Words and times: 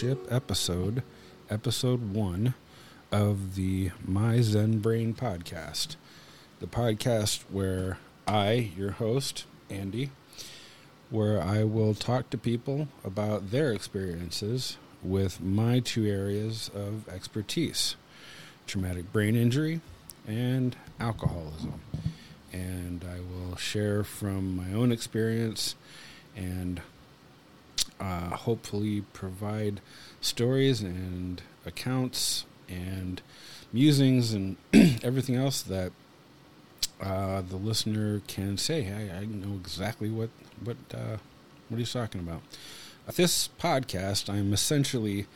flagship 0.00 0.32
episode, 0.32 1.02
episode 1.50 2.14
one 2.14 2.54
of 3.12 3.54
the 3.54 3.90
My 4.06 4.40
Zen 4.40 4.78
Brain 4.78 5.12
podcast. 5.12 5.96
The 6.58 6.66
podcast 6.66 7.42
where 7.50 7.98
I, 8.26 8.72
your 8.78 8.92
host, 8.92 9.44
Andy, 9.68 10.10
where 11.10 11.42
I 11.42 11.64
will 11.64 11.92
talk 11.92 12.30
to 12.30 12.38
people 12.38 12.88
about 13.04 13.50
their 13.50 13.72
experiences 13.72 14.78
with 15.02 15.42
my 15.42 15.80
two 15.80 16.06
areas 16.06 16.70
of 16.74 17.06
expertise 17.06 17.96
traumatic 18.66 19.12
brain 19.12 19.36
injury 19.36 19.82
and 20.26 20.76
alcoholism. 20.98 21.78
And 22.54 23.04
I 23.04 23.18
will 23.20 23.56
share 23.56 24.02
from 24.02 24.56
my 24.56 24.72
own 24.72 24.92
experience 24.92 25.74
and 26.34 26.80
uh, 28.00 28.30
hopefully 28.30 29.02
provide 29.12 29.80
stories 30.20 30.80
and 30.80 31.42
accounts 31.66 32.46
and 32.68 33.20
musings 33.72 34.32
and 34.32 34.56
everything 35.02 35.36
else 35.36 35.62
that 35.62 35.92
uh, 37.00 37.42
the 37.42 37.56
listener 37.56 38.20
can 38.26 38.56
say, 38.56 38.82
"Hey, 38.82 39.10
I 39.10 39.24
know 39.24 39.54
exactly 39.54 40.10
what 40.10 40.30
what 40.62 40.76
uh, 40.92 41.16
what 41.68 41.78
he's 41.78 41.92
talking 41.92 42.20
about." 42.20 42.42
This 43.14 43.48
podcast, 43.58 44.32
I'm 44.32 44.52
essentially 44.52 45.26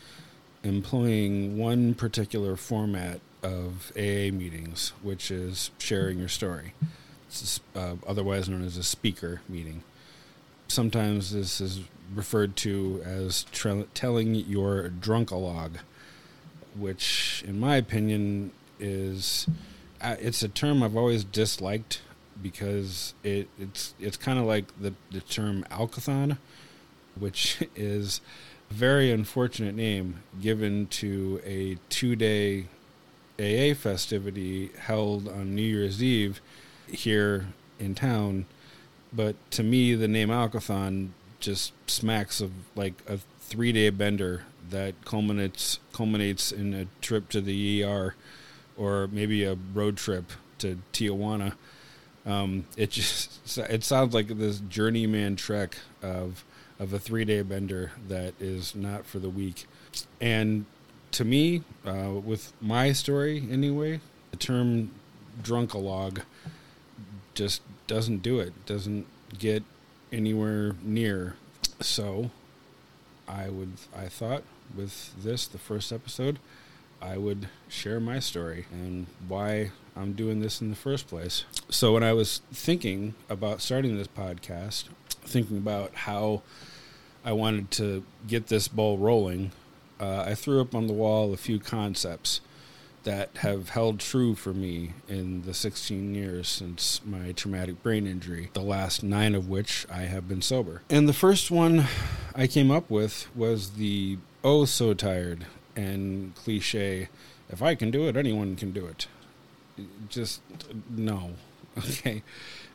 employing 0.63 1.59
one 1.59 1.95
particular 1.95 2.57
format 2.57 3.21
of 3.43 3.93
AA 3.97 4.31
meetings, 4.31 4.93
which 5.03 5.31
is 5.31 5.71
sharing 5.79 6.19
your 6.19 6.29
story. 6.29 6.73
It's 7.29 7.61
uh, 7.75 7.97
otherwise 8.07 8.49
known 8.49 8.65
as 8.65 8.77
a 8.77 8.83
speaker 8.83 9.41
meeting. 9.49 9.83
Sometimes 10.69 11.33
this 11.33 11.61
is 11.61 11.81
referred 12.13 12.57
to 12.57 13.03
as 13.05 13.45
telling 13.95 14.35
your 14.35 14.91
drunkalog, 14.91 15.79
which, 16.77 17.45
in 17.47 17.59
my 17.59 17.77
opinion, 17.77 18.53
is 18.81 19.47
uh, 20.01 20.17
it's 20.19 20.43
a 20.43 20.49
term 20.49 20.83
I've 20.83 20.97
always 20.97 21.25
disliked 21.25 22.03
because 22.43 23.15
it, 23.23 23.49
it's 23.59 23.95
it's 23.99 24.17
kind 24.17 24.39
of 24.39 24.45
like 24.45 24.67
the 24.81 24.95
the 25.11 25.21
term 25.21 25.65
alkathon, 25.71 26.39
which 27.19 27.67
is 27.77 28.21
a 28.71 28.75
very 28.75 29.11
unfortunate 29.11 29.75
name 29.75 30.23
given 30.41 30.87
to 30.89 31.41
a 31.45 31.79
two 31.89 32.17
day 32.17 32.67
AA 33.39 33.75
festivity 33.75 34.71
held 34.79 35.29
on 35.29 35.55
New 35.55 35.63
Year's 35.63 36.03
Eve 36.03 36.41
here 36.87 37.47
in 37.79 37.95
town. 37.95 38.47
But 39.13 39.37
to 39.53 39.63
me, 39.63 39.95
the 39.95 40.09
name 40.09 40.29
Alkathon 40.29 41.11
just 41.45 41.73
smacks 41.89 42.41
of 42.41 42.51
like 42.75 42.95
a 43.07 43.19
three 43.41 43.71
day 43.71 43.91
bender 43.91 44.45
that 44.71 44.95
culminates 45.05 45.79
culminates 45.93 46.51
in 46.51 46.73
a 46.73 46.87
trip 47.03 47.29
to 47.29 47.41
the 47.41 47.85
ER 47.85 48.15
or 48.77 49.09
maybe 49.13 49.45
a 49.45 49.57
road 49.75 49.97
trip 49.97 50.33
to 50.59 50.79
Tijuana. 50.93 51.55
Um, 52.25 52.65
it 52.77 52.91
just 52.91 53.59
it 53.59 53.85
sounds 53.85 54.15
like 54.15 54.29
this 54.29 54.61
journeyman 54.61 55.37
trek 55.37 55.77
of 56.03 56.45
of 56.79 56.93
a 56.93 56.99
three 56.99 57.27
day 57.27 57.43
bender 57.43 57.93
that 58.09 58.35
is 58.41 58.75
not 58.75 59.05
for 59.05 59.19
the 59.19 59.31
weak. 59.31 59.67
And 60.21 60.65
to 61.13 61.25
me, 61.25 61.63
uh, 61.87 62.11
with 62.25 62.53
my 62.61 62.93
story 62.93 63.47
anyway, 63.51 64.01
the 64.31 64.39
term 64.39 64.91
drunkalog 65.43 66.23
just 67.35 67.61
doesn't 67.87 68.23
do 68.23 68.41
it. 68.41 68.67
Doesn't 68.67 69.07
get 69.39 69.63
anywhere 70.15 70.75
near. 70.83 71.37
So, 71.81 72.31
I 73.29 73.49
would 73.49 73.73
I 73.97 74.07
thought 74.07 74.43
with 74.77 75.13
this 75.23 75.47
the 75.47 75.59
first 75.59 75.93
episode, 75.93 76.39
I 77.01 77.19
would 77.19 77.49
share 77.69 78.01
my 78.01 78.19
story 78.19 78.67
and 78.73 79.07
why 79.29 79.71
I'm 79.97 80.13
doing 80.13 80.41
this 80.41 80.61
in 80.61 80.71
the 80.71 80.77
first 80.77 81.09
place. 81.09 81.45
So 81.69 81.93
when 81.93 82.03
I 82.03 82.13
was 82.13 82.41
thinking 82.53 83.15
about 83.29 83.61
starting 83.61 83.97
this 83.97 84.09
podcast, 84.09 84.85
thinking 85.09 85.59
about 85.59 85.95
how 85.95 86.43
I 87.25 87.33
wanted 87.33 87.71
to 87.73 88.05
get 88.27 88.49
this 88.49 88.69
ball 88.69 88.99
rolling, 88.99 89.53
uh, 90.01 90.25
I 90.27 90.35
threw 90.35 90.61
up 90.61 90.75
on 90.75 90.87
the 90.87 90.93
wall 90.93 91.33
a 91.33 91.37
few 91.37 91.59
concepts 91.59 92.41
that 93.05 93.31
have 93.39 93.71
held 93.71 94.01
true 94.01 94.35
for 94.35 94.53
me 94.53 94.93
in 95.09 95.43
the 95.43 95.55
16 95.55 96.15
years 96.15 96.49
since 96.49 97.01
my 97.05 97.33
traumatic 97.33 97.83
brain 97.83 98.07
injury, 98.07 98.51
the 98.53 98.61
last 98.61 99.03
nine 99.03 99.35
of 99.35 99.49
which 99.49 99.87
I 99.91 100.03
have 100.03 100.29
been 100.29 100.43
sober. 100.43 100.83
And 100.91 101.09
the 101.09 101.13
first 101.13 101.51
one 101.51 101.87
I 102.35 102.47
came 102.47 102.71
up 102.71 102.91
with 102.91 103.29
was 103.35 103.73
the 103.73 104.19
oh 104.43 104.65
so 104.65 104.95
tired 104.95 105.47
and 105.77 106.35
cliche 106.35 107.09
if 107.51 107.63
I 107.63 107.75
can 107.75 107.91
do 107.91 108.09
it, 108.09 108.17
anyone 108.17 108.57
can 108.57 108.73
do 108.73 108.87
it. 108.87 109.07
Just 110.09 110.41
no. 110.91 111.31
Okay. 111.77 112.23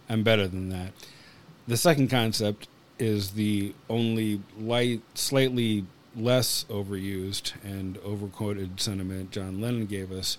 I'm 0.10 0.24
better 0.24 0.46
than 0.46 0.70
that. 0.70 0.92
The 1.68 1.78
second 1.78 2.10
concept 2.10 2.68
is 2.98 3.32
the 3.32 3.74
only 3.90 4.42
light, 4.60 5.02
slightly 5.14 5.86
less 6.16 6.66
overused 6.70 7.54
and 7.64 7.98
overquoted 8.00 8.80
sentiment 8.80 9.32
John 9.32 9.62
Lennon 9.62 9.86
gave 9.86 10.12
us 10.12 10.38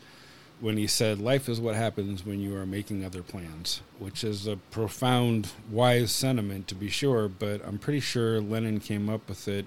when 0.61 0.77
he 0.77 0.87
said, 0.87 1.21
Life 1.21 1.49
is 1.49 1.61
what 1.61 1.75
happens 1.75 2.25
when 2.25 2.41
you 2.41 2.57
are 2.57 2.67
making 2.67 3.05
other 3.05 3.23
plans, 3.23 3.81
which 3.99 4.23
is 4.23 4.47
a 4.47 4.57
profound, 4.57 5.53
wise 5.71 6.13
sentiment 6.13 6.69
to 6.69 6.75
be 6.75 6.89
sure, 6.89 7.29
but 7.29 7.65
I'm 7.67 7.79
pretty 7.79 8.01
sure 8.01 8.41
Lennon 8.41 8.81
came 8.81 9.09
up 9.09 9.29
with 9.29 9.49
it 9.49 9.67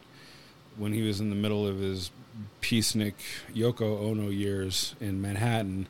when 0.77 0.93
he 0.93 1.01
was 1.01 1.19
in 1.19 1.29
the 1.29 1.35
middle 1.35 1.67
of 1.67 1.79
his 1.79 2.11
peacenik 2.61 3.13
Yoko 3.53 4.01
Ono 4.09 4.29
years 4.29 4.95
in 4.99 5.21
Manhattan, 5.21 5.87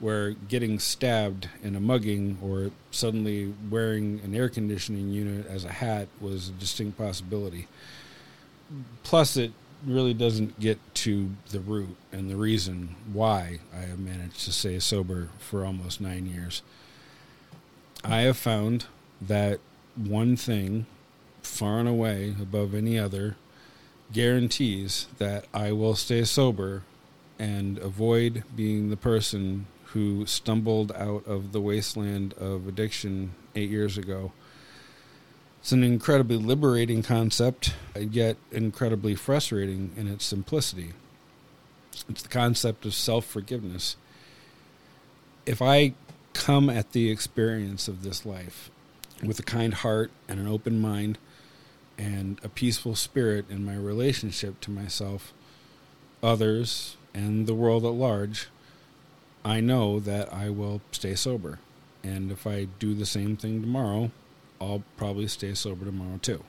where 0.00 0.30
getting 0.32 0.78
stabbed 0.78 1.48
in 1.62 1.76
a 1.76 1.80
mugging 1.80 2.38
or 2.42 2.70
suddenly 2.90 3.54
wearing 3.70 4.20
an 4.24 4.34
air 4.34 4.48
conditioning 4.48 5.10
unit 5.10 5.46
as 5.46 5.64
a 5.64 5.72
hat 5.72 6.08
was 6.20 6.48
a 6.48 6.52
distinct 6.52 6.98
possibility 6.98 7.68
plus 9.02 9.36
it 9.36 9.52
really 9.86 10.14
doesn't 10.14 10.58
get 10.58 10.78
to 10.94 11.30
the 11.50 11.60
root 11.60 11.96
and 12.12 12.30
the 12.30 12.36
reason 12.36 12.96
why 13.12 13.58
I 13.74 13.80
have 13.80 13.98
managed 13.98 14.44
to 14.44 14.52
stay 14.52 14.78
sober 14.78 15.28
for 15.38 15.64
almost 15.64 16.00
nine 16.00 16.26
years. 16.26 16.62
I 18.02 18.20
have 18.20 18.36
found 18.36 18.86
that 19.20 19.60
one 19.96 20.36
thing, 20.36 20.86
far 21.42 21.78
and 21.78 21.88
away 21.88 22.34
above 22.40 22.74
any 22.74 22.98
other, 22.98 23.36
guarantees 24.12 25.06
that 25.18 25.46
I 25.52 25.72
will 25.72 25.94
stay 25.94 26.24
sober 26.24 26.82
and 27.38 27.78
avoid 27.78 28.44
being 28.54 28.90
the 28.90 28.96
person 28.96 29.66
who 29.86 30.26
stumbled 30.26 30.92
out 30.92 31.26
of 31.26 31.52
the 31.52 31.60
wasteland 31.60 32.32
of 32.34 32.66
addiction 32.66 33.34
eight 33.54 33.70
years 33.70 33.96
ago 33.96 34.32
it's 35.64 35.72
an 35.72 35.82
incredibly 35.82 36.36
liberating 36.36 37.02
concept, 37.02 37.72
yet 37.98 38.36
incredibly 38.52 39.14
frustrating 39.14 39.92
in 39.96 40.08
its 40.08 40.26
simplicity. 40.26 40.92
It's 42.06 42.20
the 42.20 42.28
concept 42.28 42.84
of 42.84 42.92
self 42.92 43.24
forgiveness. 43.24 43.96
If 45.46 45.62
I 45.62 45.94
come 46.34 46.68
at 46.68 46.92
the 46.92 47.10
experience 47.10 47.88
of 47.88 48.02
this 48.02 48.26
life 48.26 48.70
with 49.24 49.38
a 49.38 49.42
kind 49.42 49.72
heart 49.72 50.10
and 50.28 50.38
an 50.38 50.46
open 50.46 50.82
mind 50.82 51.16
and 51.96 52.38
a 52.44 52.50
peaceful 52.50 52.94
spirit 52.94 53.46
in 53.48 53.64
my 53.64 53.74
relationship 53.74 54.60
to 54.60 54.70
myself, 54.70 55.32
others, 56.22 56.98
and 57.14 57.46
the 57.46 57.54
world 57.54 57.86
at 57.86 57.92
large, 57.92 58.48
I 59.42 59.60
know 59.60 59.98
that 59.98 60.30
I 60.30 60.50
will 60.50 60.82
stay 60.92 61.14
sober. 61.14 61.58
And 62.02 62.30
if 62.30 62.46
I 62.46 62.66
do 62.78 62.92
the 62.92 63.06
same 63.06 63.38
thing 63.38 63.62
tomorrow, 63.62 64.10
I'll 64.64 64.82
probably 64.96 65.28
stay 65.28 65.54
sober 65.54 65.84
tomorrow 65.84 66.18
too. 66.22 66.42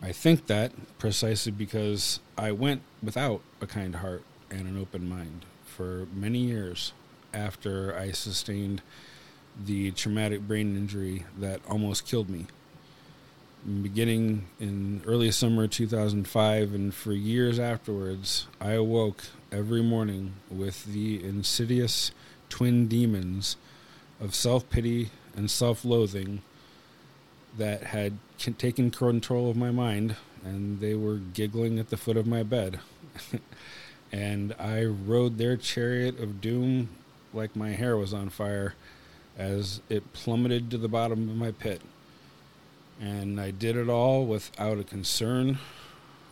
I 0.00 0.12
think 0.12 0.46
that 0.46 0.72
precisely 0.98 1.50
because 1.50 2.20
I 2.36 2.52
went 2.52 2.82
without 3.02 3.40
a 3.60 3.66
kind 3.66 3.96
heart 3.96 4.22
and 4.50 4.66
an 4.68 4.78
open 4.78 5.08
mind 5.08 5.44
for 5.64 6.06
many 6.14 6.38
years 6.38 6.92
after 7.34 7.96
I 7.96 8.12
sustained 8.12 8.80
the 9.62 9.90
traumatic 9.90 10.42
brain 10.46 10.76
injury 10.76 11.24
that 11.38 11.60
almost 11.68 12.06
killed 12.06 12.30
me. 12.30 12.46
Beginning 13.82 14.46
in 14.60 15.02
early 15.04 15.32
summer 15.32 15.66
2005 15.66 16.74
and 16.74 16.94
for 16.94 17.12
years 17.12 17.58
afterwards, 17.58 18.46
I 18.60 18.72
awoke 18.72 19.24
every 19.50 19.82
morning 19.82 20.34
with 20.48 20.84
the 20.84 21.22
insidious 21.24 22.12
twin 22.48 22.86
demons 22.86 23.56
of 24.20 24.32
self 24.32 24.70
pity 24.70 25.10
and 25.34 25.50
self 25.50 25.84
loathing 25.84 26.42
that 27.56 27.82
had 27.84 28.18
taken 28.58 28.90
control 28.90 29.50
of 29.50 29.56
my 29.56 29.70
mind, 29.70 30.16
and 30.44 30.80
they 30.80 30.94
were 30.94 31.16
giggling 31.16 31.78
at 31.78 31.90
the 31.90 31.96
foot 31.96 32.16
of 32.16 32.26
my 32.26 32.42
bed. 32.42 32.80
and 34.12 34.54
I 34.58 34.84
rode 34.84 35.38
their 35.38 35.56
chariot 35.56 36.20
of 36.20 36.40
doom 36.40 36.90
like 37.32 37.56
my 37.56 37.70
hair 37.70 37.96
was 37.96 38.14
on 38.14 38.30
fire 38.30 38.74
as 39.36 39.80
it 39.88 40.12
plummeted 40.12 40.70
to 40.70 40.78
the 40.78 40.88
bottom 40.88 41.28
of 41.28 41.36
my 41.36 41.52
pit. 41.52 41.80
And 43.00 43.40
I 43.40 43.50
did 43.50 43.76
it 43.76 43.88
all 43.88 44.26
without 44.26 44.78
a 44.78 44.84
concern 44.84 45.58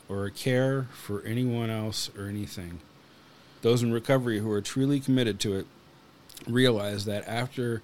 or 0.08 0.26
a 0.26 0.30
care 0.30 0.88
for 0.92 1.22
anyone 1.22 1.70
else 1.70 2.10
or 2.18 2.26
anything. 2.26 2.80
Those 3.62 3.82
in 3.82 3.92
recovery 3.92 4.40
who 4.40 4.50
are 4.50 4.60
truly 4.60 5.00
committed 5.00 5.38
to 5.40 5.56
it 5.56 5.66
realize 6.48 7.04
that 7.04 7.26
after 7.28 7.82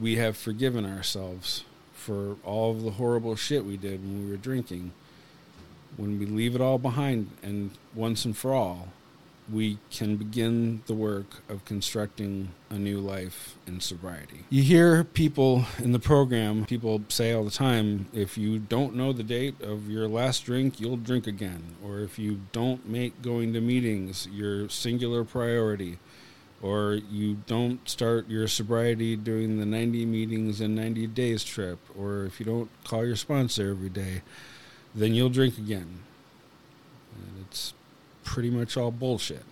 we 0.00 0.16
have 0.16 0.36
forgiven 0.36 0.84
ourselves 0.84 1.64
for 2.04 2.36
all 2.44 2.70
of 2.70 2.82
the 2.82 2.90
horrible 2.92 3.34
shit 3.34 3.64
we 3.64 3.78
did 3.78 4.02
when 4.02 4.24
we 4.24 4.30
were 4.30 4.36
drinking, 4.36 4.92
when 5.96 6.18
we 6.18 6.26
leave 6.26 6.54
it 6.54 6.60
all 6.60 6.78
behind 6.78 7.30
and 7.42 7.70
once 7.94 8.26
and 8.26 8.36
for 8.36 8.52
all, 8.52 8.88
we 9.50 9.78
can 9.90 10.16
begin 10.16 10.82
the 10.86 10.94
work 10.94 11.42
of 11.48 11.64
constructing 11.64 12.48
a 12.70 12.74
new 12.74 12.98
life 12.98 13.56
in 13.66 13.80
sobriety. 13.80 14.44
You 14.48 14.62
hear 14.62 15.04
people 15.04 15.66
in 15.78 15.92
the 15.92 15.98
program, 15.98 16.64
people 16.64 17.02
say 17.08 17.32
all 17.32 17.44
the 17.44 17.50
time, 17.50 18.06
if 18.12 18.38
you 18.38 18.58
don't 18.58 18.94
know 18.94 19.12
the 19.12 19.22
date 19.22 19.60
of 19.60 19.90
your 19.90 20.08
last 20.08 20.44
drink, 20.44 20.80
you'll 20.80 20.96
drink 20.96 21.26
again. 21.26 21.62
Or 21.84 22.00
if 22.00 22.18
you 22.18 22.40
don't 22.52 22.88
make 22.88 23.20
going 23.22 23.52
to 23.52 23.60
meetings 23.60 24.26
your 24.32 24.68
singular 24.68 25.24
priority, 25.24 25.98
or 26.64 26.94
you 26.94 27.36
don't 27.46 27.86
start 27.86 28.26
your 28.26 28.48
sobriety 28.48 29.16
doing 29.16 29.58
the 29.58 29.66
90 29.66 30.06
meetings 30.06 30.62
and 30.62 30.74
90 30.74 31.08
days 31.08 31.44
trip, 31.44 31.78
or 31.94 32.24
if 32.24 32.40
you 32.40 32.46
don't 32.46 32.70
call 32.84 33.04
your 33.04 33.16
sponsor 33.16 33.68
every 33.68 33.90
day, 33.90 34.22
then 34.94 35.12
you'll 35.12 35.28
drink 35.28 35.58
again. 35.58 35.98
And 37.14 37.44
it's 37.46 37.74
pretty 38.22 38.48
much 38.48 38.78
all 38.78 38.90
bullshit. 38.90 39.42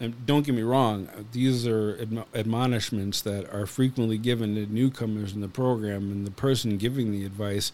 And 0.00 0.24
don't 0.24 0.46
get 0.46 0.54
me 0.54 0.62
wrong, 0.62 1.10
these 1.32 1.66
are 1.66 1.98
admonishments 2.34 3.20
that 3.20 3.46
are 3.54 3.66
frequently 3.66 4.16
given 4.16 4.54
to 4.54 4.64
newcomers 4.64 5.34
in 5.34 5.42
the 5.42 5.48
program, 5.48 6.10
and 6.10 6.26
the 6.26 6.30
person 6.30 6.78
giving 6.78 7.12
the 7.12 7.26
advice 7.26 7.70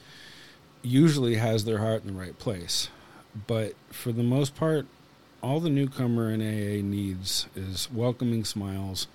usually 0.82 1.36
has 1.36 1.64
their 1.64 1.78
heart 1.78 2.02
in 2.02 2.08
the 2.14 2.20
right 2.20 2.36
place. 2.36 2.88
But 3.46 3.74
for 3.90 4.10
the 4.10 4.24
most 4.24 4.56
part, 4.56 4.86
all 5.42 5.60
the 5.60 5.70
newcomer 5.70 6.30
in 6.30 6.40
AA 6.40 6.82
needs 6.82 7.46
is 7.54 7.88
welcoming 7.92 8.44
smiles 8.44 9.06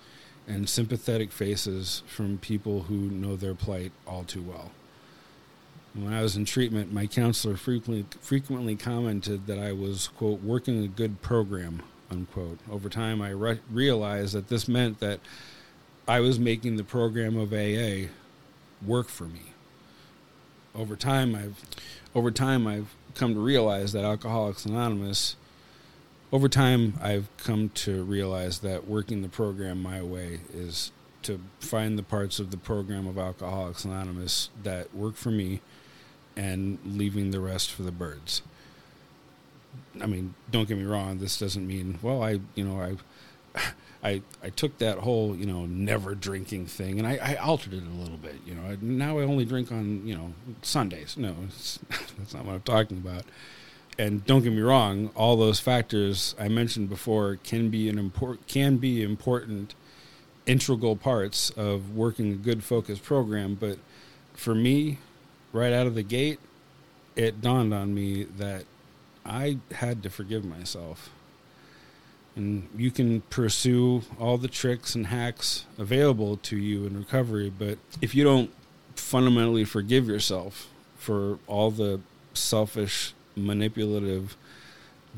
and 0.48 0.68
sympathetic 0.68 1.32
faces 1.32 2.02
from 2.06 2.38
people 2.38 2.82
who 2.82 2.94
know 2.94 3.36
their 3.36 3.54
plight 3.54 3.92
all 4.06 4.24
too 4.24 4.42
well. 4.42 4.70
When 5.94 6.12
I 6.12 6.22
was 6.22 6.36
in 6.36 6.44
treatment, 6.44 6.92
my 6.92 7.06
counselor 7.06 7.56
frequently 7.56 8.04
frequently 8.20 8.76
commented 8.76 9.46
that 9.46 9.58
I 9.58 9.72
was 9.72 10.08
quote 10.08 10.42
working 10.42 10.84
a 10.84 10.88
good 10.88 11.22
program 11.22 11.82
unquote. 12.10 12.58
Over 12.70 12.88
time, 12.88 13.20
I 13.20 13.30
re- 13.30 13.60
realized 13.70 14.34
that 14.34 14.48
this 14.48 14.68
meant 14.68 15.00
that 15.00 15.20
I 16.06 16.20
was 16.20 16.38
making 16.38 16.76
the 16.76 16.84
program 16.84 17.36
of 17.36 17.52
AA 17.52 18.08
work 18.84 19.08
for 19.08 19.24
me. 19.24 19.52
Over 20.74 20.96
time, 20.96 21.34
I've 21.34 21.62
over 22.14 22.30
time 22.30 22.66
I've 22.66 22.94
come 23.14 23.34
to 23.34 23.40
realize 23.40 23.92
that 23.92 24.04
Alcoholics 24.04 24.66
Anonymous. 24.66 25.36
Over 26.36 26.50
time, 26.50 26.98
I've 27.00 27.34
come 27.38 27.70
to 27.76 28.04
realize 28.04 28.58
that 28.58 28.86
working 28.86 29.22
the 29.22 29.28
program 29.30 29.82
my 29.82 30.02
way 30.02 30.40
is 30.52 30.92
to 31.22 31.40
find 31.60 31.98
the 31.98 32.02
parts 32.02 32.38
of 32.38 32.50
the 32.50 32.58
program 32.58 33.06
of 33.06 33.16
Alcoholics 33.16 33.86
Anonymous 33.86 34.50
that 34.62 34.94
work 34.94 35.16
for 35.16 35.30
me 35.30 35.62
and 36.36 36.78
leaving 36.84 37.30
the 37.30 37.40
rest 37.40 37.70
for 37.70 37.84
the 37.84 37.90
birds. 37.90 38.42
I 39.98 40.04
mean, 40.04 40.34
don't 40.50 40.68
get 40.68 40.76
me 40.76 40.84
wrong. 40.84 41.20
This 41.20 41.38
doesn't 41.38 41.66
mean 41.66 42.00
well. 42.02 42.22
I 42.22 42.40
you 42.54 42.68
know 42.68 42.82
I. 42.82 43.62
I, 44.04 44.22
I 44.42 44.50
took 44.50 44.76
that 44.78 44.98
whole 44.98 45.34
you 45.34 45.46
know 45.46 45.64
never 45.64 46.14
drinking 46.14 46.66
thing 46.66 47.00
and 47.00 47.08
I, 47.08 47.16
I 47.16 47.34
altered 47.36 47.72
it 47.72 47.82
a 47.82 48.00
little 48.00 48.18
bit 48.18 48.36
you 48.46 48.54
know 48.54 48.76
now 48.80 49.18
I 49.18 49.22
only 49.22 49.44
drink 49.46 49.72
on 49.72 50.06
you 50.06 50.14
know 50.14 50.34
Sundays 50.62 51.16
no 51.16 51.34
that's 52.18 52.34
not 52.34 52.44
what 52.44 52.54
I'm 52.54 52.60
talking 52.60 52.98
about 52.98 53.24
and 53.98 54.24
don't 54.26 54.42
get 54.42 54.52
me 54.52 54.60
wrong 54.60 55.10
all 55.14 55.36
those 55.36 55.60
factors 55.60 56.34
I 56.38 56.48
mentioned 56.48 56.88
before 56.88 57.38
can 57.44 57.70
be 57.70 57.88
an 57.88 57.98
import 57.98 58.46
can 58.46 58.76
be 58.76 59.02
important 59.02 59.74
integral 60.46 60.96
parts 60.96 61.50
of 61.50 61.96
working 61.96 62.32
a 62.32 62.36
good 62.36 62.62
focus 62.62 62.98
program 62.98 63.54
but 63.54 63.78
for 64.34 64.54
me 64.54 64.98
right 65.56 65.72
out 65.72 65.86
of 65.86 65.94
the 65.94 66.02
gate, 66.02 66.38
it 67.16 67.40
dawned 67.40 67.72
on 67.72 67.94
me 67.94 68.24
that 68.24 68.64
I 69.24 69.58
had 69.72 70.02
to 70.02 70.10
forgive 70.10 70.44
myself. 70.44 71.10
And 72.36 72.68
you 72.76 72.90
can 72.90 73.22
pursue 73.22 74.02
all 74.20 74.36
the 74.36 74.48
tricks 74.48 74.94
and 74.94 75.06
hacks 75.06 75.64
available 75.78 76.36
to 76.38 76.56
you 76.56 76.84
in 76.84 76.96
recovery, 76.96 77.50
but 77.50 77.78
if 78.02 78.14
you 78.14 78.22
don't 78.24 78.52
fundamentally 78.94 79.64
forgive 79.64 80.06
yourself 80.06 80.68
for 80.98 81.38
all 81.46 81.70
the 81.70 82.00
selfish, 82.34 83.14
manipulative, 83.36 84.36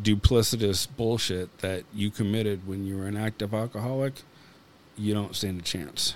duplicitous 0.03 0.87
bullshit 0.97 1.59
that 1.59 1.85
you 1.94 2.11
committed 2.11 2.67
when 2.67 2.85
you 2.85 2.97
were 2.97 3.06
an 3.06 3.17
active 3.17 3.55
alcoholic, 3.55 4.23
you 4.97 5.15
don't 5.15 5.37
stand 5.37 5.61
a 5.61 5.62
chance. 5.62 6.15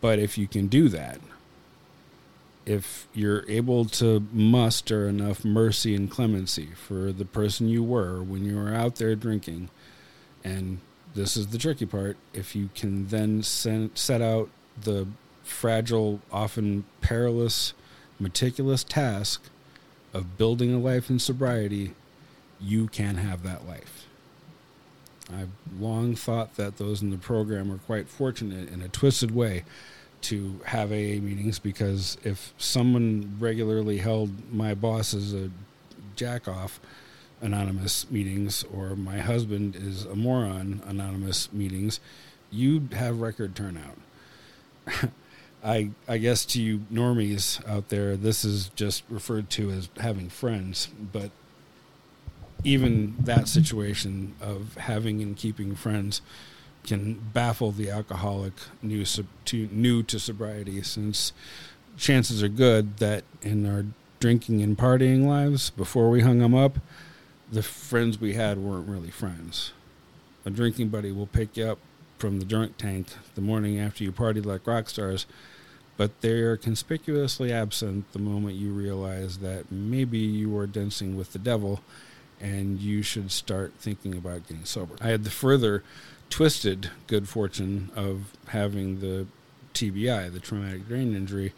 But 0.00 0.18
if 0.18 0.36
you 0.36 0.46
can 0.46 0.66
do 0.66 0.88
that, 0.88 1.20
if 2.66 3.06
you're 3.12 3.44
able 3.48 3.84
to 3.84 4.26
muster 4.32 5.08
enough 5.08 5.44
mercy 5.44 5.94
and 5.94 6.10
clemency 6.10 6.68
for 6.74 7.12
the 7.12 7.26
person 7.26 7.68
you 7.68 7.82
were 7.82 8.22
when 8.22 8.44
you 8.44 8.56
were 8.56 8.74
out 8.74 8.96
there 8.96 9.14
drinking, 9.14 9.68
and 10.42 10.78
this 11.14 11.36
is 11.36 11.48
the 11.48 11.58
tricky 11.58 11.86
part, 11.86 12.16
if 12.32 12.56
you 12.56 12.70
can 12.74 13.08
then 13.08 13.42
send, 13.42 13.96
set 13.96 14.22
out 14.22 14.48
the 14.80 15.06
fragile, 15.42 16.20
often 16.32 16.84
perilous, 17.02 17.74
meticulous 18.18 18.82
task 18.82 19.42
of 20.14 20.38
building 20.38 20.72
a 20.72 20.78
life 20.78 21.10
in 21.10 21.18
sobriety, 21.18 21.92
you 22.60 22.86
can 22.86 23.16
have 23.16 23.42
that 23.42 23.66
life. 23.66 24.06
I've 25.32 25.50
long 25.78 26.14
thought 26.14 26.56
that 26.56 26.78
those 26.78 27.02
in 27.02 27.10
the 27.10 27.18
program 27.18 27.72
are 27.72 27.78
quite 27.78 28.08
fortunate 28.08 28.70
in 28.70 28.80
a 28.80 28.88
twisted 28.88 29.34
way 29.34 29.64
to 30.22 30.60
have 30.66 30.90
AA 30.90 31.20
meetings 31.20 31.58
because 31.58 32.16
if 32.24 32.54
someone 32.56 33.36
regularly 33.38 33.98
held 33.98 34.30
my 34.52 34.74
boss 34.74 35.12
as 35.12 35.34
a 35.34 35.50
jack 36.16 36.46
off 36.48 36.80
anonymous 37.40 38.10
meetings 38.10 38.64
or 38.72 38.96
my 38.96 39.18
husband 39.18 39.76
is 39.76 40.04
a 40.06 40.14
moron 40.14 40.82
anonymous 40.86 41.52
meetings, 41.52 42.00
you'd 42.50 42.92
have 42.94 43.20
record 43.20 43.54
turnout. 43.54 43.98
I 45.64 45.90
I 46.06 46.18
guess 46.18 46.44
to 46.46 46.62
you 46.62 46.80
normies 46.92 47.66
out 47.68 47.88
there, 47.88 48.16
this 48.16 48.44
is 48.44 48.70
just 48.76 49.02
referred 49.08 49.50
to 49.50 49.70
as 49.70 49.88
having 49.98 50.28
friends, 50.28 50.88
but 51.12 51.30
even 52.62 53.14
that 53.18 53.48
situation 53.48 54.34
of 54.40 54.74
having 54.76 55.20
and 55.22 55.36
keeping 55.36 55.74
friends 55.74 56.20
can 56.84 57.14
baffle 57.32 57.72
the 57.72 57.90
alcoholic 57.90 58.52
new 58.82 59.04
to 59.04 59.68
new 59.72 60.02
to 60.02 60.18
sobriety 60.18 60.82
since 60.82 61.32
chances 61.96 62.42
are 62.42 62.48
good 62.48 62.98
that 62.98 63.24
in 63.40 63.66
our 63.66 63.86
drinking 64.20 64.62
and 64.62 64.76
partying 64.76 65.26
lives 65.26 65.70
before 65.70 66.10
we 66.10 66.20
hung 66.20 66.40
them 66.40 66.54
up 66.54 66.78
the 67.50 67.62
friends 67.62 68.20
we 68.20 68.34
had 68.34 68.58
weren't 68.58 68.88
really 68.88 69.10
friends. 69.10 69.72
A 70.44 70.50
drinking 70.50 70.88
buddy 70.88 71.12
will 71.12 71.26
pick 71.26 71.56
you 71.56 71.66
up 71.66 71.78
from 72.18 72.38
the 72.38 72.44
drunk 72.44 72.76
tank 72.76 73.08
the 73.34 73.40
morning 73.40 73.78
after 73.78 74.04
you 74.04 74.12
partied 74.12 74.44
like 74.44 74.66
rock 74.66 74.88
stars 74.88 75.26
but 75.96 76.20
they 76.20 76.40
are 76.40 76.56
conspicuously 76.56 77.52
absent 77.52 78.12
the 78.12 78.18
moment 78.18 78.56
you 78.56 78.72
realize 78.72 79.38
that 79.38 79.70
maybe 79.70 80.18
you 80.18 80.56
are 80.58 80.66
dancing 80.66 81.16
with 81.16 81.32
the 81.32 81.38
devil 81.38 81.80
and 82.40 82.80
you 82.80 83.02
should 83.02 83.30
start 83.30 83.72
thinking 83.78 84.14
about 84.14 84.46
getting 84.48 84.64
sober. 84.64 84.96
I 85.00 85.08
had 85.08 85.24
the 85.24 85.30
further 85.30 85.82
twisted 86.30 86.90
good 87.06 87.28
fortune 87.28 87.90
of 87.94 88.32
having 88.48 89.00
the 89.00 89.26
TBI, 89.72 90.32
the 90.32 90.40
traumatic 90.40 90.88
brain 90.88 91.14
injury. 91.14 91.52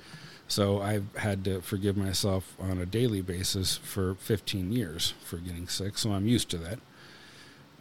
So 0.49 0.81
I've 0.81 1.15
had 1.17 1.45
to 1.45 1.61
forgive 1.61 1.97
myself 1.97 2.55
on 2.61 2.79
a 2.79 2.87
daily 2.87 3.21
basis 3.21 3.77
for 3.79 4.15
15 4.15 4.73
years 4.73 5.15
for 5.25 5.39
getting 5.39 5.67
sick. 5.67 5.99
So 5.99 6.13
I'm 6.13 6.27
used 6.27 6.51
to 6.51 6.59
that. 6.59 6.79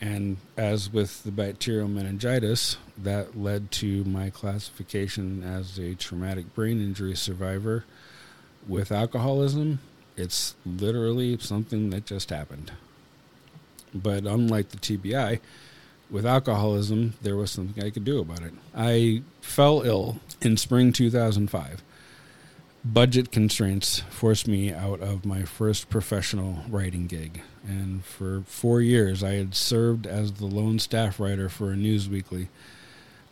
And 0.01 0.37
as 0.57 0.91
with 0.91 1.23
the 1.23 1.31
bacterial 1.31 1.87
meningitis, 1.87 2.77
that 2.97 3.37
led 3.37 3.71
to 3.71 4.03
my 4.03 4.29
classification 4.29 5.43
as 5.43 5.77
a 5.77 5.95
traumatic 5.95 6.53
brain 6.53 6.81
injury 6.81 7.15
survivor. 7.15 7.85
With 8.67 8.91
alcoholism, 8.91 9.79
it's 10.17 10.55
literally 10.65 11.37
something 11.37 11.89
that 11.91 12.05
just 12.05 12.29
happened. 12.29 12.71
But 13.93 14.25
unlike 14.25 14.69
the 14.69 14.77
TBI, 14.77 15.39
with 16.09 16.25
alcoholism, 16.25 17.13
there 17.21 17.35
was 17.35 17.51
something 17.51 17.83
I 17.83 17.89
could 17.89 18.03
do 18.03 18.19
about 18.19 18.41
it. 18.41 18.53
I 18.75 19.23
fell 19.41 19.81
ill 19.81 20.19
in 20.41 20.57
spring 20.57 20.91
2005. 20.91 21.81
Budget 22.83 23.31
constraints 23.31 24.01
forced 24.09 24.47
me 24.47 24.71
out 24.71 24.99
of 25.01 25.25
my 25.25 25.43
first 25.43 25.89
professional 25.89 26.59
writing 26.69 27.07
gig. 27.07 27.41
And 27.67 28.03
for 28.05 28.43
four 28.45 28.81
years, 28.81 29.23
I 29.23 29.33
had 29.33 29.55
served 29.55 30.05
as 30.05 30.33
the 30.33 30.45
lone 30.45 30.79
staff 30.79 31.19
writer 31.19 31.49
for 31.49 31.71
a 31.71 31.75
news 31.75 32.07
weekly. 32.07 32.49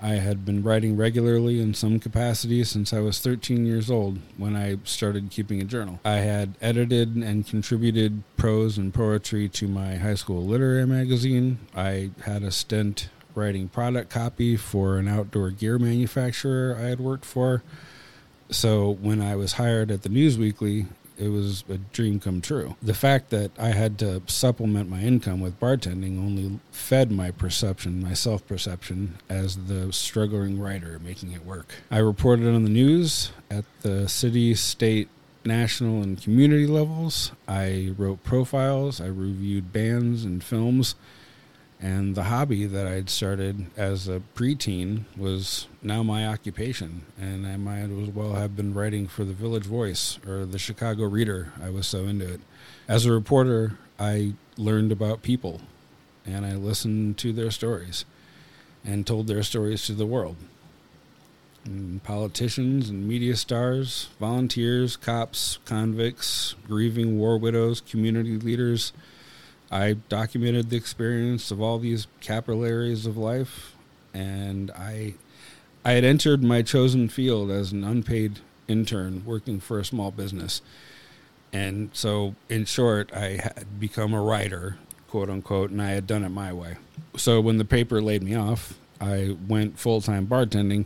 I 0.01 0.15
had 0.15 0.43
been 0.43 0.63
writing 0.63 0.97
regularly 0.97 1.61
in 1.61 1.73
some 1.73 1.97
capacity 1.97 2.63
since 2.65 2.91
I 2.91 2.99
was 2.99 3.19
13 3.19 3.65
years 3.65 3.89
old 3.89 4.19
when 4.35 4.53
I 4.53 4.79
started 4.83 5.29
keeping 5.31 5.61
a 5.61 5.63
journal. 5.63 6.01
I 6.03 6.17
had 6.17 6.55
edited 6.61 7.15
and 7.15 7.47
contributed 7.47 8.23
prose 8.35 8.77
and 8.77 8.93
poetry 8.93 9.47
to 9.49 9.67
my 9.69 9.95
high 9.95 10.15
school 10.15 10.45
literary 10.45 10.85
magazine. 10.85 11.59
I 11.73 12.11
had 12.25 12.43
a 12.43 12.51
stint 12.51 13.07
writing 13.33 13.69
product 13.69 14.09
copy 14.09 14.57
for 14.57 14.97
an 14.97 15.07
outdoor 15.07 15.51
gear 15.51 15.79
manufacturer 15.79 16.75
I 16.77 16.89
had 16.89 16.99
worked 16.99 17.25
for. 17.25 17.63
So 18.49 18.91
when 18.91 19.21
I 19.21 19.37
was 19.37 19.53
hired 19.53 19.89
at 19.89 20.03
the 20.03 20.09
News 20.09 20.37
Weekly, 20.37 20.87
it 21.17 21.29
was 21.29 21.63
a 21.70 21.77
dream 21.77 22.20
come 22.20 22.41
true. 22.41 22.75
The 22.82 22.93
fact 22.93 23.29
that 23.29 23.51
I 23.58 23.70
had 23.70 23.98
to 24.00 24.22
supplement 24.27 24.89
my 24.89 25.01
income 25.01 25.39
with 25.41 25.60
bartending 25.60 26.17
only 26.17 26.60
fed 26.72 27.12
my 27.12 27.32
perception, 27.32 28.01
my 28.01 28.13
self 28.13 28.46
perception, 28.48 29.17
as 29.29 29.55
the 29.55 29.91
struggling 29.91 30.60
writer 30.60 31.00
making 31.03 31.32
it 31.32 31.46
work. 31.46 31.74
I 31.91 32.00
reported 32.00 32.48
on 32.48 32.63
the 32.63 32.70
news 32.70 33.32
at 33.50 33.65
the 33.82 34.08
city, 34.10 34.55
state, 34.55 35.10
national, 35.46 36.01
and 36.01 36.22
community 36.22 36.67
levels. 36.67 37.32
I 37.48 37.93
wrote 37.98 38.24
profiles, 38.24 39.01
I 39.01 39.08
reviewed 39.08 39.74
bands 39.74 40.25
and 40.25 40.43
films 40.43 40.96
and 41.83 42.15
the 42.15 42.23
hobby 42.23 42.65
that 42.65 42.87
I'd 42.87 43.09
started 43.09 43.65
as 43.75 44.07
a 44.07 44.21
preteen 44.35 45.03
was 45.17 45.67
now 45.81 46.01
my 46.01 46.25
occupation. 46.25 47.01
And 47.19 47.45
I 47.45 47.57
might 47.57 47.89
as 47.91 48.07
well 48.07 48.35
have 48.35 48.55
been 48.55 48.73
writing 48.73 49.05
for 49.05 49.25
the 49.25 49.33
Village 49.33 49.65
Voice 49.65 50.17
or 50.25 50.45
the 50.45 50.57
Chicago 50.57 51.03
Reader. 51.03 51.51
I 51.61 51.69
was 51.69 51.85
so 51.85 52.05
into 52.05 52.35
it. 52.35 52.39
As 52.87 53.05
a 53.05 53.11
reporter, 53.11 53.77
I 53.99 54.35
learned 54.55 54.93
about 54.93 55.23
people 55.23 55.59
and 56.25 56.45
I 56.45 56.55
listened 56.55 57.17
to 57.17 57.33
their 57.33 57.51
stories 57.51 58.05
and 58.85 59.05
told 59.05 59.27
their 59.27 59.43
stories 59.43 59.85
to 59.87 59.93
the 59.93 60.05
world. 60.05 60.37
And 61.65 62.01
politicians 62.01 62.89
and 62.89 63.05
media 63.05 63.35
stars, 63.35 64.07
volunteers, 64.21 64.95
cops, 64.95 65.59
convicts, 65.65 66.55
grieving 66.65 67.19
war 67.19 67.37
widows, 67.37 67.81
community 67.81 68.37
leaders 68.37 68.93
I 69.74 69.94
documented 70.08 70.70
the 70.70 70.77
experience 70.77 71.50
of 71.50 71.60
all 71.60 71.80
these 71.80 72.06
capillaries 72.22 73.08
of 73.08 73.18
life, 73.18 73.74
and 74.13 74.70
I 74.72 75.15
I 75.84 75.94
had 75.94 76.03
entered 76.03 76.44
my 76.44 76.62
chosen 76.62 77.10
field 77.10 77.50
as 77.50 77.72
an 77.72 77.84
unpaid 77.84 78.39
intern 78.68 79.24
working 79.25 79.60
for 79.60 79.80
a 79.80 79.86
small 79.86 80.12
business. 80.12 80.62
And 81.51 81.89
so, 81.92 82.36
in 82.50 82.65
short, 82.65 83.12
I 83.13 83.42
had 83.42 83.80
become 83.80 84.13
a 84.13 84.22
writer, 84.22 84.77
quote 85.08 85.30
unquote, 85.30 85.72
and 85.72 85.82
I 85.82 85.89
had 85.89 86.06
done 86.06 86.24
it 86.24 86.30
my 86.30 86.53
way. 86.53 86.77
So, 87.18 87.42
when 87.42 87.58
the 87.58 87.65
paper 87.65 88.00
laid 88.00 88.22
me 88.22 88.36
off, 88.36 88.77
I 89.01 89.36
went 89.48 89.80
full 89.80 90.01
time 90.01 90.27
bartending, 90.27 90.86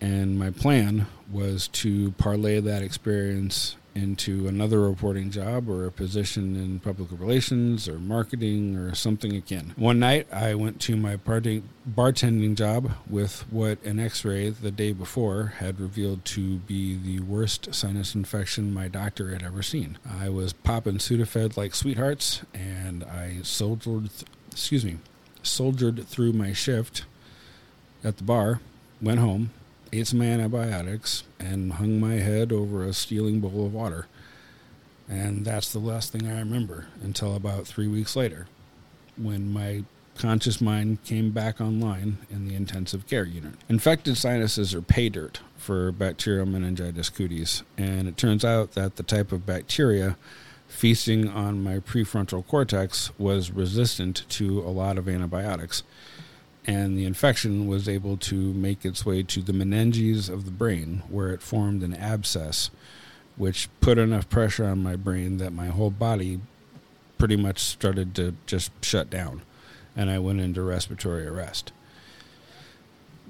and 0.00 0.38
my 0.38 0.50
plan 0.50 1.06
was 1.30 1.66
to 1.68 2.12
parlay 2.12 2.60
that 2.60 2.84
experience 2.84 3.74
into 3.94 4.48
another 4.48 4.80
reporting 4.80 5.30
job 5.30 5.68
or 5.68 5.86
a 5.86 5.92
position 5.92 6.56
in 6.56 6.80
public 6.80 7.10
relations 7.12 7.88
or 7.88 7.98
marketing 7.98 8.76
or 8.76 8.94
something 8.94 9.36
akin. 9.36 9.72
One 9.76 9.98
night 9.98 10.26
I 10.32 10.54
went 10.54 10.80
to 10.82 10.96
my 10.96 11.16
bartending 11.16 12.54
job 12.54 12.92
with 13.08 13.44
what 13.50 13.82
an 13.84 13.98
x 13.98 14.24
ray 14.24 14.50
the 14.50 14.70
day 14.70 14.92
before 14.92 15.54
had 15.58 15.80
revealed 15.80 16.24
to 16.26 16.58
be 16.58 16.96
the 16.96 17.20
worst 17.20 17.74
sinus 17.74 18.14
infection 18.14 18.72
my 18.72 18.88
doctor 18.88 19.30
had 19.30 19.42
ever 19.42 19.62
seen. 19.62 19.98
I 20.08 20.28
was 20.28 20.52
popping 20.52 20.98
Sudafed 20.98 21.56
like 21.56 21.74
sweethearts 21.74 22.42
and 22.54 23.04
I 23.04 23.38
soldiered, 23.42 24.10
th- 24.10 24.24
excuse 24.50 24.84
me, 24.84 24.98
soldiered 25.42 26.06
through 26.06 26.32
my 26.32 26.52
shift 26.52 27.04
at 28.04 28.16
the 28.16 28.24
bar, 28.24 28.60
went 29.00 29.20
home, 29.20 29.50
ate 29.92 30.06
some 30.06 30.22
antibiotics, 30.22 31.24
and 31.38 31.74
hung 31.74 32.00
my 32.00 32.14
head 32.14 32.52
over 32.52 32.82
a 32.82 32.92
steaming 32.92 33.40
bowl 33.40 33.66
of 33.66 33.74
water. 33.74 34.06
And 35.08 35.44
that's 35.44 35.72
the 35.72 35.78
last 35.78 36.12
thing 36.12 36.26
I 36.26 36.38
remember 36.38 36.86
until 37.02 37.36
about 37.36 37.66
three 37.66 37.88
weeks 37.88 38.16
later, 38.16 38.46
when 39.16 39.52
my 39.52 39.84
conscious 40.16 40.60
mind 40.60 41.02
came 41.04 41.30
back 41.30 41.60
online 41.60 42.18
in 42.30 42.46
the 42.46 42.54
intensive 42.54 43.06
care 43.06 43.24
unit. 43.24 43.54
Infected 43.68 44.16
sinuses 44.16 44.74
are 44.74 44.82
pay 44.82 45.08
dirt 45.08 45.40
for 45.56 45.92
bacterial 45.92 46.46
meningitis 46.46 47.10
cutis, 47.10 47.62
and 47.76 48.08
it 48.08 48.16
turns 48.16 48.44
out 48.44 48.72
that 48.72 48.96
the 48.96 49.02
type 49.02 49.32
of 49.32 49.46
bacteria 49.46 50.16
feasting 50.68 51.28
on 51.28 51.62
my 51.62 51.78
prefrontal 51.78 52.46
cortex 52.46 53.10
was 53.18 53.50
resistant 53.50 54.24
to 54.30 54.60
a 54.60 54.70
lot 54.70 54.96
of 54.96 55.08
antibiotics 55.08 55.82
and 56.66 56.96
the 56.96 57.04
infection 57.04 57.66
was 57.66 57.88
able 57.88 58.16
to 58.16 58.34
make 58.34 58.84
its 58.84 59.04
way 59.04 59.22
to 59.22 59.40
the 59.40 59.52
meninges 59.52 60.28
of 60.28 60.44
the 60.44 60.50
brain, 60.50 61.02
where 61.08 61.30
it 61.30 61.42
formed 61.42 61.82
an 61.82 61.94
abscess, 61.94 62.70
which 63.36 63.68
put 63.80 63.98
enough 63.98 64.28
pressure 64.28 64.64
on 64.64 64.82
my 64.82 64.96
brain 64.96 65.38
that 65.38 65.52
my 65.52 65.66
whole 65.66 65.90
body 65.90 66.40
pretty 67.18 67.36
much 67.36 67.60
started 67.60 68.14
to 68.14 68.34
just 68.46 68.70
shut 68.84 69.10
down, 69.10 69.42
and 69.96 70.10
I 70.10 70.18
went 70.18 70.40
into 70.40 70.62
respiratory 70.62 71.26
arrest. 71.26 71.72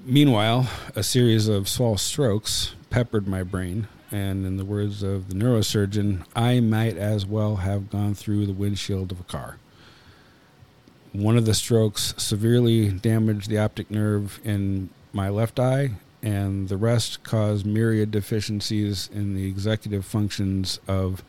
Meanwhile, 0.05 0.69
a 0.95 1.03
series 1.03 1.47
of 1.47 1.69
small 1.69 1.97
strokes 1.97 2.75
peppered 2.89 3.27
my 3.27 3.41
brain, 3.43 3.87
and 4.11 4.45
in 4.45 4.57
the 4.57 4.65
words 4.65 5.01
of 5.01 5.29
the 5.29 5.35
neurosurgeon, 5.35 6.25
I 6.35 6.59
might 6.59 6.97
as 6.97 7.25
well 7.25 7.57
have 7.57 7.89
gone 7.89 8.13
through 8.13 8.45
the 8.45 8.53
windshield 8.53 9.11
of 9.11 9.19
a 9.19 9.23
car. 9.23 9.57
One 11.13 11.37
of 11.37 11.45
the 11.45 11.53
strokes 11.53 12.15
severely 12.17 12.89
damaged 12.89 13.47
the 13.47 13.59
optic 13.59 13.91
nerve 13.91 14.41
in 14.43 14.89
my 15.13 15.29
left 15.29 15.59
eye, 15.59 15.91
and 16.23 16.67
the 16.69 16.77
rest 16.77 17.21
caused 17.23 17.67
myriad 17.67 18.09
deficiencies 18.09 19.11
in 19.13 19.35
the 19.35 19.45
executive 19.45 20.05
functions 20.05 20.79
of 20.87 21.23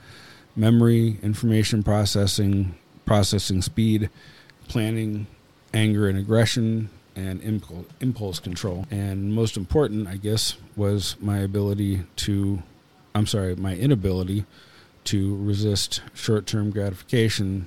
memory, 0.56 1.18
information 1.22 1.82
processing, 1.82 2.74
processing 3.04 3.60
speed, 3.60 4.08
planning, 4.68 5.26
anger 5.74 6.08
and 6.08 6.16
aggression, 6.16 6.88
and 7.14 7.42
impulse, 8.00 8.40
control. 8.40 8.86
And 8.90 9.34
most 9.34 9.58
important, 9.58 10.08
I 10.08 10.16
guess, 10.16 10.56
was 10.76 11.16
my 11.20 11.38
ability 11.38 12.04
to, 12.16 12.62
I'm 13.14 13.26
sorry, 13.26 13.54
my 13.54 13.76
inability 13.76 14.46
to 15.04 15.36
resist 15.36 16.00
short 16.14 16.46
term 16.46 16.70
gratification 16.70 17.66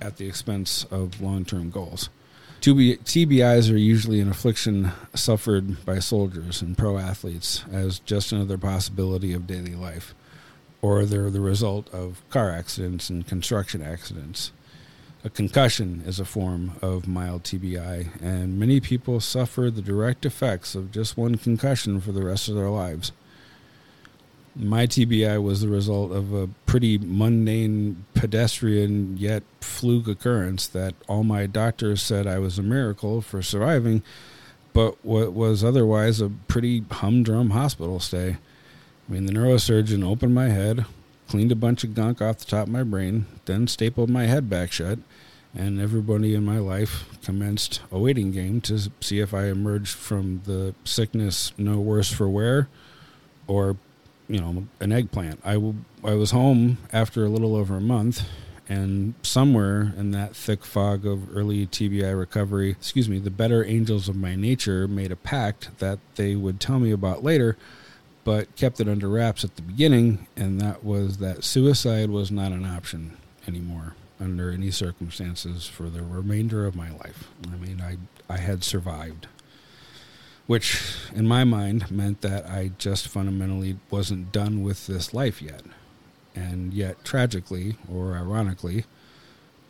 at 0.00 0.16
the 0.16 0.26
expense 0.26 0.84
of 0.90 1.20
long 1.20 1.44
term 1.44 1.70
goals. 1.70 2.08
TBIs 2.60 3.72
are 3.72 3.78
usually 3.78 4.20
an 4.20 4.28
affliction 4.28 4.92
suffered 5.14 5.84
by 5.86 5.98
soldiers 5.98 6.60
and 6.60 6.76
pro 6.76 6.98
athletes 6.98 7.64
as 7.72 8.00
just 8.00 8.32
another 8.32 8.58
possibility 8.58 9.32
of 9.32 9.46
daily 9.46 9.74
life, 9.74 10.14
or 10.82 11.06
they're 11.06 11.30
the 11.30 11.40
result 11.40 11.88
of 11.94 12.22
car 12.28 12.50
accidents 12.50 13.08
and 13.08 13.26
construction 13.26 13.80
accidents. 13.80 14.52
A 15.24 15.30
concussion 15.30 16.02
is 16.06 16.20
a 16.20 16.24
form 16.24 16.72
of 16.82 17.08
mild 17.08 17.44
TBI, 17.44 18.22
and 18.22 18.58
many 18.58 18.80
people 18.80 19.20
suffer 19.20 19.70
the 19.70 19.82
direct 19.82 20.26
effects 20.26 20.74
of 20.74 20.92
just 20.92 21.16
one 21.16 21.36
concussion 21.36 22.00
for 22.00 22.12
the 22.12 22.24
rest 22.24 22.48
of 22.48 22.54
their 22.54 22.70
lives. 22.70 23.12
My 24.56 24.86
TBI 24.86 25.42
was 25.42 25.60
the 25.60 25.68
result 25.68 26.10
of 26.12 26.32
a 26.32 26.48
pretty 26.66 26.98
mundane, 26.98 28.04
pedestrian, 28.14 29.16
yet 29.16 29.42
fluke 29.60 30.08
occurrence 30.08 30.66
that 30.68 30.94
all 31.08 31.22
my 31.22 31.46
doctors 31.46 32.02
said 32.02 32.26
I 32.26 32.38
was 32.38 32.58
a 32.58 32.62
miracle 32.62 33.20
for 33.20 33.42
surviving, 33.42 34.02
but 34.72 35.04
what 35.04 35.32
was 35.32 35.62
otherwise 35.62 36.20
a 36.20 36.30
pretty 36.48 36.84
humdrum 36.90 37.50
hospital 37.50 38.00
stay. 38.00 38.38
I 39.08 39.12
mean, 39.12 39.26
the 39.26 39.32
neurosurgeon 39.32 40.04
opened 40.04 40.34
my 40.34 40.48
head, 40.48 40.84
cleaned 41.28 41.52
a 41.52 41.56
bunch 41.56 41.84
of 41.84 41.94
gunk 41.94 42.20
off 42.20 42.38
the 42.38 42.44
top 42.44 42.66
of 42.66 42.72
my 42.72 42.82
brain, 42.82 43.26
then 43.44 43.68
stapled 43.68 44.10
my 44.10 44.26
head 44.26 44.50
back 44.50 44.72
shut, 44.72 44.98
and 45.54 45.80
everybody 45.80 46.34
in 46.34 46.44
my 46.44 46.58
life 46.58 47.04
commenced 47.22 47.80
a 47.90 47.98
waiting 47.98 48.32
game 48.32 48.60
to 48.62 48.78
see 49.00 49.20
if 49.20 49.32
I 49.32 49.46
emerged 49.46 49.94
from 49.94 50.42
the 50.44 50.74
sickness 50.84 51.52
no 51.56 51.78
worse 51.78 52.12
for 52.12 52.28
wear 52.28 52.68
or 53.46 53.76
you 54.30 54.40
know 54.40 54.66
an 54.80 54.92
eggplant. 54.92 55.40
I, 55.44 55.54
w- 55.54 55.84
I 56.04 56.14
was 56.14 56.30
home 56.30 56.78
after 56.92 57.24
a 57.24 57.28
little 57.28 57.56
over 57.56 57.76
a 57.76 57.80
month, 57.80 58.22
and 58.68 59.14
somewhere 59.22 59.92
in 59.98 60.12
that 60.12 60.36
thick 60.36 60.64
fog 60.64 61.04
of 61.04 61.36
early 61.36 61.66
TBI 61.66 62.16
recovery, 62.18 62.70
excuse 62.70 63.08
me, 63.08 63.18
the 63.18 63.30
better 63.30 63.64
angels 63.64 64.08
of 64.08 64.14
my 64.16 64.36
nature 64.36 64.86
made 64.86 65.10
a 65.10 65.16
pact 65.16 65.76
that 65.80 65.98
they 66.14 66.36
would 66.36 66.60
tell 66.60 66.78
me 66.78 66.92
about 66.92 67.24
later, 67.24 67.56
but 68.22 68.54
kept 68.54 68.80
it 68.80 68.88
under 68.88 69.08
wraps 69.08 69.44
at 69.44 69.56
the 69.56 69.62
beginning, 69.62 70.26
and 70.36 70.60
that 70.60 70.84
was 70.84 71.18
that 71.18 71.42
suicide 71.42 72.10
was 72.10 72.30
not 72.30 72.52
an 72.52 72.64
option 72.64 73.16
anymore 73.48 73.94
under 74.20 74.50
any 74.50 74.70
circumstances 74.70 75.66
for 75.66 75.88
the 75.88 76.02
remainder 76.02 76.66
of 76.66 76.76
my 76.76 76.90
life. 76.90 77.28
I 77.52 77.56
mean, 77.56 77.80
I 77.80 77.96
I 78.32 78.36
had 78.36 78.62
survived 78.62 79.26
which 80.50 80.82
in 81.14 81.28
my 81.28 81.44
mind 81.44 81.88
meant 81.92 82.22
that 82.22 82.44
I 82.44 82.72
just 82.76 83.06
fundamentally 83.06 83.78
wasn't 83.88 84.32
done 84.32 84.64
with 84.64 84.88
this 84.88 85.14
life 85.14 85.40
yet. 85.40 85.62
And 86.34 86.74
yet, 86.74 87.04
tragically 87.04 87.76
or 87.88 88.16
ironically, 88.16 88.84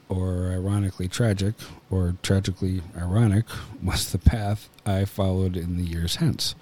or 0.09 0.49
ironically 0.51 1.07
tragic, 1.07 1.53
or 1.91 2.17
tragically 2.23 2.81
ironic, 2.97 3.45
was 3.83 4.11
the 4.11 4.17
path 4.17 4.71
I 4.87 5.05
followed 5.05 5.55
in 5.55 5.77
the 5.77 5.85
years 5.85 6.17
hence. 6.17 6.55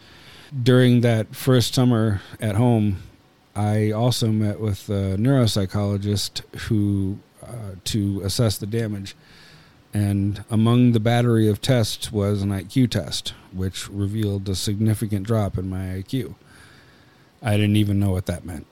During 0.64 1.02
that 1.02 1.36
first 1.36 1.72
summer 1.72 2.20
at 2.40 2.56
home, 2.56 2.96
I 3.54 3.92
also 3.92 4.32
met 4.32 4.58
with 4.58 4.88
a 4.88 5.14
neuropsychologist 5.16 6.42
who 6.62 7.20
uh, 7.40 7.76
to 7.84 8.20
assess 8.24 8.58
the 8.58 8.66
damage. 8.66 9.14
And 9.94 10.42
among 10.50 10.90
the 10.90 10.98
battery 10.98 11.48
of 11.48 11.60
tests 11.60 12.10
was 12.10 12.42
an 12.42 12.48
IQ 12.48 12.90
test, 12.90 13.32
which 13.52 13.88
revealed 13.88 14.48
a 14.48 14.54
significant 14.54 15.26
drop 15.26 15.58
in 15.58 15.68
my 15.68 16.02
IQ. 16.02 16.34
I 17.42 17.52
didn't 17.52 17.76
even 17.76 18.00
know 18.00 18.10
what 18.10 18.26
that 18.26 18.44
meant. 18.44 18.66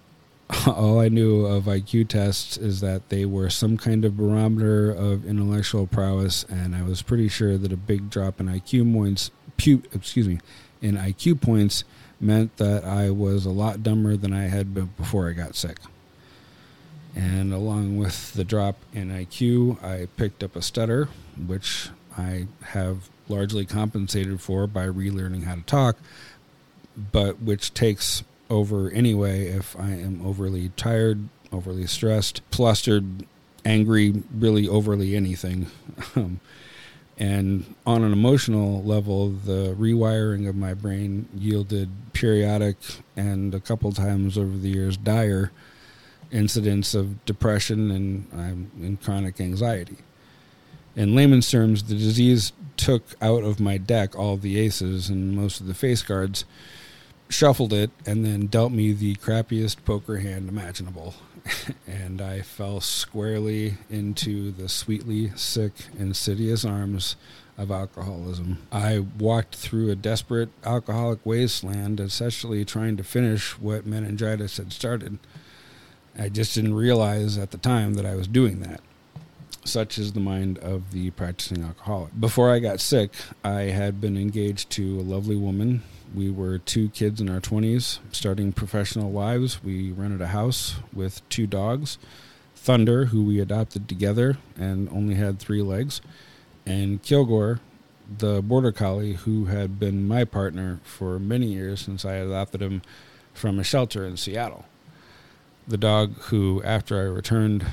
All 0.67 1.01
I 1.01 1.09
knew 1.09 1.45
of 1.45 1.65
IQ 1.65 2.09
tests 2.09 2.57
is 2.57 2.81
that 2.81 3.09
they 3.09 3.25
were 3.25 3.51
some 3.51 3.77
kind 3.77 4.05
of 4.05 4.17
barometer 4.17 4.91
of 4.91 5.27
intellectual 5.27 5.87
prowess, 5.87 6.45
and 6.45 6.75
I 6.75 6.83
was 6.83 7.03
pretty 7.03 7.29
sure 7.29 7.59
that 7.59 7.73
a 7.73 7.77
big 7.77 8.11
drop 8.11 8.41
in 8.41 8.47
IQ 8.47 8.93
points, 8.93 9.31
pu- 9.57 9.83
excuse 9.93 10.29
me, 10.29 10.39
in 10.81 10.97
IQ 10.97 11.41
points 11.41 11.85
meant 12.21 12.57
that 12.59 12.85
I 12.85 13.11
was 13.11 13.45
a 13.45 13.51
lot 13.51 13.83
dumber 13.83 14.17
than 14.17 14.33
I 14.33 14.45
had 14.45 14.73
been 14.73 14.91
before 14.97 15.29
I 15.29 15.33
got 15.33 15.57
sick. 15.57 15.79
And 17.15 17.53
along 17.53 17.97
with 17.97 18.35
the 18.35 18.45
drop 18.45 18.77
in 18.93 19.09
IQ, 19.09 19.83
I 19.83 20.07
picked 20.17 20.45
up 20.45 20.55
a 20.55 20.63
stutter, 20.63 21.09
which 21.47 21.89
I 22.17 22.47
have 22.63 23.09
largely 23.29 23.65
compensated 23.65 24.41
for 24.41 24.67
by 24.67 24.87
relearning 24.87 25.45
how 25.45 25.57
to 25.57 25.63
talk, 25.63 25.97
but 27.13 27.41
which 27.41 27.75
takes 27.75 28.23
over 28.49 28.91
anyway 28.91 29.47
if 29.47 29.79
I 29.79 29.91
am 29.91 30.25
overly 30.25 30.71
tired, 30.77 31.29
overly 31.53 31.87
stressed, 31.87 32.43
flustered, 32.51 33.27
angry, 33.65 34.23
really 34.35 34.69
overly 34.69 35.17
anything. 35.17 35.67
Um, 36.17 36.41
and 37.19 37.75
on 37.87 38.05
an 38.05 38.13
emotional 38.13 38.83
level, 38.83 39.31
the 39.31 39.75
rewiring 39.79 40.47
of 40.47 40.55
my 40.55 40.75
brain 40.75 41.29
yielded 41.35 41.89
periodic 42.13 42.77
and 43.17 43.55
a 43.55 43.61
couple 43.61 43.91
times 43.93 44.37
over 44.37 44.57
the 44.57 44.69
years 44.69 44.99
dire 44.99 45.51
incidents 46.31 46.95
of 46.95 47.25
depression 47.25 47.91
and, 47.91 48.29
um, 48.35 48.71
and 48.77 49.01
chronic 49.01 49.41
anxiety. 49.41 49.97
In 50.97 51.15
layman's 51.15 51.51
terms, 51.51 51.85
the 51.85 51.95
disease 51.95 52.53
took 52.79 53.05
out 53.21 53.45
of 53.45 53.61
my 53.61 53.77
deck 53.77 54.19
all 54.19 54.39
the 54.39 54.59
aces 54.59 55.11
and 55.11 55.37
most 55.37 55.61
of 55.61 55.67
the 55.67 55.75
face 55.75 56.03
cards, 56.03 56.47
shuffled 57.29 57.75
it, 57.75 57.91
and 58.07 58.25
then 58.25 58.47
dealt 58.47 58.73
me 58.73 58.93
the 58.93 59.15
crappiest 59.17 59.85
poker 59.85 60.17
hand 60.19 60.49
imaginable. 60.49 61.15
and 61.87 62.23
I 62.23 62.41
fell 62.41 62.81
squarely 62.81 63.75
into 63.91 64.51
the 64.51 64.71
sweetly 64.71 65.33
sick, 65.37 65.73
insidious 65.99 66.65
arms 66.65 67.17
of 67.59 67.71
alcoholism. 67.71 68.59
I 68.73 69.01
walked 69.19 69.55
through 69.55 69.91
a 69.91 69.97
desperate 69.97 70.49
alcoholic 70.65 71.25
wasteland, 71.25 72.01
essentially 72.01 72.65
trying 72.65 72.97
to 72.97 73.05
finish 73.05 73.59
what 73.59 73.87
meningitis 73.87 74.57
had 74.57 74.73
started. 74.73 75.19
I 76.19 76.31
just 76.31 76.55
didn't 76.55 76.75
realize 76.75 77.37
at 77.37 77.51
the 77.51 77.59
time 77.59 77.95
that 77.95 78.07
I 78.07 78.15
was 78.15 78.27
doing 78.27 78.61
that. 78.61 78.81
Such 79.67 79.99
is 79.99 80.13
the 80.13 80.21
mind 80.21 80.59
of 80.59 80.93
the 80.93 81.11
practicing 81.11 81.63
alcoholic. 81.63 82.19
Before 82.19 82.51
I 82.51 82.61
got 82.61 82.81
sick, 82.81 83.11
I 83.45 83.63
had 83.63 84.01
been 84.01 84.17
engaged 84.17 84.71
to 84.71 85.01
a 85.01 85.03
lovely 85.03 85.37
woman 85.37 85.83
we 86.15 86.31
were 86.31 86.59
two 86.59 86.89
kids 86.91 87.21
in 87.21 87.29
our 87.29 87.41
20s, 87.41 87.99
starting 88.13 88.53
professional 88.53 89.11
lives. 89.13 89.63
We 89.63 89.93
rented 89.93 90.21
a 90.21 90.29
house 90.29 90.77
with 90.93 91.27
two 91.29 91.47
dogs 91.47 91.99
Thunder, 92.55 93.07
who 93.07 93.23
we 93.23 93.39
adopted 93.39 93.89
together 93.89 94.39
and 94.59 94.89
only 94.89 95.15
had 95.15 95.39
three 95.39 95.63
legs, 95.63 96.01
and 96.65 97.01
Kilgore, 97.03 97.61
the 98.19 98.43
border 98.43 98.73
collie, 98.73 99.13
who 99.13 99.45
had 99.45 99.79
been 99.79 100.09
my 100.09 100.25
partner 100.25 100.81
for 100.83 101.21
many 101.21 101.47
years 101.47 101.81
since 101.81 102.05
I 102.05 102.15
adopted 102.15 102.63
him 102.63 102.83
from 103.35 103.61
a 103.61 103.65
shelter 103.65 104.05
in 104.05 104.17
Seattle. 104.17 104.65
The 105.69 105.77
dog 105.77 106.15
who, 106.23 106.63
after 106.65 106.99
I 106.99 107.05
returned 107.05 107.67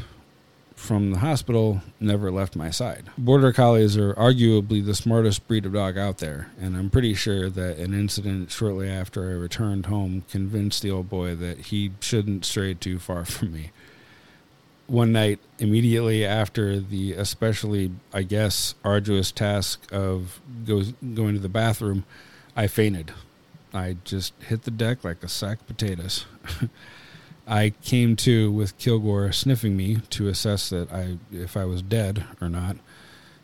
from 0.84 1.12
the 1.12 1.20
hospital 1.20 1.82
never 2.02 2.30
left 2.30 2.58
my 2.58 2.70
side. 2.70 3.06
Border 3.18 3.54
Collies 3.54 3.96
are 3.96 4.14
arguably 4.16 4.86
the 4.86 4.94
smartest 4.94 5.48
breed 5.48 5.66
of 5.66 5.74
dog 5.74 5.98
out 5.98 6.18
there, 6.18 6.52
and 6.60 6.76
I'm 6.76 6.90
pretty 6.90 7.14
sure 7.14 7.50
that 7.50 7.78
an 7.78 7.94
incident 7.94 8.52
shortly 8.52 8.90
after 8.90 9.30
I 9.30 9.34
returned 9.34 9.86
home 9.86 10.26
convinced 10.30 10.82
the 10.82 10.92
old 10.92 11.10
boy 11.10 11.36
that 11.36 11.60
he 11.60 11.92
shouldn't 12.02 12.44
stray 12.44 12.74
too 12.74 13.00
far 13.00 13.24
from 13.26 13.54
me. 13.54 13.72
One 14.88 15.14
night, 15.14 15.40
immediately 15.58 16.26
after 16.26 16.82
the 16.82 17.14
especially, 17.14 17.92
I 18.14 18.24
guess, 18.24 18.76
arduous 18.84 19.32
task 19.32 19.88
of 19.94 20.42
going 20.66 21.34
to 21.34 21.40
the 21.40 21.48
bathroom, 21.48 22.04
I 22.58 22.68
fainted. 22.68 23.14
I 23.74 23.96
just 24.04 24.34
hit 24.44 24.64
the 24.64 24.72
deck 24.72 25.06
like 25.06 25.24
a 25.24 25.30
sack 25.30 25.62
of 25.62 25.68
potatoes. 25.68 26.26
I 27.48 27.74
came 27.82 28.16
to 28.18 28.52
with 28.52 28.78
Kilgore 28.78 29.32
sniffing 29.34 29.76
me 29.76 29.98
to 30.12 30.30
assess 30.30 30.70
that 30.70 30.92
I 30.92 31.18
if 31.32 31.58
I 31.58 31.66
was 31.66 31.82
dead 31.82 32.26
or 32.40 32.48
not. 32.48 32.78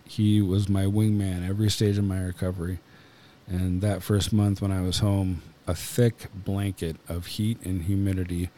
He 0.06 0.42
was 0.42 0.70
my 0.70 0.86
wingman 0.86 1.48
every 1.48 1.70
stage 1.70 1.98
of 1.98 2.06
my 2.06 2.20
recovery. 2.20 2.80
And 3.48 3.82
that 3.82 4.02
first 4.02 4.32
month 4.32 4.62
when 4.62 4.72
I 4.72 4.82
was 4.82 5.00
home, 5.00 5.42
a 5.68 5.76
thick 5.76 6.30
blanket 6.34 6.96
of 7.10 7.26
heat 7.26 7.60
and 7.64 7.84
humidity 7.84 8.50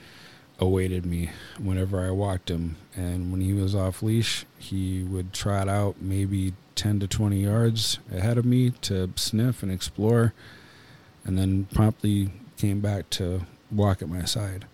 awaited 0.60 1.06
me 1.06 1.32
whenever 1.58 2.00
I 2.00 2.12
walked 2.12 2.50
him. 2.50 2.78
And 2.96 3.32
when 3.32 3.42
he 3.42 3.54
was 3.54 3.74
off 3.74 4.04
leash, 4.04 4.46
he 4.60 5.04
would 5.04 5.34
trot 5.34 5.68
out 5.68 5.96
maybe 6.00 6.54
10 6.76 7.00
to 7.00 7.08
20 7.08 7.42
yards 7.42 8.00
ahead 8.14 8.38
of 8.38 8.46
me 8.46 8.72
to 8.82 9.12
sniff 9.16 9.64
and 9.64 9.72
explore, 9.72 10.34
and 11.26 11.38
then 11.38 11.66
promptly 11.74 12.32
came 12.58 12.80
back 12.80 13.10
to 13.12 13.42
walk 13.72 14.02
at 14.02 14.10
my 14.10 14.24
side 14.24 14.66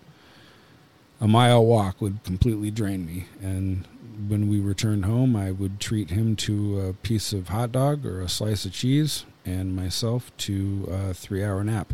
a 1.19 1.27
mile 1.27 1.65
walk 1.65 2.01
would 2.01 2.23
completely 2.23 2.71
drain 2.71 3.05
me. 3.05 3.25
And 3.41 3.87
when 4.27 4.49
we 4.49 4.59
returned 4.59 5.05
home, 5.05 5.35
I 5.35 5.51
would 5.51 5.79
treat 5.79 6.09
him 6.09 6.35
to 6.37 6.79
a 6.81 6.93
piece 6.93 7.33
of 7.33 7.49
hot 7.49 7.71
dog 7.71 8.05
or 8.05 8.21
a 8.21 8.29
slice 8.29 8.65
of 8.65 8.73
cheese, 8.73 9.25
and 9.45 9.75
myself 9.75 10.35
to 10.37 10.87
a 10.91 11.13
three 11.13 11.43
hour 11.43 11.63
nap. 11.63 11.93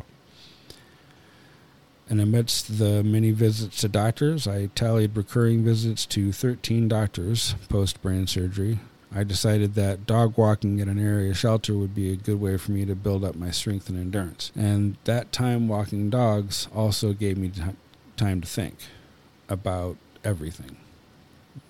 And 2.10 2.20
amidst 2.20 2.80
the 2.80 3.04
many 3.04 3.32
visits 3.32 3.80
to 3.82 3.88
doctors, 3.88 4.48
I 4.48 4.68
tallied 4.68 5.16
recurring 5.16 5.64
visits 5.64 6.06
to 6.08 6.32
13 6.32 6.88
doctors 6.88 7.56
post 7.70 8.02
brain 8.02 8.28
surgery. 8.28 8.80
I 9.16 9.24
decided 9.24 9.76
that 9.76 10.08
dog 10.08 10.38
walking 10.38 10.82
at 10.82 10.88
an 10.88 11.00
area 11.00 11.34
shelter 11.34 11.76
would 11.76 11.94
be 11.94 12.12
a 12.12 12.16
good 12.16 12.42
way 12.42 12.58
for 12.58 12.72
me 12.72 12.84
to 12.86 12.96
build 12.96 13.24
up 13.24 13.36
my 13.36 13.52
strength 13.52 13.88
and 13.88 13.98
endurance. 13.98 14.52
And 14.56 14.98
that 15.04 15.32
time 15.32 15.68
walking 15.68 16.10
dogs 16.10 16.68
also 16.76 17.14
gave 17.14 17.38
me 17.38 17.52
time 18.18 18.42
to 18.42 18.48
think 18.48 18.76
about 19.50 19.98
everything. 20.24 20.78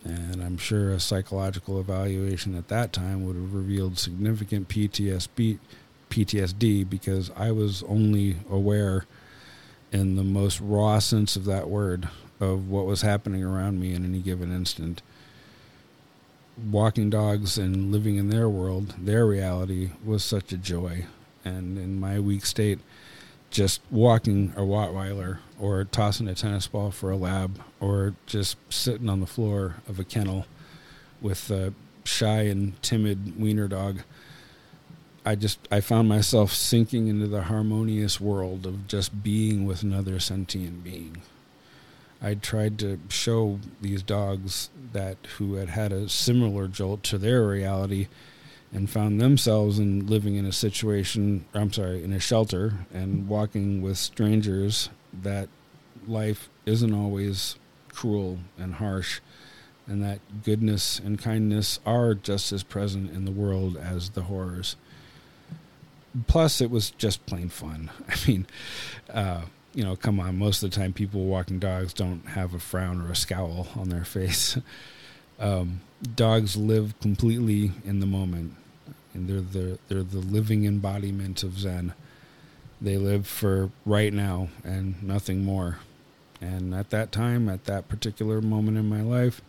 And 0.03 0.41
I'm 0.41 0.57
sure 0.57 0.91
a 0.91 0.99
psychological 0.99 1.79
evaluation 1.79 2.55
at 2.55 2.67
that 2.69 2.93
time 2.93 3.25
would 3.25 3.35
have 3.35 3.53
revealed 3.53 3.97
significant 3.97 4.69
PTSD, 4.69 5.59
PTSD 6.09 6.89
because 6.89 7.31
I 7.35 7.51
was 7.51 7.83
only 7.83 8.37
aware, 8.49 9.05
in 9.91 10.15
the 10.15 10.23
most 10.23 10.59
raw 10.61 10.99
sense 10.99 11.35
of 11.35 11.45
that 11.45 11.69
word, 11.69 12.09
of 12.39 12.69
what 12.69 12.85
was 12.85 13.01
happening 13.01 13.43
around 13.43 13.79
me 13.79 13.93
in 13.93 14.05
any 14.05 14.19
given 14.19 14.53
instant. 14.53 15.01
Walking 16.71 17.09
dogs 17.09 17.57
and 17.57 17.91
living 17.91 18.17
in 18.17 18.29
their 18.29 18.47
world, 18.47 18.95
their 18.97 19.25
reality, 19.25 19.91
was 20.05 20.23
such 20.23 20.51
a 20.51 20.57
joy. 20.57 21.05
And 21.43 21.77
in 21.77 21.99
my 21.99 22.19
weak 22.19 22.45
state, 22.45 22.79
just 23.53 23.81
walking 23.91 24.51
a 24.57 24.61
Rottweiler 24.61 25.37
or 25.59 25.83
tossing 25.85 26.27
a 26.27 26.33
tennis 26.33 26.65
ball 26.65 26.89
for 26.89 27.11
a 27.11 27.15
lab 27.15 27.61
or 27.79 28.15
just 28.25 28.57
sitting 28.69 29.07
on 29.07 29.19
the 29.19 29.27
floor 29.27 29.75
of 29.87 29.99
a 29.99 30.03
kennel 30.03 30.47
with 31.21 31.51
a 31.51 31.71
shy 32.03 32.41
and 32.41 32.81
timid 32.81 33.39
wiener 33.39 33.67
dog. 33.67 34.01
I 35.23 35.35
just 35.35 35.59
I 35.71 35.81
found 35.81 36.09
myself 36.09 36.51
sinking 36.51 37.07
into 37.07 37.27
the 37.27 37.43
harmonious 37.43 38.19
world 38.19 38.65
of 38.65 38.87
just 38.87 39.23
being 39.23 39.67
with 39.67 39.83
another 39.83 40.19
sentient 40.19 40.83
being. 40.83 41.21
I 42.23 42.33
tried 42.33 42.79
to 42.79 42.99
show 43.09 43.59
these 43.81 44.01
dogs 44.01 44.71
that 44.93 45.17
who 45.37 45.55
had 45.55 45.69
had 45.69 45.91
a 45.91 46.09
similar 46.09 46.67
jolt 46.67 47.03
to 47.03 47.19
their 47.19 47.47
reality 47.47 48.07
and 48.73 48.89
found 48.89 49.21
themselves 49.21 49.77
in 49.77 50.07
living 50.07 50.35
in 50.35 50.45
a 50.45 50.51
situation 50.51 51.45
I'm 51.53 51.71
sorry 51.71 52.03
in 52.03 52.11
a 52.11 52.19
shelter 52.19 52.73
and 52.93 53.27
walking 53.27 53.81
with 53.81 53.97
strangers 53.97 54.89
that 55.21 55.47
life 56.07 56.49
isn't 56.65 56.93
always 56.93 57.57
cruel 57.89 58.39
and 58.57 58.75
harsh 58.75 59.21
and 59.87 60.03
that 60.03 60.19
goodness 60.43 60.99
and 60.99 61.19
kindness 61.19 61.79
are 61.85 62.15
just 62.15 62.51
as 62.51 62.63
present 62.63 63.11
in 63.11 63.25
the 63.25 63.31
world 63.31 63.77
as 63.77 64.11
the 64.11 64.23
horrors. 64.23 64.75
Plus 66.27 66.61
it 66.61 66.71
was 66.71 66.91
just 66.91 67.25
plain 67.25 67.49
fun. 67.49 67.91
I 68.09 68.15
mean 68.27 68.47
uh, 69.13 69.41
you 69.75 69.83
know 69.83 69.95
come 69.95 70.19
on 70.19 70.37
most 70.37 70.63
of 70.63 70.71
the 70.71 70.75
time 70.75 70.93
people 70.93 71.25
walking 71.25 71.59
dogs 71.59 71.93
don't 71.93 72.25
have 72.29 72.53
a 72.55 72.59
frown 72.59 73.01
or 73.01 73.11
a 73.11 73.15
scowl 73.15 73.67
on 73.75 73.89
their 73.89 74.05
face. 74.05 74.57
Um, 75.39 75.81
dogs 76.15 76.55
live 76.55 76.97
completely 77.01 77.71
in 77.83 77.99
the 77.99 78.05
moment, 78.05 78.53
and 79.13 79.27
they're 79.27 79.41
the 79.41 79.79
they're 79.87 80.03
the 80.03 80.19
living 80.19 80.65
embodiment 80.65 81.43
of 81.43 81.59
Zen. 81.59 81.93
They 82.81 82.97
live 82.97 83.27
for 83.27 83.69
right 83.85 84.11
now 84.13 84.49
and 84.63 85.01
nothing 85.01 85.43
more. 85.43 85.77
And 86.41 86.73
at 86.75 86.89
that 86.89 87.11
time, 87.13 87.47
at 87.47 87.65
that 87.65 87.87
particular 87.87 88.41
moment 88.41 88.77
in 88.77 88.89
my 88.89 89.01
life, 89.01 89.41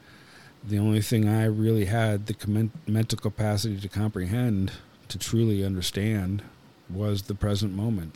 the 0.67 0.79
only 0.79 1.03
thing 1.03 1.29
I 1.29 1.45
really 1.47 1.87
had 1.87 2.27
the 2.27 2.71
mental 2.87 3.19
capacity 3.19 3.81
to 3.81 3.89
comprehend, 3.89 4.73
to 5.09 5.19
truly 5.19 5.65
understand, 5.65 6.43
was 6.89 7.23
the 7.23 7.35
present 7.35 7.75
moment, 7.75 8.15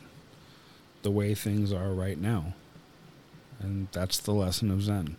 the 1.02 1.11
way 1.11 1.34
things 1.34 1.72
are 1.72 1.92
right 1.92 2.18
now. 2.18 2.54
And 3.61 3.88
that's 3.92 4.18
the 4.18 4.32
lesson 4.32 4.70
of 4.70 4.82
Zen. 4.82 5.16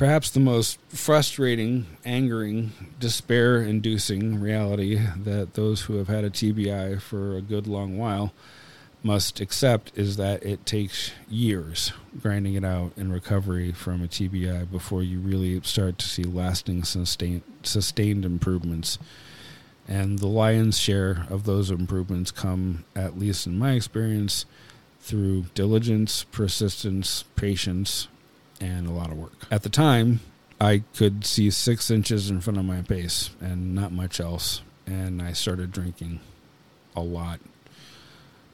Perhaps 0.00 0.30
the 0.30 0.40
most 0.40 0.78
frustrating, 0.88 1.84
angering, 2.06 2.72
despair 2.98 3.60
inducing 3.60 4.40
reality 4.40 4.98
that 5.14 5.52
those 5.52 5.82
who 5.82 5.96
have 5.96 6.08
had 6.08 6.24
a 6.24 6.30
TBI 6.30 7.02
for 7.02 7.36
a 7.36 7.42
good 7.42 7.66
long 7.66 7.98
while 7.98 8.32
must 9.02 9.40
accept 9.40 9.92
is 9.94 10.16
that 10.16 10.42
it 10.42 10.64
takes 10.64 11.12
years 11.28 11.92
grinding 12.18 12.54
it 12.54 12.64
out 12.64 12.92
in 12.96 13.12
recovery 13.12 13.72
from 13.72 14.02
a 14.02 14.08
TBI 14.08 14.70
before 14.70 15.02
you 15.02 15.18
really 15.20 15.60
start 15.64 15.98
to 15.98 16.08
see 16.08 16.24
lasting 16.24 16.82
sustained, 16.82 17.42
sustained 17.62 18.24
improvements. 18.24 18.98
And 19.86 20.18
the 20.18 20.28
lion's 20.28 20.78
share 20.78 21.26
of 21.28 21.44
those 21.44 21.70
improvements 21.70 22.30
come, 22.30 22.86
at 22.96 23.18
least 23.18 23.46
in 23.46 23.58
my 23.58 23.72
experience, 23.72 24.46
through 25.02 25.44
diligence, 25.54 26.24
persistence, 26.32 27.24
patience, 27.36 28.08
and 28.60 28.86
a 28.86 28.92
lot 28.92 29.10
of 29.10 29.18
work. 29.18 29.46
At 29.50 29.62
the 29.62 29.68
time, 29.68 30.20
I 30.60 30.82
could 30.94 31.24
see 31.24 31.50
six 31.50 31.90
inches 31.90 32.30
in 32.30 32.40
front 32.40 32.58
of 32.58 32.64
my 32.64 32.82
face 32.82 33.30
and 33.40 33.74
not 33.74 33.92
much 33.92 34.20
else. 34.20 34.62
And 34.86 35.22
I 35.22 35.32
started 35.32 35.72
drinking 35.72 36.20
a 36.94 37.00
lot 37.00 37.40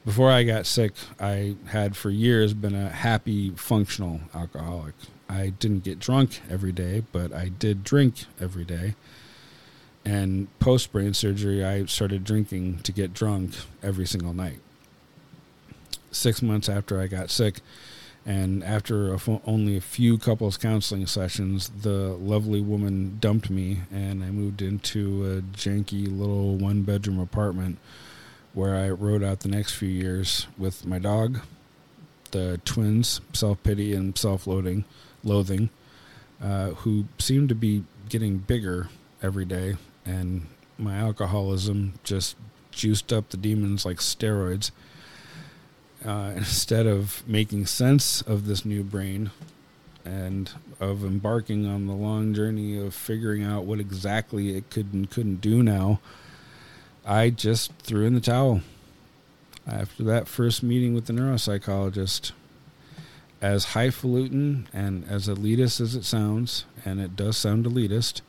before 0.07 0.31
I 0.31 0.43
got 0.43 0.65
sick, 0.65 0.93
I 1.19 1.57
had 1.65 1.97
for 1.97 2.09
years 2.09 2.53
been 2.53 2.73
a 2.73 2.87
happy, 2.87 3.49
functional 3.49 4.21
alcoholic. 4.33 4.93
I 5.27 5.49
didn't 5.49 5.83
get 5.83 5.99
drunk 5.99 6.39
every 6.49 6.71
day, 6.71 7.03
but 7.11 7.33
I 7.33 7.49
did 7.49 7.83
drink 7.83 8.23
every 8.39 8.63
day. 8.63 8.95
And 10.05 10.47
post 10.59 10.93
brain 10.93 11.13
surgery, 11.13 11.61
I 11.61 11.83
started 11.87 12.23
drinking 12.23 12.79
to 12.83 12.93
get 12.93 13.13
drunk 13.13 13.55
every 13.83 14.05
single 14.05 14.33
night. 14.33 14.59
Six 16.09 16.41
months 16.41 16.69
after 16.69 17.01
I 17.01 17.07
got 17.07 17.29
sick, 17.29 17.59
and 18.27 18.61
after 18.61 19.17
only 19.45 19.77
a 19.77 19.81
few 19.81 20.17
couples 20.17 20.57
counseling 20.57 21.07
sessions, 21.07 21.69
the 21.69 22.09
lovely 22.19 22.59
woman 22.59 23.17
dumped 23.21 23.49
me, 23.49 23.79
and 23.89 24.21
I 24.21 24.31
moved 24.31 24.61
into 24.61 25.25
a 25.25 25.41
janky 25.57 26.05
little 26.07 26.57
one 26.57 26.81
bedroom 26.81 27.21
apartment 27.21 27.77
where 28.53 28.75
I 28.75 28.89
rode 28.89 29.23
out 29.23 29.39
the 29.39 29.47
next 29.47 29.75
few 29.75 29.87
years 29.87 30.45
with 30.57 30.85
my 30.85 30.99
dog, 30.99 31.39
the 32.31 32.59
twins, 32.65 33.21
self 33.31 33.63
pity 33.63 33.93
and 33.93 34.17
self 34.17 34.45
loathing, 34.45 34.83
loathing, 35.23 35.69
uh, 36.43 36.71
who 36.71 37.05
seemed 37.19 37.47
to 37.47 37.55
be 37.55 37.85
getting 38.09 38.39
bigger 38.39 38.89
every 39.23 39.45
day, 39.45 39.77
and 40.05 40.47
my 40.77 40.97
alcoholism 40.97 41.93
just 42.03 42.35
juiced 42.71 43.13
up 43.13 43.29
the 43.29 43.37
demons 43.37 43.85
like 43.85 43.97
steroids. 43.97 44.71
Uh, 46.07 46.31
instead 46.37 46.87
of 46.87 47.21
making 47.27 47.65
sense 47.65 48.21
of 48.21 48.45
this 48.45 48.63
new 48.63 48.81
brain 48.81 49.29
and 50.05 50.51
of 50.79 51.03
embarking 51.03 51.65
on 51.65 51.85
the 51.85 51.93
long 51.93 52.33
journey 52.33 52.77
of 52.77 52.93
figuring 52.93 53.43
out 53.43 53.65
what 53.65 53.77
exactly 53.77 54.55
it 54.55 54.69
could 54.69 54.93
and 54.93 55.09
couldn't 55.09 55.41
do 55.41 55.61
now, 55.61 55.99
I 57.05 57.29
just 57.29 57.73
threw 57.79 58.05
in 58.05 58.13
the 58.13 58.21
towel. 58.21 58.61
After 59.67 60.01
that 60.05 60.29
first 60.29 60.63
meeting 60.63 60.93
with 60.93 61.07
the 61.07 61.13
neuropsychologist, 61.13 62.31
as 63.41 63.65
highfalutin 63.65 64.69
and 64.71 65.03
as 65.09 65.27
elitist 65.27 65.81
as 65.81 65.93
it 65.93 66.05
sounds, 66.05 66.63
and 66.85 67.01
it 67.01 67.17
does 67.17 67.35
sound 67.35 67.65
elitist, 67.65 68.21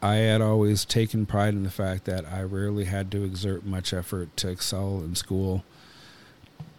I 0.00 0.16
had 0.16 0.40
always 0.40 0.84
taken 0.84 1.26
pride 1.26 1.54
in 1.54 1.64
the 1.64 1.70
fact 1.70 2.04
that 2.04 2.24
I 2.26 2.42
rarely 2.42 2.84
had 2.84 3.10
to 3.10 3.24
exert 3.24 3.66
much 3.66 3.92
effort 3.92 4.36
to 4.36 4.48
excel 4.48 5.00
in 5.00 5.16
school. 5.16 5.64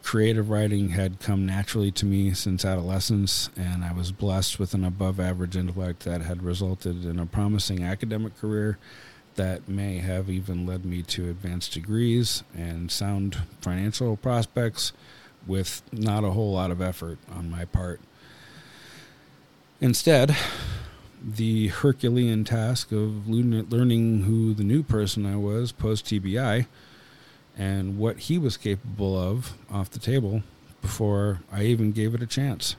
Creative 0.07 0.49
writing 0.49 0.91
had 0.91 1.19
come 1.19 1.45
naturally 1.45 1.91
to 1.91 2.05
me 2.05 2.33
since 2.33 2.63
adolescence, 2.63 3.49
and 3.57 3.83
I 3.83 3.91
was 3.91 4.13
blessed 4.13 4.57
with 4.57 4.73
an 4.73 4.85
above 4.85 5.19
average 5.19 5.57
intellect 5.57 6.05
that 6.05 6.21
had 6.21 6.43
resulted 6.43 7.03
in 7.03 7.19
a 7.19 7.25
promising 7.25 7.83
academic 7.83 8.37
career 8.37 8.77
that 9.35 9.67
may 9.67 9.97
have 9.97 10.29
even 10.29 10.65
led 10.65 10.85
me 10.85 11.03
to 11.03 11.29
advanced 11.29 11.73
degrees 11.73 12.45
and 12.55 12.89
sound 12.89 13.39
financial 13.59 14.15
prospects 14.15 14.93
with 15.45 15.81
not 15.91 16.23
a 16.23 16.31
whole 16.31 16.53
lot 16.53 16.71
of 16.71 16.81
effort 16.81 17.17
on 17.29 17.51
my 17.51 17.65
part. 17.65 17.99
Instead, 19.81 20.37
the 21.21 21.67
Herculean 21.67 22.45
task 22.45 22.93
of 22.93 23.27
learning 23.27 24.23
who 24.23 24.53
the 24.53 24.63
new 24.63 24.83
person 24.83 25.25
I 25.25 25.35
was 25.35 25.73
post 25.73 26.05
TBI 26.05 26.65
and 27.57 27.97
what 27.97 28.17
he 28.19 28.37
was 28.37 28.57
capable 28.57 29.17
of 29.19 29.53
off 29.71 29.89
the 29.89 29.99
table 29.99 30.43
before 30.81 31.39
I 31.51 31.63
even 31.63 31.91
gave 31.91 32.13
it 32.13 32.21
a 32.21 32.27
chance. 32.27 32.75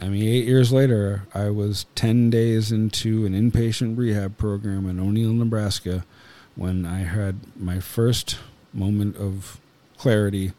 I 0.00 0.08
mean, 0.08 0.26
eight 0.26 0.46
years 0.46 0.72
later, 0.72 1.26
I 1.34 1.50
was 1.50 1.86
10 1.94 2.30
days 2.30 2.72
into 2.72 3.26
an 3.26 3.32
inpatient 3.32 3.98
rehab 3.98 4.38
program 4.38 4.88
in 4.88 4.98
O'Neill, 4.98 5.32
Nebraska, 5.32 6.04
when 6.56 6.86
I 6.86 7.00
had 7.00 7.36
my 7.56 7.80
first 7.80 8.38
moment 8.72 9.16
of 9.16 9.60
clarity 9.98 10.52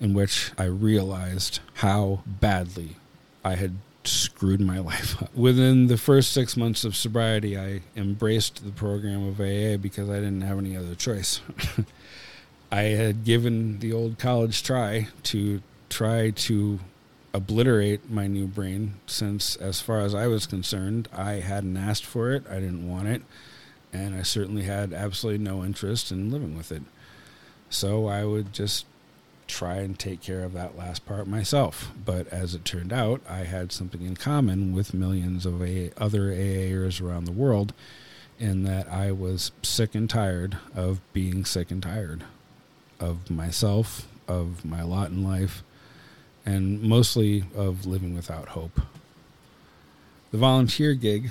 in 0.00 0.14
which 0.14 0.52
I 0.58 0.64
realized 0.64 1.60
how 1.74 2.22
badly 2.26 2.96
I 3.44 3.56
had 3.56 3.76
screwed 4.10 4.60
my 4.60 4.78
life 4.92 5.22
up. 5.22 5.34
Within 5.34 5.86
the 5.86 5.96
first 5.96 6.32
six 6.32 6.56
months 6.56 6.84
of 6.84 6.96
sobriety, 6.96 7.58
I 7.58 7.82
embraced 7.96 8.64
the 8.64 8.72
program 8.72 9.26
of 9.26 9.40
AA 9.40 9.76
because 9.76 10.08
I 10.08 10.16
didn't 10.16 10.42
have 10.42 10.58
any 10.58 10.76
other 10.76 10.94
choice. 10.94 11.40
I 12.72 12.82
had 12.82 13.24
given 13.24 13.78
the 13.78 13.92
old 13.92 14.18
college 14.18 14.62
try 14.62 15.08
to 15.24 15.62
try 15.88 16.30
to 16.30 16.78
obliterate 17.32 18.10
my 18.10 18.26
new 18.26 18.46
brain 18.46 18.94
since, 19.06 19.56
as 19.56 19.80
far 19.80 20.00
as 20.00 20.14
I 20.14 20.26
was 20.26 20.46
concerned, 20.46 21.08
I 21.12 21.34
hadn't 21.34 21.76
asked 21.76 22.04
for 22.04 22.32
it, 22.32 22.44
I 22.48 22.54
didn't 22.54 22.88
want 22.88 23.08
it, 23.08 23.22
and 23.92 24.14
I 24.14 24.22
certainly 24.22 24.62
had 24.62 24.92
absolutely 24.92 25.42
no 25.42 25.64
interest 25.64 26.10
in 26.10 26.30
living 26.30 26.56
with 26.56 26.72
it. 26.72 26.82
So 27.70 28.06
I 28.06 28.24
would 28.24 28.52
just 28.52 28.86
try 29.48 29.76
and 29.76 29.98
take 29.98 30.20
care 30.20 30.44
of 30.44 30.52
that 30.52 30.78
last 30.78 31.04
part 31.06 31.26
myself. 31.26 31.90
But 32.04 32.28
as 32.28 32.54
it 32.54 32.64
turned 32.64 32.92
out, 32.92 33.20
I 33.28 33.38
had 33.38 33.72
something 33.72 34.02
in 34.02 34.14
common 34.14 34.72
with 34.72 34.94
millions 34.94 35.44
of 35.44 35.60
AA, 35.60 35.88
other 35.96 36.30
AAers 36.30 37.02
around 37.02 37.24
the 37.24 37.32
world 37.32 37.72
in 38.38 38.62
that 38.62 38.88
I 38.88 39.10
was 39.10 39.50
sick 39.62 39.94
and 39.94 40.08
tired 40.08 40.58
of 40.76 41.00
being 41.12 41.44
sick 41.44 41.70
and 41.70 41.82
tired 41.82 42.24
of 43.00 43.30
myself, 43.30 44.06
of 44.28 44.64
my 44.64 44.82
lot 44.82 45.10
in 45.10 45.24
life, 45.24 45.62
and 46.46 46.80
mostly 46.82 47.44
of 47.56 47.86
living 47.86 48.14
without 48.14 48.50
hope. 48.50 48.80
The 50.30 50.38
volunteer 50.38 50.94
gig 50.94 51.30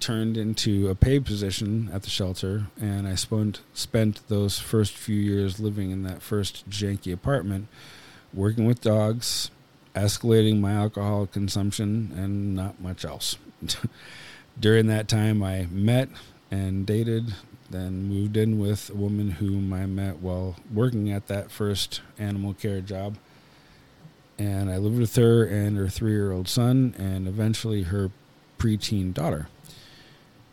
turned 0.00 0.36
into 0.36 0.88
a 0.88 0.94
paid 0.94 1.24
position 1.24 1.90
at 1.92 2.02
the 2.02 2.10
shelter, 2.10 2.66
and 2.80 3.06
I 3.06 3.14
spent 3.14 3.60
spent 3.74 4.26
those 4.28 4.58
first 4.58 4.94
few 4.94 5.16
years 5.16 5.60
living 5.60 5.90
in 5.90 6.02
that 6.04 6.22
first 6.22 6.68
janky 6.68 7.12
apartment, 7.12 7.68
working 8.32 8.66
with 8.66 8.80
dogs, 8.80 9.50
escalating 9.94 10.60
my 10.60 10.72
alcohol 10.72 11.26
consumption, 11.26 12.12
and 12.16 12.54
not 12.54 12.80
much 12.80 13.04
else. 13.04 13.36
During 14.60 14.86
that 14.86 15.08
time, 15.08 15.42
I 15.42 15.66
met 15.70 16.08
and 16.50 16.86
dated, 16.86 17.34
then 17.70 18.04
moved 18.04 18.36
in 18.36 18.58
with 18.58 18.90
a 18.90 18.94
woman 18.94 19.32
whom 19.32 19.72
I 19.72 19.86
met 19.86 20.18
while 20.18 20.56
working 20.72 21.10
at 21.10 21.26
that 21.26 21.50
first 21.50 22.00
animal 22.18 22.54
care 22.54 22.80
job 22.80 23.16
and 24.38 24.70
I 24.70 24.76
lived 24.76 24.98
with 24.98 25.16
her 25.16 25.44
and 25.44 25.76
her 25.76 25.88
three 25.88 26.12
year 26.12 26.32
old 26.32 26.48
son, 26.48 26.94
and 26.98 27.26
eventually 27.26 27.84
her 27.84 28.10
preteen 28.58 29.14
daughter. 29.14 29.48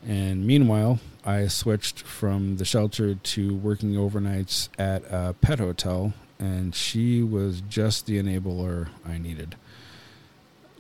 And 0.08 0.46
meanwhile, 0.46 1.00
I 1.26 1.48
switched 1.48 2.00
from 2.00 2.58
the 2.58 2.66
shelter 2.66 3.16
to 3.16 3.56
working 3.56 3.94
overnights 3.94 4.70
at 4.78 5.04
a 5.10 5.34
pet 5.34 5.60
hotel, 5.60 6.13
and 6.39 6.76
she 6.76 7.24
was 7.24 7.62
just 7.62 8.06
the 8.06 8.22
enabler 8.22 8.89
I 9.06 9.18
needed. 9.18 9.56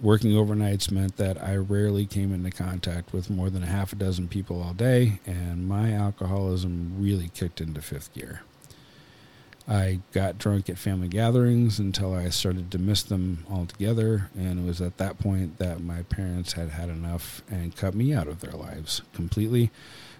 Working 0.01 0.31
overnights 0.31 0.91
meant 0.91 1.15
that 1.15 1.41
I 1.41 1.55
rarely 1.55 2.05
came 2.05 2.33
into 2.33 2.51
contact 2.51 3.13
with 3.13 3.29
more 3.29 3.49
than 3.49 3.63
a 3.63 3.67
half 3.67 3.93
a 3.93 3.95
dozen 3.95 4.27
people 4.27 4.61
all 4.61 4.73
day, 4.73 5.19
and 5.25 5.67
my 5.67 5.93
alcoholism 5.93 6.95
really 6.97 7.29
kicked 7.29 7.61
into 7.61 7.81
fifth 7.81 8.13
gear. 8.13 8.41
I 9.67 9.99
got 10.11 10.37
drunk 10.37 10.69
at 10.69 10.77
family 10.77 11.07
gatherings 11.07 11.79
until 11.79 12.13
I 12.13 12.29
started 12.29 12.69
to 12.71 12.77
miss 12.77 13.01
them 13.01 13.45
altogether. 13.49 14.29
And 14.35 14.59
it 14.59 14.65
was 14.65 14.81
at 14.81 14.97
that 14.97 15.19
point 15.19 15.57
that 15.59 15.81
my 15.81 16.03
parents 16.03 16.53
had 16.53 16.69
had 16.69 16.89
enough 16.89 17.41
and 17.49 17.75
cut 17.75 17.95
me 17.95 18.13
out 18.13 18.27
of 18.27 18.41
their 18.41 18.51
lives 18.51 19.01
completely 19.13 19.71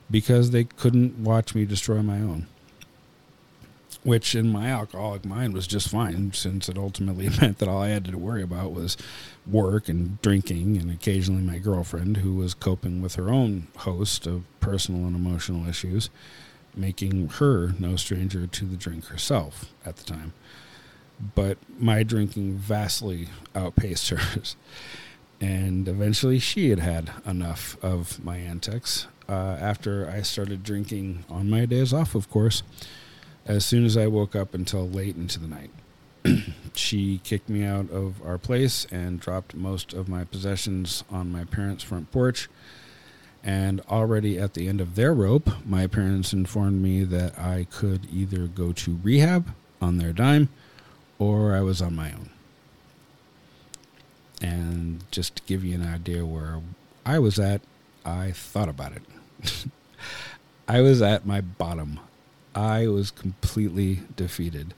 because 0.10 0.52
they 0.52 0.64
couldn't 0.64 1.18
watch 1.18 1.56
me 1.56 1.66
destroy 1.66 2.02
my 2.02 2.18
own. 2.18 2.48
Which 4.04 4.34
in 4.36 4.50
my 4.50 4.68
alcoholic 4.68 5.26
mind 5.26 5.54
was 5.54 5.68
just 5.68 5.90
fine 5.90 6.32
since 6.34 6.70
it 6.70 6.78
ultimately 6.78 7.30
meant 7.42 7.58
that 7.58 7.70
all 7.70 7.82
I 7.82 7.90
had 7.90 8.06
to 8.06 8.18
worry 8.18 8.44
about 8.44 8.74
was 8.74 8.96
work 9.46 9.90
and 9.90 10.22
drinking 10.22 10.78
and 10.78 10.90
occasionally 10.90 11.42
my 11.42 11.58
girlfriend 11.58 12.18
who 12.18 12.36
was 12.36 12.54
coping 12.54 13.02
with 13.02 13.16
her 13.16 13.30
own 13.30 13.68
host 13.78 14.26
of 14.26 14.44
personal 14.62 15.06
and 15.06 15.16
emotional 15.16 15.68
issues 15.68 16.10
making 16.76 17.28
her 17.30 17.74
no 17.80 17.96
stranger 17.96 18.48
to 18.48 18.66
the 18.66 18.76
drink 18.76 19.06
herself 19.06 19.74
at 19.86 19.98
the 19.98 20.04
time. 20.04 20.34
But 21.36 21.58
my 21.80 22.04
drinking 22.04 22.56
vastly 22.56 23.30
outpaced 23.56 24.10
hers. 24.10 24.56
And 25.40 25.88
eventually 25.88 26.40
she 26.40 26.70
had 26.70 26.80
had 26.80 27.12
enough 27.26 27.78
of 27.84 28.24
my 28.24 28.38
antics. 28.38 29.08
Uh, 29.28 29.58
after 29.60 30.10
I 30.10 30.22
started 30.22 30.64
drinking 30.64 31.26
on 31.30 31.50
my 31.50 31.66
days 31.66 31.94
off, 31.94 32.16
of 32.16 32.30
course, 32.30 32.64
as 33.46 33.66
soon 33.66 33.86
as 33.86 33.98
I 33.98 34.08
woke 34.08 34.36
up 34.36 34.54
until 34.54 34.88
late 34.88 35.16
into 35.16 35.40
the 35.40 35.48
night. 35.48 35.72
she 36.76 37.20
kicked 37.24 37.50
me 37.50 37.64
out 37.64 37.90
of 37.92 38.22
our 38.26 38.38
place 38.38 38.86
and 38.92 39.20
dropped 39.20 39.56
most 39.56 39.94
of 39.94 40.08
my 40.08 40.24
possessions 40.24 41.04
on 41.10 41.32
my 41.32 41.44
parents' 41.44 41.84
front 41.84 42.12
porch 42.12 42.50
and 43.44 43.82
already 43.90 44.40
at 44.40 44.54
the 44.54 44.68
end 44.68 44.80
of 44.80 44.96
their 44.96 45.14
rope, 45.14 45.50
my 45.66 45.88
parents 45.88 46.34
informed 46.34 46.82
me 46.82 47.04
that 47.04 47.38
I 47.38 47.68
could 47.70 48.08
either 48.12 48.48
go 48.48 48.72
to 48.72 49.00
rehab 49.04 49.54
on 49.82 49.98
their 49.98 50.14
dime 50.14 50.50
or 51.20 51.56
I 51.56 51.62
was 51.62 51.82
on 51.82 51.96
my 51.96 52.12
own. 52.12 52.30
And 54.42 55.04
just 55.12 55.38
to 55.38 55.44
give 55.46 55.64
you 55.64 55.76
an 55.76 55.88
idea 55.88 56.26
where 56.26 56.62
I 57.06 57.20
was 57.20 57.40
at, 57.40 57.62
I 58.06 58.32
thought 58.32 58.70
about 58.70 58.94
it. 58.94 59.04
I 60.68 60.82
was 60.82 61.02
at 61.02 61.26
my 61.26 61.42
bottom. 61.42 62.00
I 62.56 62.88
was 62.88 63.12
completely 63.12 64.02
defeated. 64.16 64.74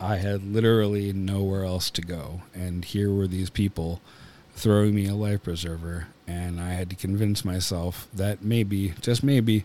I 0.00 0.16
had 0.16 0.52
literally 0.52 1.12
nowhere 1.12 1.64
else 1.64 1.90
to 1.90 2.02
go. 2.02 2.42
And 2.54 2.84
here 2.84 3.10
were 3.10 3.26
these 3.26 3.50
people 3.50 4.00
throwing 4.54 4.94
me 4.94 5.06
a 5.06 5.14
life 5.14 5.42
preserver, 5.42 6.08
and 6.26 6.60
I 6.60 6.70
had 6.70 6.90
to 6.90 6.96
convince 6.96 7.44
myself 7.44 8.08
that 8.14 8.42
maybe, 8.42 8.94
just 9.00 9.22
maybe, 9.22 9.64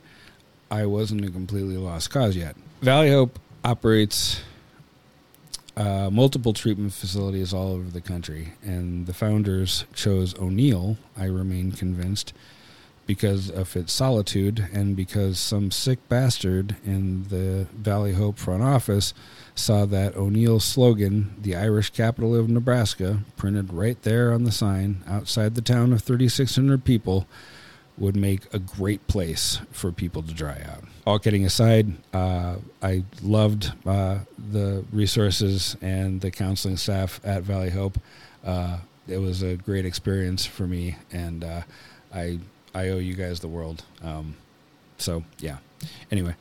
I 0.70 0.86
wasn't 0.86 1.26
a 1.26 1.32
completely 1.32 1.78
lost 1.78 2.10
cause 2.10 2.36
yet. 2.36 2.56
Valley 2.82 3.10
Hope 3.12 3.40
operates 3.64 4.42
uh, 5.76 6.10
multiple 6.12 6.54
treatment 6.54 6.94
facilities 6.94 7.54
all 7.54 7.74
over 7.74 7.90
the 7.90 8.02
country, 8.02 8.54
and 8.62 9.06
the 9.06 9.14
founders 9.14 9.86
chose 9.94 10.38
O'Neill, 10.38 10.98
I 11.18 11.26
remain 11.26 11.72
convinced, 11.72 12.34
because 13.08 13.50
of 13.50 13.76
its 13.76 13.92
solitude 13.92 14.68
and 14.72 14.96
because 14.96 15.40
some 15.40 15.72
sick 15.72 16.00
bastard 16.08 16.76
in 16.86 17.24
the 17.30 17.68
Valley 17.74 18.14
Hope 18.14 18.38
front 18.38 18.64
office 18.64 19.14
saw 19.56 19.86
that 19.86 20.16
O'Neill's 20.16 20.66
slogan, 20.66 21.36
the 21.42 21.56
Irish 21.56 21.92
capital 21.92 22.36
of 22.36 22.50
Nebraska, 22.50 23.20
printed 23.38 23.74
right 23.74 24.02
there 24.04 24.34
on 24.34 24.44
the 24.44 24.52
sign 24.52 25.04
outside 25.08 25.56
the 25.56 25.62
town 25.62 25.94
of 25.94 26.02
3,600 26.02 26.84
people, 26.84 27.28
would 27.98 28.16
make 28.16 28.52
a 28.54 28.60
great 28.60 29.06
place 29.08 29.60
for 29.72 29.92
people 29.92 30.24
to 30.24 30.34
dry 30.34 30.62
out. 30.68 30.84
All 31.06 31.20
kidding 31.20 31.46
aside, 31.46 31.94
uh, 32.14 32.56
I 32.82 33.04
loved 33.22 33.74
uh, 33.86 34.20
the 34.52 34.84
resources 34.92 35.76
and 35.82 36.22
the 36.22 36.32
counseling 36.32 36.78
staff 36.78 37.20
at 37.24 37.44
Valley 37.44 37.70
Hope. 37.70 38.00
Uh, 38.44 38.80
it 39.08 39.18
was 39.18 39.44
a 39.44 39.56
great 39.56 39.86
experience 39.86 40.46
for 40.46 40.66
me, 40.66 40.96
and 41.12 41.44
uh, 41.44 41.62
I 42.14 42.40
I 42.74 42.90
owe 42.90 42.98
you 42.98 43.14
guys 43.14 43.40
the 43.40 43.48
world. 43.48 43.84
Um, 44.02 44.36
so 44.98 45.24
yeah. 45.40 45.58
Anyway, 46.12 46.36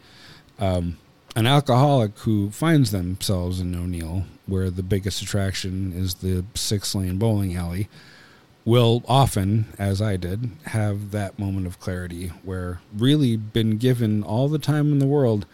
um, 0.59 0.99
an 1.37 1.47
alcoholic 1.47 2.19
who 2.21 2.51
finds 2.51 2.91
themselves 2.91 3.61
in 3.61 3.75
O'Neill, 3.75 4.25
where 4.47 4.71
the 4.71 4.83
biggest 4.83 5.23
attraction 5.23 5.93
is 5.93 6.15
the 6.15 6.45
six 6.55 6.95
lane 6.95 7.19
bowling 7.19 7.57
alley, 7.57 7.89
will 8.65 9.03
often, 9.09 9.67
as 9.79 10.03
I 10.03 10.17
did, 10.17 10.51
have 10.67 11.13
that 11.13 11.39
moment 11.39 11.67
of 11.67 11.81
clarity 11.81 12.29
where 12.45 12.81
really 12.97 13.37
been 13.37 13.79
given 13.79 14.23
all 14.23 14.49
the 14.49 14.59
time 14.59 14.93
in 14.93 14.99
the 14.99 15.07
world 15.07 15.47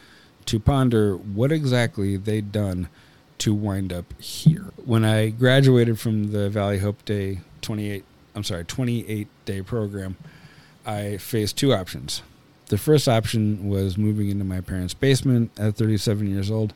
to 0.46 0.58
ponder 0.58 1.16
what 1.16 1.52
exactly 1.52 2.16
they'd 2.16 2.52
done 2.52 2.88
to 3.38 3.54
wind 3.54 3.92
up 3.92 4.20
here. 4.20 4.72
When 4.84 5.04
I 5.04 5.30
graduated 5.30 6.00
from 6.00 6.32
the 6.32 6.48
Valley 6.48 6.78
Hope 6.78 7.04
Day 7.04 7.40
28, 7.62 8.04
I'm 8.34 8.44
sorry, 8.44 8.64
28 8.64 9.28
day 9.44 9.62
program, 9.62 10.16
I 10.84 11.16
faced 11.18 11.56
two 11.56 11.72
options. 11.74 12.22
The 12.68 12.78
first 12.78 13.08
option 13.08 13.68
was 13.68 13.96
moving 13.96 14.28
into 14.28 14.44
my 14.44 14.60
parents' 14.60 14.94
basement 14.94 15.52
at 15.58 15.76
37 15.76 16.26
years 16.28 16.50
old, 16.50 16.74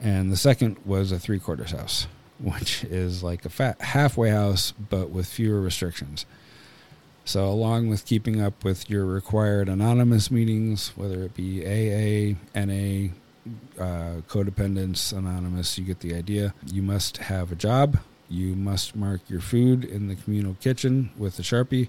and 0.00 0.32
the 0.32 0.36
second 0.36 0.78
was 0.86 1.12
a 1.12 1.18
three 1.18 1.38
quarters 1.38 1.72
house, 1.72 2.06
which 2.38 2.84
is 2.84 3.22
like 3.22 3.44
a 3.44 3.50
fat 3.50 3.80
halfway 3.80 4.30
house 4.30 4.72
but 4.72 5.10
with 5.10 5.26
fewer 5.26 5.60
restrictions. 5.60 6.24
So, 7.26 7.44
along 7.44 7.88
with 7.88 8.06
keeping 8.06 8.40
up 8.40 8.64
with 8.64 8.88
your 8.88 9.04
required 9.04 9.68
anonymous 9.68 10.30
meetings, 10.30 10.92
whether 10.96 11.24
it 11.24 11.34
be 11.34 11.60
AA, 11.62 12.38
NA, 12.58 13.12
uh, 13.78 14.22
Codependence 14.28 15.12
Anonymous, 15.12 15.76
you 15.76 15.84
get 15.84 16.00
the 16.00 16.14
idea. 16.14 16.54
You 16.64 16.80
must 16.80 17.18
have 17.18 17.52
a 17.52 17.54
job. 17.54 17.98
You 18.30 18.54
must 18.54 18.96
mark 18.96 19.20
your 19.28 19.40
food 19.40 19.84
in 19.84 20.08
the 20.08 20.16
communal 20.16 20.54
kitchen 20.54 21.10
with 21.18 21.38
a 21.38 21.42
Sharpie 21.42 21.88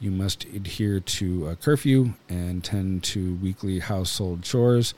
you 0.00 0.10
must 0.10 0.44
adhere 0.46 0.98
to 0.98 1.48
a 1.48 1.56
curfew 1.56 2.14
and 2.28 2.64
tend 2.64 3.04
to 3.04 3.34
weekly 3.36 3.78
household 3.78 4.42
chores 4.42 4.94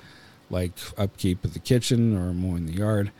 like 0.48 0.72
upkeep 0.96 1.44
of 1.44 1.54
the 1.54 1.58
kitchen 1.58 2.16
or 2.16 2.32
mowing 2.32 2.66
the 2.66 2.74
yard. 2.74 3.10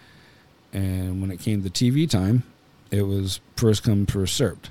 And 0.73 1.21
when 1.21 1.31
it 1.31 1.40
came 1.40 1.62
to 1.62 1.71
TV 1.71 2.09
time, 2.09 2.45
it 2.90 3.03
was 3.03 3.40
first 3.57 3.83
come, 3.83 4.07
first 4.07 4.37
served. 4.37 4.71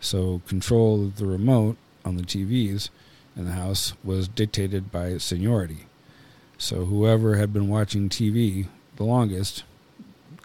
So 0.00 0.42
control 0.46 1.04
of 1.04 1.16
the 1.16 1.26
remote 1.26 1.76
on 2.04 2.16
the 2.16 2.22
TVs 2.22 2.90
in 3.36 3.46
the 3.46 3.52
house 3.52 3.94
was 4.04 4.28
dictated 4.28 4.92
by 4.92 5.16
seniority. 5.18 5.86
So 6.58 6.84
whoever 6.84 7.36
had 7.36 7.52
been 7.52 7.68
watching 7.68 8.08
TV 8.08 8.68
the 8.96 9.04
longest 9.04 9.64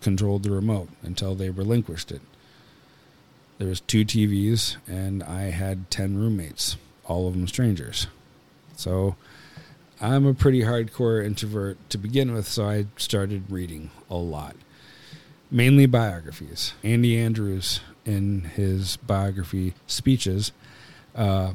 controlled 0.01 0.43
the 0.43 0.51
remote 0.51 0.89
until 1.03 1.35
they 1.35 1.49
relinquished 1.49 2.11
it. 2.11 2.21
There 3.59 3.67
was 3.67 3.81
two 3.81 4.05
TVs, 4.05 4.77
and 4.87 5.21
I 5.21 5.51
had 5.51 5.91
ten 5.91 6.17
roommates, 6.17 6.77
all 7.05 7.27
of 7.27 7.33
them 7.33 7.45
strangers. 7.45 8.07
So 8.77 9.17
I'm 9.99 10.25
a 10.25 10.33
pretty 10.33 10.61
hardcore 10.61 11.23
introvert 11.23 11.77
to 11.89 11.97
begin 11.97 12.33
with, 12.33 12.47
so 12.47 12.69
I 12.69 12.85
started 12.95 13.51
reading 13.51 13.91
a 14.09 14.15
lot, 14.15 14.55
mainly 15.51 15.85
biographies. 15.87 16.73
Andy 16.83 17.19
Andrews, 17.19 17.81
in 18.05 18.45
his 18.55 18.95
biography 18.95 19.73
speeches, 19.87 20.53
uh, 21.13 21.53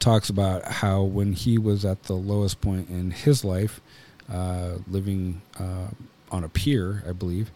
talks 0.00 0.28
about 0.28 0.64
how 0.64 1.02
when 1.02 1.32
he 1.32 1.58
was 1.58 1.84
at 1.84 2.02
the 2.04 2.14
lowest 2.14 2.60
point 2.60 2.88
in 2.88 3.12
his 3.12 3.44
life, 3.44 3.80
uh, 4.28 4.78
living 4.90 5.42
uh, 5.60 5.90
on 6.32 6.42
a 6.42 6.48
pier, 6.48 7.04
I 7.08 7.12
believe, 7.12 7.52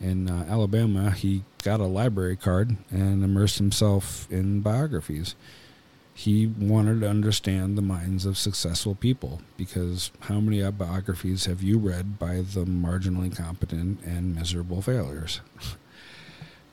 in 0.00 0.30
uh, 0.30 0.46
Alabama, 0.48 1.10
he 1.10 1.44
got 1.62 1.80
a 1.80 1.86
library 1.86 2.36
card 2.36 2.76
and 2.90 3.24
immersed 3.24 3.58
himself 3.58 4.30
in 4.30 4.60
biographies. 4.60 5.34
He 6.14 6.46
wanted 6.46 7.00
to 7.00 7.08
understand 7.08 7.76
the 7.76 7.82
minds 7.82 8.26
of 8.26 8.36
successful 8.36 8.94
people 8.94 9.40
because 9.56 10.10
how 10.20 10.40
many 10.40 10.68
biographies 10.70 11.46
have 11.46 11.62
you 11.62 11.78
read 11.78 12.18
by 12.18 12.36
the 12.36 12.64
marginally 12.64 13.34
competent 13.34 14.02
and 14.04 14.34
miserable 14.34 14.82
failures? 14.82 15.40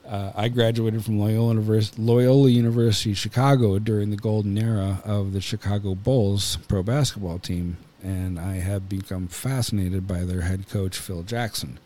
Uh, 0.08 0.30
I 0.36 0.48
graduated 0.48 1.04
from 1.04 1.18
Loyola 1.18 1.60
Loyola 1.98 2.48
University 2.48 3.12
Chicago 3.12 3.80
during 3.80 4.10
the 4.10 4.16
golden 4.16 4.56
era 4.56 5.02
of 5.04 5.32
the 5.32 5.40
Chicago 5.40 5.96
Bulls 5.96 6.58
pro 6.68 6.84
basketball 6.84 7.40
team, 7.40 7.76
and 8.04 8.38
I 8.38 8.60
have 8.60 8.88
become 8.88 9.26
fascinated 9.26 10.06
by 10.06 10.20
their 10.20 10.42
head 10.42 10.68
coach, 10.68 10.96
Phil 10.96 11.24
Jackson 11.24 11.80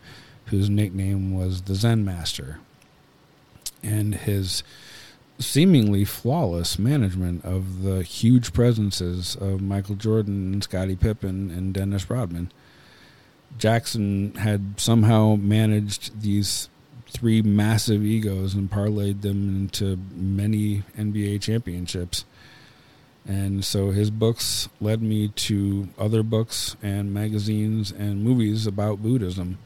whose 0.51 0.69
nickname 0.69 1.33
was 1.33 1.63
the 1.63 1.75
Zen 1.75 2.05
Master, 2.05 2.59
and 3.81 4.13
his 4.13 4.63
seemingly 5.39 6.05
flawless 6.05 6.77
management 6.77 7.43
of 7.43 7.81
the 7.81 8.03
huge 8.03 8.53
presences 8.53 9.35
of 9.35 9.61
Michael 9.61 9.95
Jordan 9.95 10.53
and 10.53 10.63
Scottie 10.63 10.95
Pippen 10.95 11.49
and 11.49 11.73
Dennis 11.73 12.09
Rodman. 12.09 12.51
Jackson 13.57 14.35
had 14.35 14.79
somehow 14.79 15.35
managed 15.35 16.21
these 16.21 16.69
three 17.07 17.41
massive 17.41 18.03
egos 18.03 18.53
and 18.53 18.69
parlayed 18.69 19.21
them 19.21 19.49
into 19.49 19.97
many 20.13 20.83
NBA 20.97 21.41
championships. 21.41 22.23
And 23.27 23.63
so 23.63 23.91
his 23.91 24.09
books 24.09 24.69
led 24.79 25.01
me 25.01 25.27
to 25.27 25.89
other 25.97 26.23
books 26.23 26.75
and 26.81 27.13
magazines 27.13 27.91
and 27.91 28.23
movies 28.23 28.65
about 28.65 29.01
Buddhism. 29.01 29.57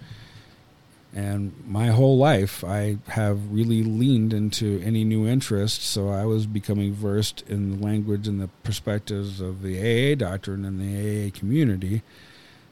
And 1.15 1.53
my 1.65 1.87
whole 1.87 2.17
life, 2.17 2.61
I 2.65 2.97
have 3.07 3.49
really 3.49 3.83
leaned 3.83 4.33
into 4.33 4.81
any 4.83 5.05
new 5.05 5.25
interest. 5.25 5.81
So 5.81 6.09
I 6.09 6.25
was 6.25 6.45
becoming 6.45 6.93
versed 6.93 7.41
in 7.47 7.71
the 7.71 7.85
language 7.85 8.27
and 8.27 8.41
the 8.41 8.49
perspectives 8.63 9.39
of 9.39 9.61
the 9.61 9.79
AA 9.79 10.15
doctrine 10.15 10.65
and 10.65 10.79
the 10.79 11.27
AA 11.27 11.31
community. 11.31 12.01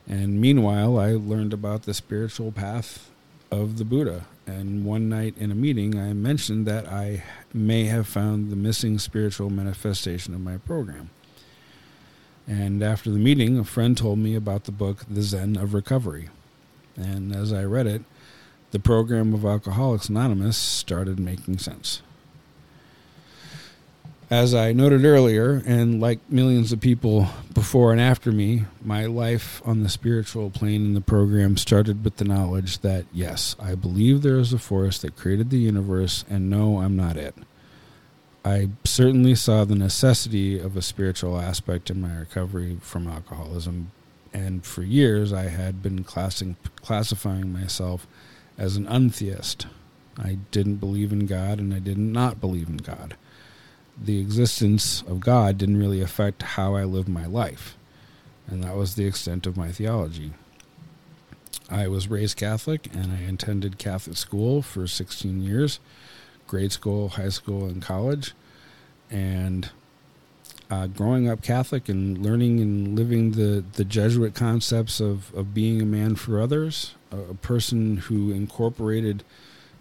And 0.09 0.41
meanwhile, 0.41 0.99
I 0.99 1.13
learned 1.13 1.53
about 1.53 1.83
the 1.83 1.93
spiritual 1.93 2.51
path 2.51 3.09
of 3.49 3.77
the 3.77 3.85
Buddha. 3.85 4.25
And 4.45 4.83
one 4.83 5.07
night 5.07 5.35
in 5.37 5.49
a 5.49 5.55
meeting, 5.55 5.97
I 5.97 6.11
mentioned 6.11 6.65
that 6.65 6.85
I 6.85 7.23
may 7.53 7.85
have 7.85 8.07
found 8.07 8.51
the 8.51 8.57
missing 8.57 8.99
spiritual 8.99 9.49
manifestation 9.49 10.33
of 10.33 10.41
my 10.41 10.57
program. 10.57 11.11
And 12.45 12.83
after 12.83 13.09
the 13.09 13.19
meeting, 13.19 13.57
a 13.57 13.63
friend 13.63 13.97
told 13.97 14.19
me 14.19 14.35
about 14.35 14.65
the 14.65 14.73
book, 14.73 15.05
The 15.09 15.21
Zen 15.21 15.55
of 15.55 15.73
Recovery. 15.73 16.27
And 16.97 17.33
as 17.33 17.53
I 17.53 17.63
read 17.63 17.87
it, 17.87 18.03
the 18.73 18.79
program 18.79 19.35
of 19.35 19.45
Alcoholics 19.45 20.09
Anonymous 20.09 20.57
started 20.57 21.19
making 21.19 21.59
sense. 21.59 22.01
As 24.31 24.55
I 24.55 24.73
noted 24.73 25.05
earlier, 25.05 25.61
and 25.63 26.01
like 26.01 26.19
millions 26.27 26.71
of 26.71 26.81
people 26.81 27.27
before 27.53 27.91
and 27.91 28.01
after 28.01 28.31
me, 28.31 28.65
my 28.83 29.05
life 29.05 29.61
on 29.63 29.83
the 29.83 29.89
spiritual 29.89 30.49
plane 30.49 30.85
in 30.85 30.95
the 30.95 31.01
program 31.01 31.55
started 31.55 32.03
with 32.03 32.17
the 32.17 32.25
knowledge 32.25 32.79
that, 32.79 33.05
yes, 33.13 33.55
I 33.59 33.75
believe 33.75 34.23
there 34.23 34.39
is 34.39 34.53
a 34.53 34.57
force 34.57 34.97
that 34.99 35.15
created 35.15 35.51
the 35.51 35.59
universe, 35.59 36.25
and 36.27 36.49
no, 36.49 36.79
I'm 36.79 36.95
not 36.95 37.15
it. 37.15 37.35
I 38.43 38.69
certainly 38.85 39.35
saw 39.35 39.65
the 39.65 39.75
necessity 39.75 40.57
of 40.57 40.75
a 40.75 40.81
spiritual 40.81 41.39
aspect 41.39 41.91
in 41.91 42.01
my 42.01 42.17
recovery 42.17 42.79
from 42.81 43.07
alcoholism, 43.07 43.91
and 44.33 44.65
for 44.65 44.81
years 44.81 45.31
I 45.31 45.49
had 45.49 45.83
been 45.83 46.03
classing, 46.03 46.55
classifying 46.77 47.53
myself 47.53 48.07
as 48.57 48.75
an 48.75 48.87
untheist. 48.87 49.67
I 50.17 50.37
didn't 50.51 50.75
believe 50.75 51.11
in 51.11 51.25
God, 51.25 51.59
and 51.59 51.73
I 51.73 51.79
did 51.79 51.97
not 51.97 52.39
believe 52.39 52.69
in 52.69 52.77
God 52.77 53.15
the 54.01 54.19
existence 54.19 55.01
of 55.03 55.19
God 55.19 55.57
didn't 55.57 55.77
really 55.77 56.01
affect 56.01 56.41
how 56.43 56.75
I 56.75 56.83
lived 56.83 57.09
my 57.09 57.25
life. 57.25 57.77
And 58.47 58.63
that 58.63 58.75
was 58.75 58.95
the 58.95 59.05
extent 59.05 59.45
of 59.45 59.57
my 59.57 59.71
theology. 59.71 60.33
I 61.69 61.87
was 61.87 62.09
raised 62.09 62.37
Catholic 62.37 62.93
and 62.93 63.13
I 63.13 63.21
attended 63.21 63.77
Catholic 63.77 64.17
school 64.17 64.61
for 64.61 64.87
16 64.87 65.41
years 65.41 65.79
grade 66.45 66.71
school, 66.71 67.09
high 67.09 67.29
school, 67.29 67.65
and 67.65 67.81
college. 67.81 68.33
And 69.09 69.69
uh, 70.73 70.87
growing 70.87 71.29
up 71.29 71.43
Catholic 71.43 71.87
and 71.87 72.17
learning 72.17 72.59
and 72.59 72.97
living 72.97 73.33
the, 73.33 73.63
the 73.73 73.85
Jesuit 73.85 74.33
concepts 74.33 74.99
of, 74.99 75.31
of 75.35 75.53
being 75.53 75.79
a 75.81 75.85
man 75.85 76.15
for 76.15 76.41
others, 76.41 76.95
a, 77.11 77.17
a 77.17 77.33
person 77.35 77.97
who 77.97 78.31
incorporated 78.31 79.23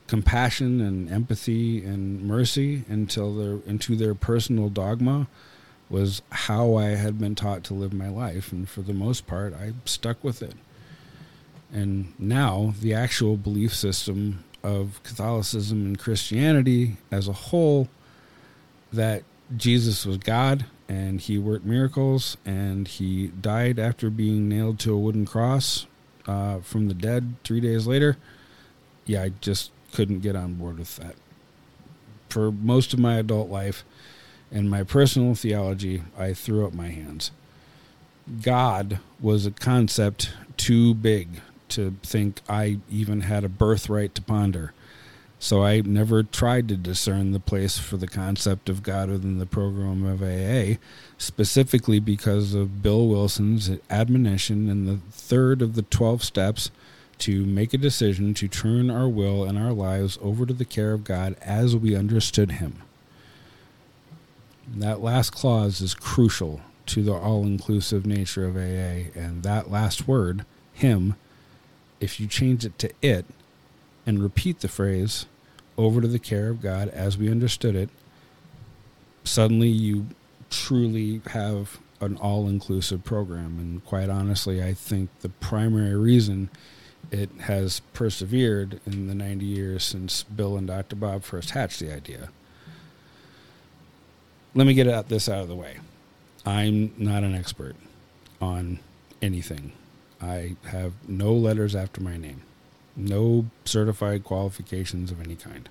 compassion 0.07 0.83
and 0.83 1.11
empathy 1.11 1.83
and 1.83 2.23
mercy 2.23 2.85
until 2.89 3.35
their 3.35 3.59
into 3.67 3.97
their 3.97 4.15
personal 4.15 4.69
dogma 4.69 5.29
was 5.89 6.21
how 6.31 6.75
I 6.75 6.89
had 6.89 7.19
been 7.19 7.35
taught 7.35 7.65
to 7.65 7.75
live 7.75 7.95
my 7.95 8.09
life 8.09 8.53
and 8.53 8.69
for 8.69 8.83
the 8.83 8.93
most 8.93 9.27
part 9.27 9.55
I 9.55 9.73
stuck 9.87 10.23
with 10.23 10.43
it. 10.43 10.57
And 11.73 12.13
now 12.19 12.75
the 12.83 12.93
actual 12.93 13.39
belief 13.39 13.75
system 13.75 14.45
of 14.63 15.01
Catholicism 15.05 15.87
and 15.87 15.99
Christianity 15.99 16.97
as 17.11 17.29
a 17.29 17.33
whole 17.33 17.89
that 18.93 19.23
Jesus 19.57 20.05
was 20.05 20.19
God 20.19 20.67
and 20.89 21.21
he 21.21 21.39
worked 21.39 21.65
miracles 21.65 22.37
and 22.45 22.87
he 22.87 23.29
died 23.29 23.79
after 23.79 24.11
being 24.11 24.49
nailed 24.49 24.79
to 24.81 24.95
a 24.95 24.99
wooden 24.99 25.25
cross 25.25 25.87
uh, 26.27 26.59
from 26.61 26.89
the 26.89 26.95
dead 26.95 27.35
three 27.45 27.61
days 27.61 27.87
later. 27.87 28.17
Yeah, 29.07 29.23
I 29.23 29.33
just 29.41 29.71
couldn't 29.93 30.21
get 30.21 30.37
on 30.37 30.55
board 30.55 30.79
with 30.79 30.97
that. 30.97 31.15
For 32.29 32.51
most 32.51 32.93
of 32.93 32.99
my 32.99 33.17
adult 33.17 33.51
life 33.51 33.85
and 34.51 34.71
my 34.71 34.83
personal 34.83 35.35
theology, 35.35 36.03
I 36.19 36.33
threw 36.35 36.67
up 36.67 36.73
my 36.73 36.89
hands. 36.89 37.31
God 38.43 39.01
was 39.21 39.47
a 39.47 39.51
concept 39.51 40.33
too 40.57 40.95
big 40.95 41.41
to 41.71 41.97
think 42.03 42.41
I 42.49 42.79
even 42.91 43.23
had 43.23 43.45
a 43.45 43.49
birthright 43.49 44.15
to 44.15 44.23
ponder. 44.23 44.73
So 45.43 45.65
I 45.65 45.81
never 45.81 46.23
tried 46.23 46.69
to 46.69 46.77
discern 46.77 47.33
the 47.33 47.41
place 47.41 47.77
for 47.77 47.97
the 47.97 48.07
concept 48.07 48.69
of 48.69 48.85
God 48.85 49.11
within 49.11 49.41
the 49.41 49.45
program 49.45 50.05
of 50.05 50.23
AA, 50.23 50.79
specifically 51.19 51.99
because 51.99 52.55
of 52.55 52.81
Bill 52.81 53.09
Wilson's 53.09 53.69
admonition 53.91 54.69
in 54.69 54.87
the 54.87 54.99
third 55.11 55.61
of 55.61 55.75
the 55.75 55.83
12 55.83 56.23
steps 56.23 56.71
to 57.19 57.45
make 57.45 57.75
a 57.75 57.79
decision 57.79 58.35
to 58.35 58.47
turn 58.47 58.89
our 58.89 59.09
will 59.09 59.43
and 59.43 59.59
our 59.59 59.73
lives 59.73 60.17
over 60.23 60.47
to 60.47 60.55
the 60.55 60.65
care 60.65 60.93
of 60.93 61.03
God 61.03 61.35
as 61.43 61.75
we 61.75 61.97
understood 61.97 62.53
Him. 62.53 62.77
That 64.73 65.03
last 65.03 65.31
clause 65.31 65.81
is 65.81 65.93
crucial 65.93 66.61
to 66.87 67.03
the 67.03 67.15
all 67.15 67.43
inclusive 67.43 68.07
nature 68.07 68.47
of 68.47 68.55
AA, 68.55 69.11
and 69.21 69.43
that 69.43 69.73
last 69.73 70.07
word, 70.07 70.45
Him, 70.73 71.17
if 71.99 72.21
you 72.21 72.29
change 72.29 72.65
it 72.65 72.79
to 72.79 72.93
it 73.03 73.27
and 74.07 74.23
repeat 74.23 74.61
the 74.61 74.69
phrase 74.69 75.27
over 75.83 76.01
to 76.01 76.09
the 76.09 76.19
care 76.19 76.49
of 76.49 76.61
God 76.61 76.89
as 76.89 77.19
we 77.19 77.31
understood 77.31 77.75
it, 77.75 77.91
suddenly 79.25 79.69
you 79.69 80.07
truly 80.51 81.21
have 81.29 81.79
an 82.01 82.17
all 82.17 82.49
inclusive 82.49 83.05
program. 83.05 83.59
And 83.59 83.85
quite 83.85 84.09
honestly, 84.09 84.63
I 84.63 84.75
think 84.75 85.11
the 85.21 85.29
primary 85.29 85.97
reason 85.97 86.51
it 87.11 87.31
has 87.43 87.81
persevered 87.93 88.81
in 88.87 89.07
the 89.09 89.15
90 89.15 89.45
years 89.45 89.85
since 89.85 90.23
Bill 90.23 90.57
and 90.57 90.67
Dr. 90.67 90.97
Bob 90.97 91.25
first 91.25 91.51
hatched 91.51 91.81
the 91.81 91.93
idea. 91.93 92.31
Let 94.55 94.67
me 94.67 94.75
get 94.75 95.09
this 95.09 95.29
out 95.29 95.43
of 95.43 95.49
the 95.49 95.55
way. 95.55 95.79
I'm 96.45 96.93
not 96.99 97.23
an 97.23 97.35
expert 97.35 97.77
on 98.41 98.81
anything. 99.21 99.73
I 100.21 100.57
have 100.65 100.93
no 101.09 101.33
letters 101.33 101.75
after 101.75 102.01
my 102.01 102.17
name, 102.17 102.43
no 102.97 103.47
certified 103.65 104.25
qualifications 104.25 105.11
of 105.11 105.21
any 105.21 105.37
kind. 105.37 105.69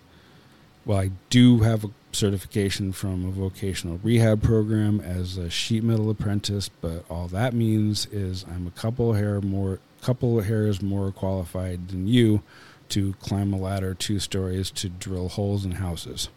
Well, 0.86 1.00
I 1.00 1.12
do 1.30 1.60
have 1.60 1.84
a 1.84 1.92
certification 2.12 2.92
from 2.92 3.26
a 3.26 3.32
vocational 3.32 4.00
rehab 4.04 4.42
program 4.42 5.00
as 5.00 5.38
a 5.38 5.50
sheet 5.50 5.84
metal 5.84 6.10
apprentice, 6.10 6.70
but 6.70 7.06
all 7.10 7.28
that 7.28 7.54
means 7.54 8.08
is 8.08 8.46
I'm 8.52 8.66
a 8.68 8.72
couple 8.72 9.14
hair 9.14 9.42
more 9.42 9.80
couple 10.02 10.42
hairs 10.42 10.82
more 10.82 11.12
qualified 11.12 11.90
than 11.90 12.08
you 12.08 12.42
to 12.90 13.14
climb 13.22 13.54
a 13.54 13.58
ladder 13.58 13.94
two 13.94 14.20
stories 14.20 14.72
to 14.72 14.90
drill 14.90 15.30
holes 15.30 15.64
in 15.64 15.74
houses. 15.74 16.30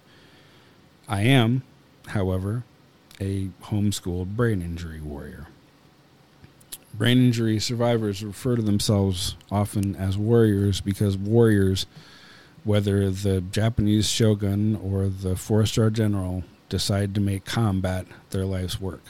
I 1.08 1.22
am, 1.22 1.62
however, 2.08 2.64
a 3.20 3.48
homeschooled 3.62 4.36
brain 4.36 4.60
injury 4.60 5.00
warrior. 5.00 5.48
Brain 6.96 7.18
injury 7.18 7.58
survivors 7.58 8.22
refer 8.22 8.54
to 8.54 8.62
themselves 8.62 9.34
often 9.50 9.96
as 9.96 10.16
warriors 10.16 10.80
because 10.80 11.16
warriors, 11.16 11.86
whether 12.62 13.10
the 13.10 13.40
Japanese 13.40 14.08
shogun 14.08 14.76
or 14.76 15.08
the 15.08 15.34
four 15.34 15.66
star 15.66 15.90
general, 15.90 16.44
decide 16.68 17.12
to 17.14 17.20
make 17.20 17.44
combat 17.44 18.06
their 18.30 18.44
life's 18.44 18.80
work. 18.80 19.02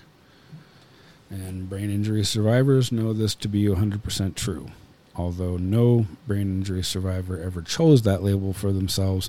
And 1.28 1.68
brain 1.68 1.90
injury 1.90 2.24
survivors 2.24 2.90
know 2.90 3.12
this 3.12 3.34
to 3.36 3.48
be 3.48 3.64
100% 3.64 4.34
true. 4.34 4.68
Although 5.14 5.58
no 5.58 6.06
brain 6.26 6.58
injury 6.60 6.82
survivor 6.82 7.38
ever 7.38 7.60
chose 7.60 8.02
that 8.02 8.22
label 8.22 8.52
for 8.54 8.72
themselves, 8.72 9.28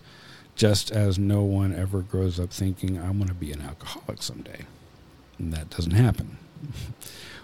just 0.56 0.92
as 0.92 1.20
no 1.20 1.44
one 1.44 1.76
ever 1.76 2.00
grows 2.02 2.40
up 2.40 2.52
thinking, 2.52 2.98
I'm 2.98 3.18
going 3.18 3.28
to 3.28 3.34
be 3.34 3.52
an 3.52 3.62
alcoholic 3.62 4.24
someday. 4.24 4.62
And 5.38 5.52
that 5.52 5.70
doesn't 5.70 5.92
happen. 5.92 6.38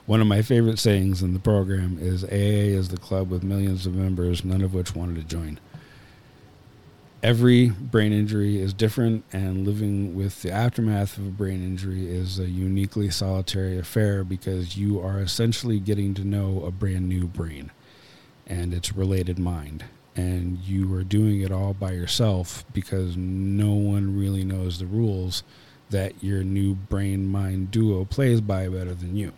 One 0.05 0.19
of 0.19 0.27
my 0.27 0.41
favorite 0.41 0.79
sayings 0.79 1.21
in 1.21 1.33
the 1.33 1.39
program 1.39 1.97
is 1.99 2.23
AA 2.23 2.75
is 2.77 2.89
the 2.89 2.97
club 2.97 3.29
with 3.29 3.43
millions 3.43 3.85
of 3.85 3.93
members, 3.93 4.43
none 4.43 4.61
of 4.61 4.73
which 4.73 4.95
wanted 4.95 5.15
to 5.15 5.23
join 5.23 5.59
every 7.23 7.69
brain 7.69 8.11
injury 8.11 8.59
is 8.59 8.73
different, 8.73 9.23
and 9.31 9.65
living 9.65 10.15
with 10.15 10.41
the 10.41 10.51
aftermath 10.51 11.17
of 11.17 11.27
a 11.27 11.31
brain 11.31 11.63
injury 11.63 12.09
is 12.09 12.39
a 12.39 12.49
uniquely 12.49 13.09
solitary 13.09 13.77
affair 13.77 14.23
because 14.23 14.77
you 14.77 14.99
are 14.99 15.19
essentially 15.19 15.79
getting 15.79 16.13
to 16.13 16.23
know 16.23 16.63
a 16.65 16.71
brand 16.71 17.07
new 17.07 17.27
brain 17.27 17.71
and 18.47 18.73
its 18.73 18.93
related 18.93 19.37
mind. 19.37 19.85
And 20.15 20.59
you 20.59 20.93
are 20.95 21.03
doing 21.03 21.41
it 21.41 21.51
all 21.51 21.73
by 21.73 21.91
yourself 21.93 22.65
because 22.73 23.15
no 23.15 23.71
one 23.71 24.17
really 24.17 24.43
knows 24.43 24.79
the 24.79 24.85
rules 24.85 25.43
that 25.89 26.21
your 26.21 26.43
new 26.43 26.75
brain 26.75 27.25
mind 27.25 27.71
duo 27.71 28.03
plays 28.03 28.41
by 28.41 28.67
better 28.67 28.93
than 28.93 29.15
you. 29.15 29.31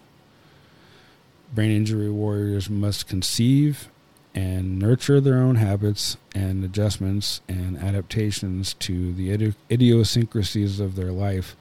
Brain 1.53 1.71
injury 1.71 2.09
warriors 2.09 2.69
must 2.69 3.07
conceive 3.07 3.89
and 4.33 4.79
nurture 4.79 5.21
their 5.21 5.37
own 5.37 5.55
habits 5.55 6.17
and 6.33 6.63
adjustments 6.63 7.41
and 7.47 7.77
adaptations 7.77 8.73
to 8.75 9.13
the 9.13 9.53
idiosyncrasies 9.69 10.79
of 10.79 10.95
their 10.95 11.11
life 11.11 11.55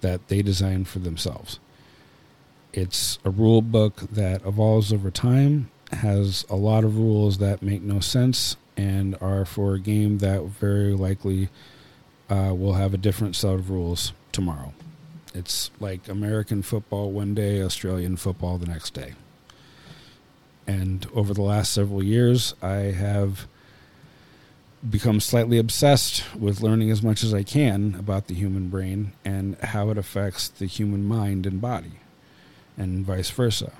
that 0.00 0.28
they 0.28 0.42
design 0.42 0.84
for 0.84 1.00
themselves. 1.00 1.58
It's 2.72 3.18
a 3.24 3.30
rule 3.30 3.62
book 3.62 3.96
that 4.12 4.46
evolves 4.46 4.92
over 4.92 5.10
time, 5.10 5.70
has 5.90 6.46
a 6.48 6.56
lot 6.56 6.84
of 6.84 6.96
rules 6.96 7.38
that 7.38 7.62
make 7.62 7.82
no 7.82 7.98
sense, 7.98 8.56
and 8.76 9.16
are 9.20 9.44
for 9.44 9.74
a 9.74 9.80
game 9.80 10.18
that 10.18 10.42
very 10.44 10.94
likely 10.94 11.48
uh, 12.30 12.54
will 12.56 12.74
have 12.74 12.94
a 12.94 12.98
different 12.98 13.36
set 13.36 13.54
of 13.54 13.70
rules 13.70 14.12
tomorrow. 14.30 14.72
It's 15.34 15.70
like 15.80 16.08
American 16.08 16.62
football 16.62 17.10
one 17.10 17.34
day, 17.34 17.60
Australian 17.60 18.16
football 18.16 18.58
the 18.58 18.66
next 18.66 18.94
day. 18.94 19.14
And 20.66 21.06
over 21.14 21.34
the 21.34 21.42
last 21.42 21.72
several 21.72 22.02
years, 22.02 22.54
I 22.62 22.92
have 22.92 23.46
become 24.88 25.20
slightly 25.20 25.58
obsessed 25.58 26.24
with 26.34 26.60
learning 26.60 26.90
as 26.90 27.02
much 27.02 27.22
as 27.22 27.32
I 27.32 27.42
can 27.42 27.94
about 27.98 28.26
the 28.26 28.34
human 28.34 28.68
brain 28.68 29.12
and 29.24 29.56
how 29.58 29.90
it 29.90 29.98
affects 29.98 30.48
the 30.48 30.66
human 30.66 31.04
mind 31.04 31.46
and 31.46 31.60
body, 31.60 32.00
and 32.76 33.04
vice 33.04 33.30
versa. 33.30 33.72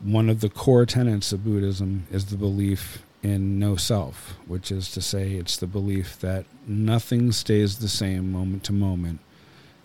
One 0.00 0.30
of 0.30 0.40
the 0.40 0.48
core 0.48 0.86
tenets 0.86 1.32
of 1.32 1.44
Buddhism 1.44 2.06
is 2.10 2.26
the 2.26 2.38
belief 2.38 3.02
in 3.22 3.58
no 3.58 3.76
self, 3.76 4.38
which 4.46 4.72
is 4.72 4.90
to 4.92 5.02
say, 5.02 5.32
it's 5.32 5.58
the 5.58 5.66
belief 5.66 6.18
that 6.20 6.46
nothing 6.66 7.32
stays 7.32 7.78
the 7.78 7.88
same 7.88 8.32
moment 8.32 8.64
to 8.64 8.72
moment, 8.72 9.20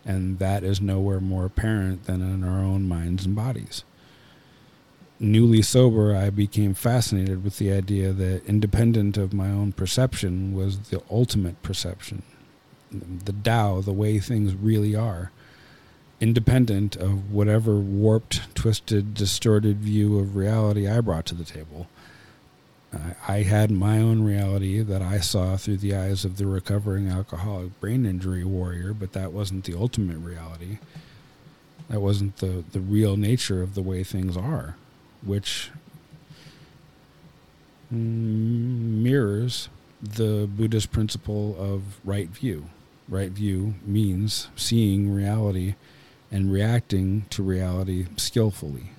and 0.06 0.40
that 0.40 0.64
is 0.64 0.80
nowhere 0.80 1.20
more 1.20 1.44
apparent 1.44 2.06
than 2.06 2.22
in 2.22 2.46
our 2.46 2.64
own 2.64 2.88
minds 2.88 3.26
and 3.26 3.36
bodies 3.36 3.84
newly 5.20 5.62
sober, 5.62 6.16
I 6.16 6.30
became 6.30 6.74
fascinated 6.74 7.44
with 7.44 7.58
the 7.58 7.72
idea 7.72 8.12
that 8.12 8.46
independent 8.46 9.18
of 9.18 9.34
my 9.34 9.50
own 9.50 9.72
perception 9.72 10.54
was 10.54 10.90
the 10.90 11.02
ultimate 11.10 11.62
perception, 11.64 12.24
the 12.92 13.34
Tao, 13.34 13.82
the 13.82 13.94
way 13.94 14.20
things 14.20 14.54
really 14.54 14.96
are, 14.96 15.32
independent 16.20 16.96
of 16.96 17.32
whatever 17.32 17.76
warped, 17.76 18.54
twisted, 18.56 19.14
distorted 19.14 19.78
view 19.78 20.20
of 20.20 20.36
reality 20.36 20.88
I 20.88 21.02
brought 21.02 21.26
to 21.28 21.36
the 21.36 21.44
table. 21.44 21.88
I 23.28 23.40
had 23.40 23.72
my 23.72 23.98
own 24.00 24.24
reality 24.24 24.82
that 24.82 25.02
I 25.02 25.20
saw 25.20 25.58
through 25.58 25.78
the 25.78 25.94
eyes 25.94 26.24
of 26.24 26.38
the 26.38 26.48
recovering 26.48 27.10
alcoholic 27.10 27.78
brain 27.82 28.06
injury 28.06 28.46
warrior, 28.46 28.94
but 28.94 29.12
that 29.12 29.34
wasn't 29.34 29.66
the 29.66 29.78
ultimate 29.78 30.18
reality. 30.18 30.78
That 31.90 32.00
wasn't 32.00 32.38
the, 32.38 32.64
the 32.72 32.80
real 32.80 33.18
nature 33.18 33.62
of 33.62 33.76
the 33.76 33.82
way 33.82 34.04
things 34.04 34.38
are 34.38 34.78
which 35.26 35.72
mirrors 37.92 39.70
the 40.02 40.48
Buddhist 40.48 40.92
principle 40.92 41.56
of 41.60 42.00
right 42.04 42.30
view. 42.30 42.68
Right 43.08 43.32
view 43.32 43.76
means 43.86 44.50
seeing 44.56 45.14
reality 45.14 45.76
and 46.32 46.52
reacting 46.52 47.26
to 47.30 47.44
reality 47.44 48.08
skillfully. 48.18 48.92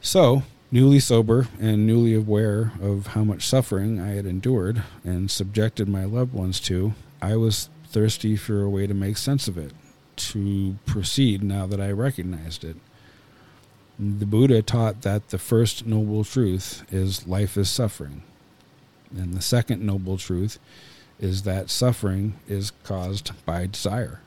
So, 0.00 0.44
newly 0.70 1.00
sober 1.00 1.48
and 1.60 1.86
newly 1.86 2.14
aware 2.14 2.72
of 2.80 3.08
how 3.08 3.24
much 3.24 3.46
suffering 3.46 4.00
I 4.00 4.12
had 4.12 4.26
endured 4.26 4.82
and 5.04 5.30
subjected 5.30 5.88
my 5.88 6.04
loved 6.04 6.32
ones 6.32 6.60
to, 6.60 6.94
I 7.20 7.36
was 7.36 7.68
thirsty 7.88 8.36
for 8.36 8.62
a 8.62 8.70
way 8.70 8.86
to 8.86 8.94
make 8.94 9.16
sense 9.16 9.48
of 9.48 9.58
it, 9.58 9.72
to 10.16 10.78
proceed 10.86 11.42
now 11.42 11.66
that 11.66 11.80
I 11.80 11.90
recognized 11.90 12.64
it. 12.64 12.76
The 14.00 14.24
Buddha 14.24 14.62
taught 14.62 15.02
that 15.02 15.28
the 15.28 15.36
first 15.36 15.84
noble 15.84 16.24
truth 16.24 16.86
is 16.90 17.26
life 17.26 17.58
is 17.58 17.68
suffering. 17.68 18.22
And 19.14 19.34
the 19.34 19.42
second 19.42 19.82
noble 19.82 20.16
truth 20.16 20.58
is 21.18 21.42
that 21.42 21.68
suffering 21.68 22.40
is 22.48 22.72
caused 22.82 23.32
by 23.44 23.66
desire. 23.66 24.22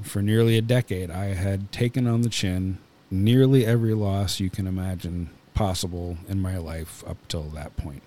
For 0.00 0.22
nearly 0.22 0.56
a 0.56 0.62
decade, 0.62 1.10
I 1.10 1.34
had 1.34 1.70
taken 1.72 2.06
on 2.06 2.22
the 2.22 2.30
chin 2.30 2.78
nearly 3.10 3.66
every 3.66 3.92
loss 3.92 4.40
you 4.40 4.48
can 4.48 4.66
imagine 4.66 5.28
possible 5.52 6.16
in 6.26 6.40
my 6.40 6.56
life 6.56 7.04
up 7.06 7.18
till 7.28 7.50
that 7.50 7.76
point. 7.76 8.02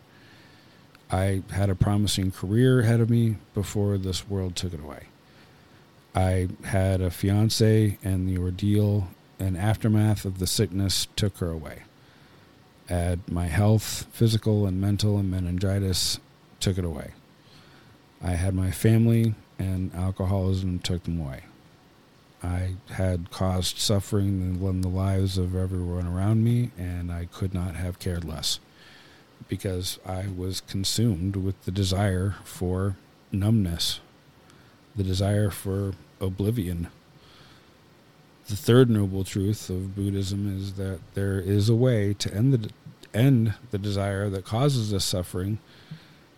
I 1.11 1.43
had 1.51 1.69
a 1.69 1.75
promising 1.75 2.31
career 2.31 2.79
ahead 2.79 2.99
of 2.99 3.11
me 3.11 3.35
before 3.53 3.95
this 3.99 4.27
world 4.27 4.55
took 4.55 4.73
it 4.73 4.79
away. 4.79 5.03
I 6.15 6.49
had 6.63 6.99
a 6.99 7.11
fiance, 7.11 7.99
and 8.03 8.27
the 8.27 8.41
ordeal 8.41 9.07
and 9.41 9.57
aftermath 9.57 10.23
of 10.23 10.37
the 10.37 10.45
sickness 10.45 11.07
took 11.15 11.39
her 11.39 11.49
away. 11.49 11.79
Add 12.89 13.27
my 13.27 13.47
health, 13.47 14.05
physical 14.11 14.67
and 14.67 14.79
mental, 14.79 15.17
and 15.17 15.31
meningitis 15.31 16.19
took 16.59 16.77
it 16.77 16.85
away. 16.85 17.11
I 18.21 18.31
had 18.31 18.53
my 18.53 18.69
family, 18.69 19.33
and 19.57 19.93
alcoholism 19.95 20.77
took 20.79 21.03
them 21.03 21.19
away. 21.19 21.41
I 22.43 22.75
had 22.91 23.31
caused 23.31 23.79
suffering 23.79 24.59
in 24.61 24.81
the 24.81 24.87
lives 24.87 25.39
of 25.39 25.55
everyone 25.55 26.07
around 26.07 26.43
me, 26.43 26.69
and 26.77 27.11
I 27.11 27.25
could 27.25 27.53
not 27.53 27.75
have 27.75 27.97
cared 27.97 28.23
less 28.23 28.59
because 29.47 29.97
I 30.05 30.27
was 30.27 30.61
consumed 30.61 31.35
with 31.35 31.65
the 31.65 31.71
desire 31.71 32.35
for 32.43 32.95
numbness, 33.31 34.01
the 34.95 35.03
desire 35.03 35.49
for 35.49 35.93
oblivion 36.19 36.89
the 38.51 38.57
third 38.57 38.89
noble 38.89 39.23
truth 39.23 39.69
of 39.69 39.95
Buddhism 39.95 40.57
is 40.57 40.73
that 40.73 40.99
there 41.13 41.39
is 41.39 41.69
a 41.69 41.75
way 41.75 42.13
to 42.15 42.33
end 42.33 42.53
the 42.53 42.69
end 43.13 43.53
the 43.71 43.77
desire 43.77 44.29
that 44.29 44.43
causes 44.43 44.93
us 44.93 45.05
suffering, 45.05 45.59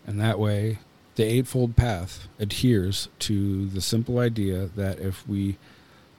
and 0.05 0.21
that 0.21 0.37
way, 0.37 0.77
the 1.15 1.23
Eightfold 1.23 1.75
Path 1.75 2.27
adheres 2.39 3.09
to 3.19 3.65
the 3.65 3.81
simple 3.81 4.19
idea 4.19 4.69
that 4.75 4.99
if 4.99 5.27
we 5.27 5.57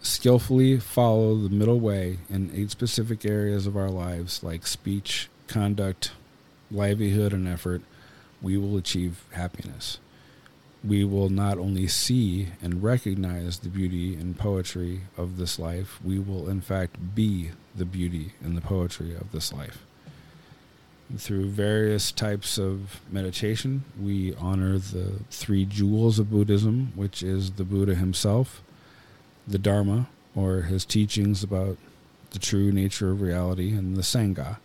skillfully 0.01 0.81
follow 0.81 1.37
the 1.37 1.49
middle 1.49 1.79
way 1.79 2.19
in 2.29 2.51
eight 2.53 2.73
specific 2.73 3.25
areas 3.25 3.65
of 3.65 3.77
our 3.77 3.91
lives, 3.91 4.43
like 4.43 4.67
speech, 4.67 5.29
conduct, 5.47 6.11
livelihood, 6.73 7.33
and 7.33 7.47
effort, 7.47 7.83
we 8.43 8.57
will 8.57 8.77
achieve 8.77 9.23
happiness 9.31 10.01
we 10.87 11.03
will 11.03 11.31
not 11.31 11.57
only 11.57 11.87
see 11.87 12.49
and 12.61 12.83
recognize 12.83 13.61
the 13.61 13.69
beauty 13.69 14.15
and 14.15 14.39
poetry 14.39 15.01
of 15.17 15.39
this 15.39 15.59
life, 15.59 15.99
we 16.05 16.19
will 16.19 16.49
in 16.49 16.61
fact 16.61 17.15
be 17.15 17.51
the 17.75 17.87
beauty 17.87 18.33
and 18.43 18.57
the 18.57 18.61
poetry 18.61 19.15
of 19.15 19.33
this 19.33 19.53
life. 19.53 19.85
Through 21.17 21.51
various 21.51 22.13
types 22.13 22.59
of 22.59 23.01
meditation, 23.11 23.85
we 24.01 24.35
honor 24.35 24.79
the 24.79 25.21
three 25.31 25.65
jewels 25.65 26.19
of 26.19 26.31
Buddhism, 26.31 26.93
which 26.95 27.23
is 27.23 27.53
the 27.53 27.65
Buddha 27.65 27.95
himself, 27.95 28.63
the 29.47 29.59
Dharma, 29.59 30.09
or 30.35 30.63
his 30.63 30.85
teachings 30.85 31.43
about 31.43 31.79
the 32.31 32.39
true 32.39 32.73
nature 32.73 33.11
of 33.11 33.21
reality, 33.21 33.73
and 33.73 33.97
the 33.97 34.03
Sangha, 34.03 34.59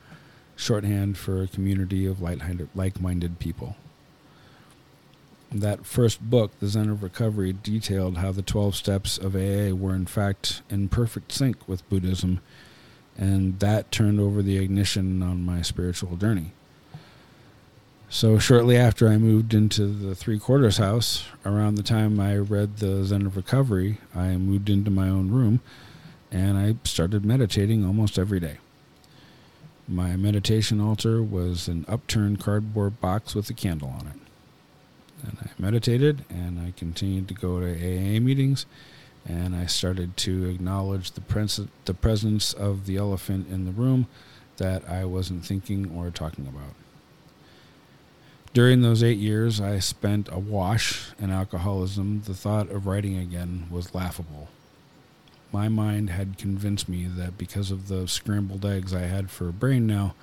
shorthand 0.55 1.17
for 1.17 1.43
a 1.43 1.47
community 1.47 2.05
of 2.05 2.22
like 2.22 2.99
minded 2.99 3.39
people 3.39 3.76
that 5.52 5.86
first 5.86 6.22
book, 6.22 6.52
The 6.60 6.68
Zen 6.68 6.89
of 6.89 7.04
Recovery, 7.04 7.54
detailed 7.54 8.18
how 8.18 8.32
the 8.32 8.41
12 8.41 8.76
steps 8.76 9.18
of 9.18 9.36
AA 9.36 9.74
were 9.74 9.95
in 9.95 10.06
fact 10.06 10.62
in 10.70 10.89
perfect 10.89 11.32
sync 11.32 11.68
with 11.68 11.88
Buddhism, 11.89 12.39
and 13.18 13.60
that 13.60 13.91
turned 13.91 14.20
over 14.20 14.41
the 14.41 14.58
ignition 14.58 15.24
on 15.24 15.45
my 15.45 15.62
spiritual 15.62 16.16
journey. 16.18 16.52
So, 18.12 18.39
shortly 18.39 18.76
after 18.76 19.08
I 19.08 19.18
moved 19.18 19.54
into 19.54 19.86
the 19.86 20.16
three 20.16 20.39
quarters 20.39 20.78
house, 20.78 21.26
around 21.45 21.76
the 21.76 21.84
time 21.84 22.20
I 22.20 22.38
read 22.38 22.78
The 22.78 23.04
Zen 23.06 23.28
of 23.28 23.36
Recovery, 23.36 24.00
I 24.16 24.38
moved 24.38 24.70
into 24.70 24.89
my 24.89 25.10
own 25.10 25.30
room 25.30 25.62
and 26.32 26.58
I 26.58 26.76
started 26.84 27.26
meditating 27.26 27.86
almost 27.86 28.18
every 28.18 28.39
day. 28.39 28.58
My 29.88 30.16
meditation 30.16 30.80
altar 30.80 31.22
was 31.22 31.68
an 31.68 31.86
upturned 31.88 32.39
cardboard 32.39 33.00
box 33.00 33.34
with 33.34 33.50
a 33.50 33.54
candle 33.54 33.89
on 33.89 34.08
it 34.08 34.18
and 35.24 35.38
I 35.41 35.49
meditated 35.57 36.26
and 36.30 36.59
I 36.59 36.74
continued 36.76 37.28
to 37.28 37.34
go 37.34 37.59
to 37.59 37.72
AA 37.72 38.20
meetings 38.20 38.65
and 39.28 39.55
I 39.55 39.65
started 39.65 40.17
to 40.17 40.45
acknowledge 40.49 41.11
the, 41.11 41.22
pres- 41.22 41.67
the 41.86 41.93
presence 41.93 42.53
of 42.53 42.86
the 42.86 42.97
elephant 42.97 43.47
in 43.49 43.65
the 43.65 43.72
room 43.72 44.07
that 44.57 44.88
I 44.89 45.05
wasn't 45.05 45.45
thinking 45.45 45.91
or 45.95 46.09
talking 46.09 46.47
about. 46.47 46.74
During 48.53 48.82
those 48.82 49.03
eight 49.03 49.20
years, 49.20 49.61
I 49.61 49.80
spent 49.80 50.28
awash 50.32 51.11
in 51.20 51.30
alcoholism. 51.30 52.24
The 52.26 52.34
thought 52.34 52.70
of 52.70 52.88
writing 52.88 53.17
again 53.17 53.67
was 53.70 53.93
laughable. 53.93 54.49
My 55.51 55.67
mind 55.67 56.09
had 56.09 56.38
convinced 56.38 56.89
me 56.89 57.05
that 57.05 57.38
because 57.38 57.70
of 57.70 57.88
the 57.88 58.07
scrambled 58.07 58.65
eggs 58.65 58.93
I 58.93 59.01
had 59.01 59.30
for 59.30 59.47
a 59.47 59.53
brain 59.53 59.86
now, 59.86 60.15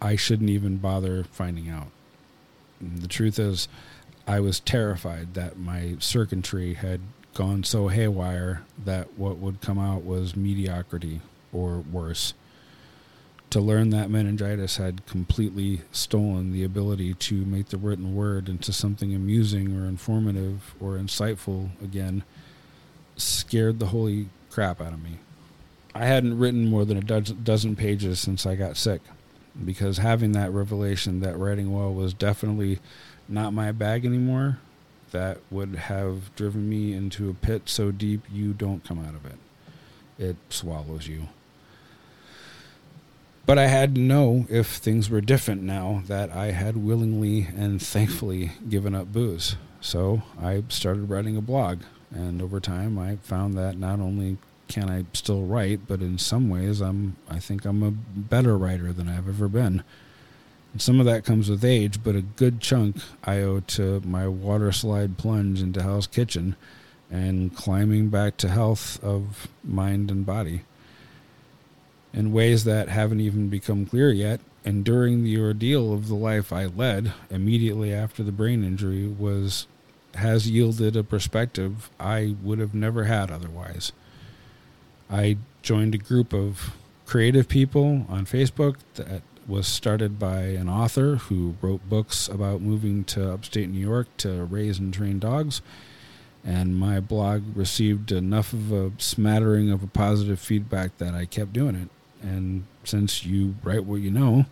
I 0.00 0.16
shouldn't 0.16 0.50
even 0.50 0.76
bother 0.76 1.24
finding 1.24 1.68
out. 1.68 1.88
The 2.80 3.08
truth 3.08 3.38
is, 3.38 3.68
I 4.26 4.40
was 4.40 4.60
terrified 4.60 5.34
that 5.34 5.58
my 5.58 5.96
circuitry 5.98 6.74
had 6.74 7.00
gone 7.34 7.64
so 7.64 7.88
haywire 7.88 8.62
that 8.84 9.18
what 9.18 9.38
would 9.38 9.60
come 9.60 9.78
out 9.78 10.04
was 10.04 10.36
mediocrity 10.36 11.20
or 11.52 11.78
worse. 11.78 12.34
To 13.50 13.60
learn 13.60 13.90
that 13.90 14.10
meningitis 14.10 14.76
had 14.76 15.06
completely 15.06 15.80
stolen 15.90 16.52
the 16.52 16.62
ability 16.62 17.14
to 17.14 17.34
make 17.44 17.68
the 17.70 17.78
written 17.78 18.14
word 18.14 18.48
into 18.48 18.72
something 18.72 19.12
amusing 19.14 19.76
or 19.76 19.86
informative 19.86 20.74
or 20.80 20.96
insightful 20.96 21.70
again 21.82 22.22
scared 23.16 23.80
the 23.80 23.86
holy 23.86 24.28
crap 24.50 24.80
out 24.80 24.92
of 24.92 25.02
me. 25.02 25.18
I 25.94 26.06
hadn't 26.06 26.38
written 26.38 26.68
more 26.68 26.84
than 26.84 26.98
a 26.98 27.20
dozen 27.20 27.74
pages 27.74 28.20
since 28.20 28.46
I 28.46 28.54
got 28.54 28.76
sick 28.76 29.00
because 29.64 29.98
having 29.98 30.32
that 30.32 30.52
revelation 30.52 31.20
that 31.20 31.36
writing 31.36 31.72
well 31.72 31.92
was 31.92 32.14
definitely 32.14 32.78
not 33.30 33.52
my 33.52 33.72
bag 33.72 34.04
anymore, 34.04 34.58
that 35.10 35.38
would 35.50 35.74
have 35.76 36.34
driven 36.36 36.68
me 36.68 36.92
into 36.92 37.30
a 37.30 37.34
pit 37.34 37.62
so 37.66 37.90
deep 37.90 38.22
you 38.30 38.52
don't 38.52 38.84
come 38.84 39.04
out 39.04 39.14
of 39.14 39.26
it. 39.26 39.38
It 40.18 40.36
swallows 40.50 41.08
you. 41.08 41.28
But 43.46 43.58
I 43.58 43.66
had 43.66 43.94
to 43.96 44.00
know 44.00 44.46
if 44.48 44.68
things 44.68 45.10
were 45.10 45.20
different 45.20 45.62
now 45.62 46.02
that 46.06 46.30
I 46.30 46.52
had 46.52 46.76
willingly 46.76 47.48
and 47.56 47.82
thankfully 47.82 48.52
given 48.68 48.94
up 48.94 49.12
booze. 49.12 49.56
So 49.80 50.22
I 50.40 50.62
started 50.68 51.08
writing 51.08 51.36
a 51.36 51.40
blog. 51.40 51.80
And 52.12 52.42
over 52.42 52.60
time, 52.60 52.98
I 52.98 53.16
found 53.22 53.56
that 53.56 53.78
not 53.78 54.00
only 54.00 54.36
can 54.68 54.88
I 54.88 55.04
still 55.12 55.42
write, 55.42 55.80
but 55.88 56.00
in 56.00 56.18
some 56.18 56.48
ways, 56.48 56.80
I'm 56.80 57.16
I 57.28 57.38
think 57.38 57.64
I'm 57.64 57.82
a 57.82 57.90
better 57.90 58.56
writer 58.56 58.92
than 58.92 59.08
I've 59.08 59.28
ever 59.28 59.48
been. 59.48 59.82
And 60.72 60.80
some 60.80 61.00
of 61.00 61.06
that 61.06 61.24
comes 61.24 61.50
with 61.50 61.64
age, 61.64 62.02
but 62.02 62.14
a 62.14 62.22
good 62.22 62.60
chunk 62.60 62.96
I 63.24 63.38
owe 63.38 63.60
to 63.60 64.00
my 64.04 64.28
water 64.28 64.72
slide 64.72 65.18
plunge 65.18 65.60
into 65.60 65.82
Hell's 65.82 66.06
Kitchen 66.06 66.56
and 67.10 67.54
climbing 67.54 68.08
back 68.08 68.36
to 68.38 68.48
health 68.48 69.02
of 69.02 69.48
mind 69.64 70.10
and 70.10 70.24
body 70.24 70.62
in 72.12 72.32
ways 72.32 72.64
that 72.64 72.88
haven't 72.88 73.20
even 73.20 73.48
become 73.48 73.86
clear 73.86 74.10
yet. 74.10 74.40
And 74.64 74.84
during 74.84 75.24
the 75.24 75.38
ordeal 75.40 75.92
of 75.92 76.08
the 76.08 76.14
life 76.14 76.52
I 76.52 76.66
led 76.66 77.12
immediately 77.30 77.92
after 77.92 78.22
the 78.22 78.32
brain 78.32 78.62
injury 78.62 79.06
was 79.06 79.66
has 80.16 80.50
yielded 80.50 80.96
a 80.96 81.04
perspective 81.04 81.88
I 81.98 82.34
would 82.42 82.58
have 82.58 82.74
never 82.74 83.04
had 83.04 83.30
otherwise. 83.30 83.92
I 85.08 85.36
joined 85.62 85.94
a 85.94 85.98
group 85.98 86.32
of 86.32 86.74
creative 87.06 87.48
people 87.48 88.06
on 88.08 88.26
Facebook 88.26 88.76
that 88.94 89.22
was 89.50 89.66
started 89.66 90.18
by 90.18 90.42
an 90.42 90.68
author 90.68 91.16
who 91.16 91.56
wrote 91.60 91.88
books 91.88 92.28
about 92.28 92.60
moving 92.60 93.02
to 93.04 93.32
upstate 93.32 93.68
New 93.68 93.80
York 93.80 94.06
to 94.18 94.44
raise 94.44 94.78
and 94.78 94.94
train 94.94 95.18
dogs. 95.18 95.60
And 96.44 96.76
my 96.76 97.00
blog 97.00 97.42
received 97.56 98.12
enough 98.12 98.52
of 98.52 98.72
a 98.72 98.92
smattering 98.98 99.70
of 99.70 99.82
a 99.82 99.88
positive 99.88 100.38
feedback 100.38 100.96
that 100.98 101.14
I 101.14 101.26
kept 101.26 101.52
doing 101.52 101.74
it. 101.74 101.88
And 102.22 102.64
since 102.84 103.26
you 103.26 103.56
write 103.62 103.84
what 103.84 103.96
you 104.00 104.10
know, 104.10 104.46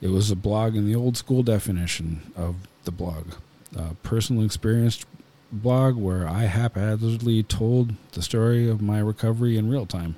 it 0.00 0.08
was 0.08 0.30
a 0.30 0.36
blog 0.36 0.74
in 0.74 0.86
the 0.86 0.96
old 0.96 1.16
school 1.16 1.42
definition 1.42 2.32
of 2.34 2.56
the 2.84 2.90
blog. 2.90 3.34
A 3.76 3.94
personal 4.02 4.44
experience 4.44 5.04
blog 5.52 5.96
where 5.96 6.26
I 6.26 6.44
haphazardly 6.44 7.42
told 7.42 7.94
the 8.12 8.22
story 8.22 8.68
of 8.68 8.80
my 8.80 8.98
recovery 8.98 9.56
in 9.56 9.70
real 9.70 9.86
time. 9.86 10.16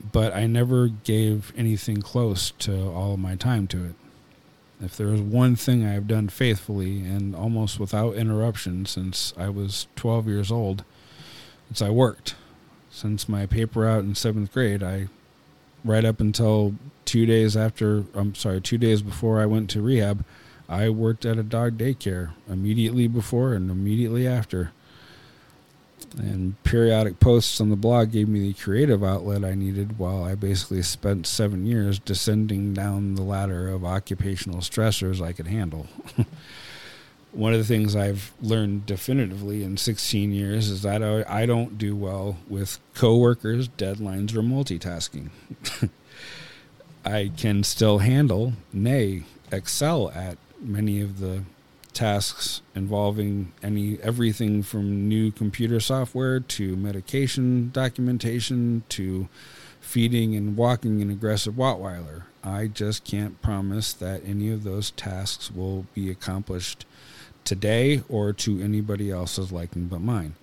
But 0.00 0.34
I 0.34 0.46
never 0.46 0.88
gave 0.88 1.52
anything 1.56 2.02
close 2.02 2.52
to 2.58 2.90
all 2.90 3.14
of 3.14 3.18
my 3.20 3.34
time 3.34 3.66
to 3.68 3.84
it. 3.84 3.94
If 4.80 4.96
there 4.96 5.12
is 5.12 5.20
one 5.20 5.56
thing 5.56 5.86
I 5.86 5.92
have 5.92 6.06
done 6.06 6.28
faithfully 6.28 7.00
and 7.00 7.34
almost 7.34 7.80
without 7.80 8.14
interruption 8.14 8.84
since 8.84 9.32
I 9.36 9.48
was 9.48 9.86
12 9.96 10.28
years 10.28 10.52
old, 10.52 10.84
it's 11.70 11.80
I 11.80 11.90
worked 11.90 12.34
since 12.96 13.28
my 13.28 13.44
paper 13.44 13.86
out 13.86 14.04
in 14.04 14.14
seventh 14.14 14.52
grade, 14.52 14.82
I 14.82 15.08
right 15.84 16.04
up 16.04 16.18
until 16.18 16.74
two 17.04 17.26
days 17.26 17.54
after 17.54 18.04
I'm 18.14 18.34
sorry, 18.34 18.60
two 18.62 18.78
days 18.78 19.02
before 19.02 19.38
I 19.38 19.44
went 19.44 19.68
to 19.70 19.82
rehab, 19.82 20.24
I 20.66 20.88
worked 20.88 21.26
at 21.26 21.38
a 21.38 21.42
dog 21.42 21.76
daycare 21.76 22.30
immediately 22.48 23.06
before 23.06 23.52
and 23.52 23.70
immediately 23.70 24.26
after. 24.26 24.72
And 26.16 26.62
periodic 26.64 27.20
posts 27.20 27.60
on 27.60 27.68
the 27.68 27.76
blog 27.76 28.12
gave 28.12 28.28
me 28.28 28.40
the 28.40 28.54
creative 28.54 29.04
outlet 29.04 29.44
I 29.44 29.54
needed 29.54 29.98
while 29.98 30.24
I 30.24 30.34
basically 30.34 30.82
spent 30.82 31.26
seven 31.26 31.66
years 31.66 31.98
descending 31.98 32.72
down 32.72 33.16
the 33.16 33.22
ladder 33.22 33.68
of 33.68 33.84
occupational 33.84 34.60
stressors 34.60 35.20
I 35.20 35.32
could 35.32 35.46
handle. 35.46 35.86
one 37.36 37.52
of 37.52 37.58
the 37.58 37.66
things 37.66 37.94
I've 37.94 38.32
learned 38.40 38.86
definitively 38.86 39.62
in 39.62 39.76
16 39.76 40.32
years 40.32 40.70
is 40.70 40.82
that 40.82 41.02
I 41.02 41.44
don't 41.44 41.76
do 41.76 41.94
well 41.94 42.38
with 42.48 42.80
coworkers, 42.94 43.68
deadlines, 43.68 44.34
or 44.34 44.40
multitasking. 44.40 45.28
I 47.04 47.30
can 47.36 47.62
still 47.62 47.98
handle, 47.98 48.54
nay, 48.72 49.24
excel 49.52 50.10
at 50.10 50.38
many 50.60 51.00
of 51.02 51.20
the 51.20 51.42
tasks 51.96 52.60
involving 52.74 53.52
any 53.62 53.98
everything 54.02 54.62
from 54.62 55.08
new 55.08 55.32
computer 55.32 55.80
software 55.80 56.38
to 56.38 56.76
medication 56.76 57.70
documentation 57.72 58.84
to 58.90 59.28
feeding 59.80 60.36
and 60.36 60.58
walking 60.58 61.00
an 61.00 61.08
aggressive 61.08 61.54
Rottweiler. 61.54 62.24
I 62.44 62.66
just 62.66 63.04
can't 63.04 63.40
promise 63.40 63.94
that 63.94 64.20
any 64.26 64.52
of 64.52 64.62
those 64.62 64.90
tasks 64.90 65.50
will 65.50 65.86
be 65.94 66.10
accomplished 66.10 66.84
today 67.44 68.02
or 68.10 68.34
to 68.34 68.60
anybody 68.60 69.10
else's 69.10 69.50
liking 69.50 69.86
but 69.86 70.02
mine. 70.02 70.34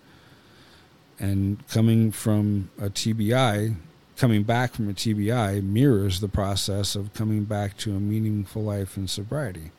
And 1.19 1.65
coming 1.67 2.11
from 2.11 2.71
a 2.81 2.89
TBI, 2.89 3.75
coming 4.17 4.41
back 4.41 4.73
from 4.73 4.89
a 4.89 4.93
TBI 4.93 5.61
mirrors 5.61 6.19
the 6.19 6.27
process 6.27 6.95
of 6.95 7.13
coming 7.13 7.43
back 7.43 7.77
to 7.77 7.95
a 7.95 7.99
meaningful 7.99 8.63
life 8.63 8.97
in 8.97 9.07
sobriety. 9.07 9.71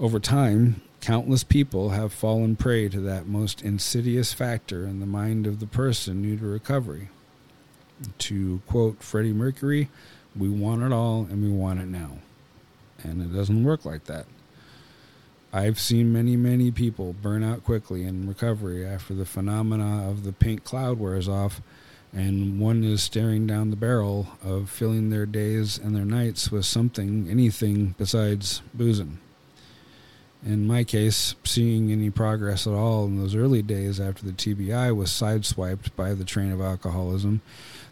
Over 0.00 0.18
time, 0.18 0.80
countless 1.02 1.44
people 1.44 1.90
have 1.90 2.10
fallen 2.10 2.56
prey 2.56 2.88
to 2.88 3.00
that 3.00 3.26
most 3.26 3.60
insidious 3.60 4.32
factor 4.32 4.86
in 4.86 4.98
the 4.98 5.04
mind 5.04 5.46
of 5.46 5.60
the 5.60 5.66
person 5.66 6.22
new 6.22 6.38
to 6.38 6.46
recovery. 6.46 7.10
To 8.20 8.62
quote 8.66 9.02
Freddie 9.02 9.34
Mercury, 9.34 9.90
we 10.34 10.48
want 10.48 10.82
it 10.82 10.90
all 10.90 11.26
and 11.30 11.42
we 11.42 11.50
want 11.50 11.80
it 11.80 11.86
now. 11.86 12.12
And 13.02 13.20
it 13.20 13.36
doesn't 13.36 13.62
work 13.62 13.84
like 13.84 14.04
that. 14.04 14.24
I've 15.52 15.78
seen 15.78 16.14
many, 16.14 16.34
many 16.34 16.70
people 16.70 17.12
burn 17.12 17.44
out 17.44 17.62
quickly 17.62 18.04
in 18.04 18.26
recovery 18.26 18.86
after 18.86 19.12
the 19.12 19.26
phenomena 19.26 20.08
of 20.08 20.24
the 20.24 20.32
pink 20.32 20.64
cloud 20.64 20.98
wears 20.98 21.28
off, 21.28 21.60
and 22.10 22.58
one 22.58 22.84
is 22.84 23.02
staring 23.02 23.46
down 23.46 23.68
the 23.68 23.76
barrel 23.76 24.28
of 24.42 24.70
filling 24.70 25.10
their 25.10 25.26
days 25.26 25.76
and 25.76 25.94
their 25.94 26.06
nights 26.06 26.50
with 26.50 26.64
something, 26.64 27.28
anything 27.28 27.94
besides 27.98 28.62
boozing. 28.72 29.18
In 30.42 30.66
my 30.66 30.84
case, 30.84 31.34
seeing 31.44 31.92
any 31.92 32.08
progress 32.08 32.66
at 32.66 32.72
all 32.72 33.04
in 33.04 33.18
those 33.18 33.34
early 33.34 33.60
days 33.60 34.00
after 34.00 34.24
the 34.24 34.32
TBI 34.32 34.96
was 34.96 35.10
sideswiped 35.10 35.94
by 35.96 36.14
the 36.14 36.24
train 36.24 36.50
of 36.50 36.62
alcoholism 36.62 37.42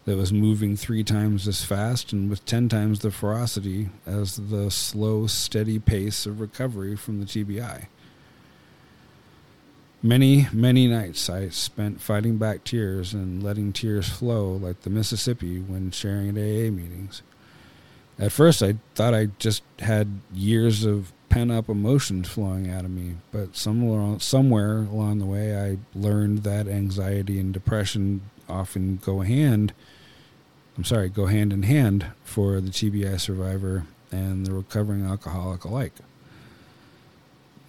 that 0.05 0.17
was 0.17 0.33
moving 0.33 0.75
three 0.75 1.03
times 1.03 1.47
as 1.47 1.63
fast 1.63 2.11
and 2.11 2.27
with 2.27 2.43
ten 2.45 2.67
times 2.67 2.99
the 2.99 3.11
ferocity 3.11 3.89
as 4.07 4.37
the 4.49 4.71
slow, 4.71 5.27
steady 5.27 5.77
pace 5.77 6.25
of 6.25 6.41
recovery 6.41 6.95
from 6.95 7.19
the 7.19 7.25
TBI. 7.25 7.85
Many, 10.01 10.47
many 10.51 10.87
nights 10.87 11.29
I 11.29 11.49
spent 11.49 12.01
fighting 12.01 12.37
back 12.37 12.63
tears 12.63 13.13
and 13.13 13.43
letting 13.43 13.73
tears 13.73 14.09
flow 14.09 14.53
like 14.53 14.81
the 14.81 14.89
Mississippi 14.89 15.59
when 15.59 15.91
sharing 15.91 16.29
at 16.29 16.35
AA 16.35 16.71
meetings. 16.71 17.21
At 18.17 18.31
first, 18.31 18.63
I 18.63 18.77
thought 18.95 19.13
I 19.13 19.27
just 19.37 19.61
had 19.79 20.21
years 20.33 20.83
of 20.83 21.11
pent 21.29 21.51
up 21.51 21.69
emotions 21.69 22.27
flowing 22.27 22.69
out 22.69 22.85
of 22.85 22.91
me. 22.91 23.15
But 23.31 23.55
somewhere, 23.55 24.19
somewhere 24.19 24.79
along 24.79 25.19
the 25.19 25.25
way, 25.25 25.55
I 25.55 25.77
learned 25.97 26.39
that 26.39 26.67
anxiety 26.67 27.39
and 27.39 27.53
depression 27.53 28.21
often 28.47 28.99
go 29.03 29.21
hand. 29.21 29.73
I'm 30.77 30.83
sorry, 30.83 31.09
go 31.09 31.27
hand 31.27 31.53
in 31.53 31.63
hand 31.63 32.07
for 32.23 32.59
the 32.59 32.71
TBI 32.71 33.19
survivor 33.19 33.85
and 34.11 34.45
the 34.45 34.53
recovering 34.53 35.05
alcoholic 35.05 35.63
alike. 35.63 35.93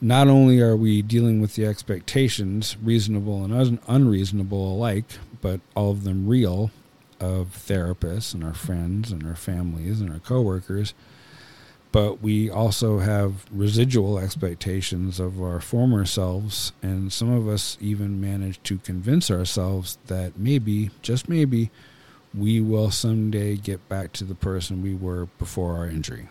Not 0.00 0.28
only 0.28 0.60
are 0.60 0.76
we 0.76 1.02
dealing 1.02 1.42
with 1.42 1.56
the 1.56 1.66
expectations, 1.66 2.76
reasonable 2.82 3.44
and 3.44 3.52
un- 3.52 3.78
unreasonable 3.86 4.74
alike, 4.74 5.04
but 5.42 5.60
all 5.76 5.90
of 5.90 6.04
them 6.04 6.26
real, 6.26 6.70
of 7.20 7.48
therapists 7.68 8.32
and 8.32 8.42
our 8.42 8.54
friends 8.54 9.12
and 9.12 9.26
our 9.26 9.34
families 9.34 10.00
and 10.00 10.10
our 10.10 10.18
coworkers 10.20 10.94
but 11.92 12.22
we 12.22 12.48
also 12.48 13.00
have 13.00 13.44
residual 13.50 14.18
expectations 14.18 15.18
of 15.18 15.42
our 15.42 15.60
former 15.60 16.04
selves, 16.04 16.72
and 16.82 17.12
some 17.12 17.30
of 17.30 17.48
us 17.48 17.76
even 17.80 18.20
manage 18.20 18.62
to 18.62 18.78
convince 18.78 19.30
ourselves 19.30 19.98
that 20.06 20.38
maybe, 20.38 20.90
just 21.02 21.28
maybe, 21.28 21.70
we 22.32 22.60
will 22.60 22.92
someday 22.92 23.56
get 23.56 23.88
back 23.88 24.12
to 24.12 24.24
the 24.24 24.36
person 24.36 24.82
we 24.82 24.94
were 24.94 25.26
before 25.38 25.76
our 25.76 25.86
injury. 25.86 26.28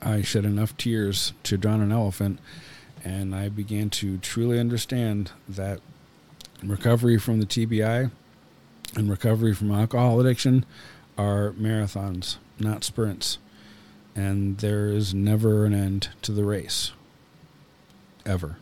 I 0.00 0.22
shed 0.22 0.44
enough 0.44 0.76
tears 0.76 1.32
to 1.44 1.56
drown 1.56 1.80
an 1.80 1.90
elephant, 1.90 2.38
and 3.02 3.34
I 3.34 3.48
began 3.48 3.90
to 3.90 4.18
truly 4.18 4.60
understand 4.60 5.32
that 5.48 5.80
recovery 6.62 7.18
from 7.18 7.40
the 7.40 7.46
TBI 7.46 8.12
and 8.94 9.10
recovery 9.10 9.54
from 9.54 9.72
alcohol 9.72 10.20
addiction 10.20 10.64
are 11.16 11.52
marathons 11.52 12.36
not 12.58 12.84
sprints. 12.84 13.38
And 14.14 14.58
there 14.58 14.88
is 14.88 15.12
never 15.12 15.64
an 15.64 15.74
end 15.74 16.10
to 16.22 16.32
the 16.32 16.44
race. 16.44 16.92
Ever. 18.24 18.56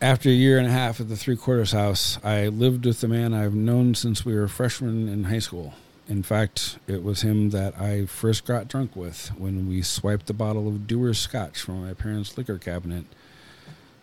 after 0.00 0.30
a 0.30 0.32
year 0.32 0.56
and 0.56 0.66
a 0.66 0.70
half 0.70 0.98
at 1.00 1.10
the 1.10 1.16
three 1.16 1.36
quarters 1.36 1.72
house, 1.72 2.18
I 2.24 2.48
lived 2.48 2.86
with 2.86 3.04
a 3.04 3.08
man 3.08 3.34
I've 3.34 3.52
known 3.52 3.94
since 3.94 4.24
we 4.24 4.34
were 4.34 4.48
freshmen 4.48 5.06
in 5.06 5.24
high 5.24 5.40
school. 5.40 5.74
In 6.08 6.22
fact, 6.22 6.78
it 6.86 7.02
was 7.02 7.20
him 7.20 7.50
that 7.50 7.78
I 7.78 8.06
first 8.06 8.46
got 8.46 8.68
drunk 8.68 8.96
with 8.96 9.28
when 9.36 9.68
we 9.68 9.82
swiped 9.82 10.30
a 10.30 10.34
bottle 10.34 10.66
of 10.66 10.86
Dewar's 10.86 11.18
Scotch 11.18 11.60
from 11.60 11.86
my 11.86 11.92
parents' 11.92 12.38
liquor 12.38 12.56
cabinet. 12.56 13.04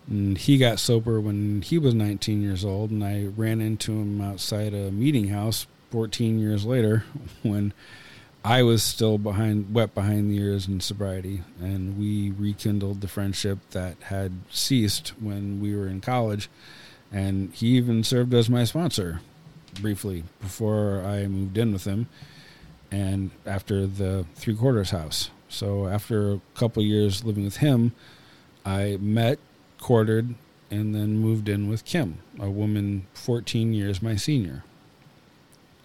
And 0.08 0.38
he 0.38 0.60
got 0.60 0.78
sober 0.78 1.20
when 1.20 1.64
he 1.64 1.80
was 1.80 1.96
19 1.96 2.44
years 2.44 2.64
old, 2.64 2.92
and 2.92 3.04
I 3.04 3.26
ran 3.36 3.60
into 3.60 3.94
him 3.94 4.22
outside 4.22 4.76
a 4.76 4.92
meeting 4.92 5.30
house 5.30 5.66
14 5.90 6.40
years 6.40 6.66
later 6.66 7.04
when 7.44 7.74
I 8.44 8.64
was 8.64 8.82
still 8.82 9.18
behind, 9.18 9.74
wet 9.74 9.94
behind 9.94 10.32
the 10.32 10.38
ears 10.38 10.68
in 10.68 10.80
sobriety, 10.80 11.42
and 11.60 11.98
we 11.98 12.32
rekindled 12.32 13.02
the 13.02 13.08
friendship 13.08 13.60
that 13.72 13.98
had 14.04 14.32
ceased 14.50 15.10
when 15.20 15.60
we 15.60 15.76
were 15.76 15.88
in 15.88 16.00
college. 16.00 16.50
And 17.12 17.54
he 17.54 17.68
even 17.76 18.04
served 18.04 18.34
as 18.34 18.50
my 18.50 18.64
sponsor 18.64 19.22
briefly 19.82 20.24
before 20.40 21.04
I 21.04 21.28
moved 21.28 21.58
in 21.58 21.74
with 21.74 21.86
him, 21.86 22.08
and 22.90 23.32
after 23.46 23.86
the 23.86 24.26
three 24.36 24.56
quarters 24.56 24.92
house. 24.92 25.30
So 25.50 25.88
after 25.88 26.34
a 26.34 26.42
couple 26.56 26.84
years 26.84 27.24
living 27.24 27.44
with 27.44 27.58
him, 27.58 27.94
I 28.66 28.98
met, 29.02 29.40
quartered, 29.80 30.36
and 30.70 30.94
then 30.94 31.18
moved 31.18 31.48
in 31.50 31.70
with 31.70 31.86
Kim, 31.86 32.20
a 32.40 32.50
woman 32.50 33.08
14 33.14 33.74
years 33.74 34.02
my 34.02 34.16
senior. 34.16 34.64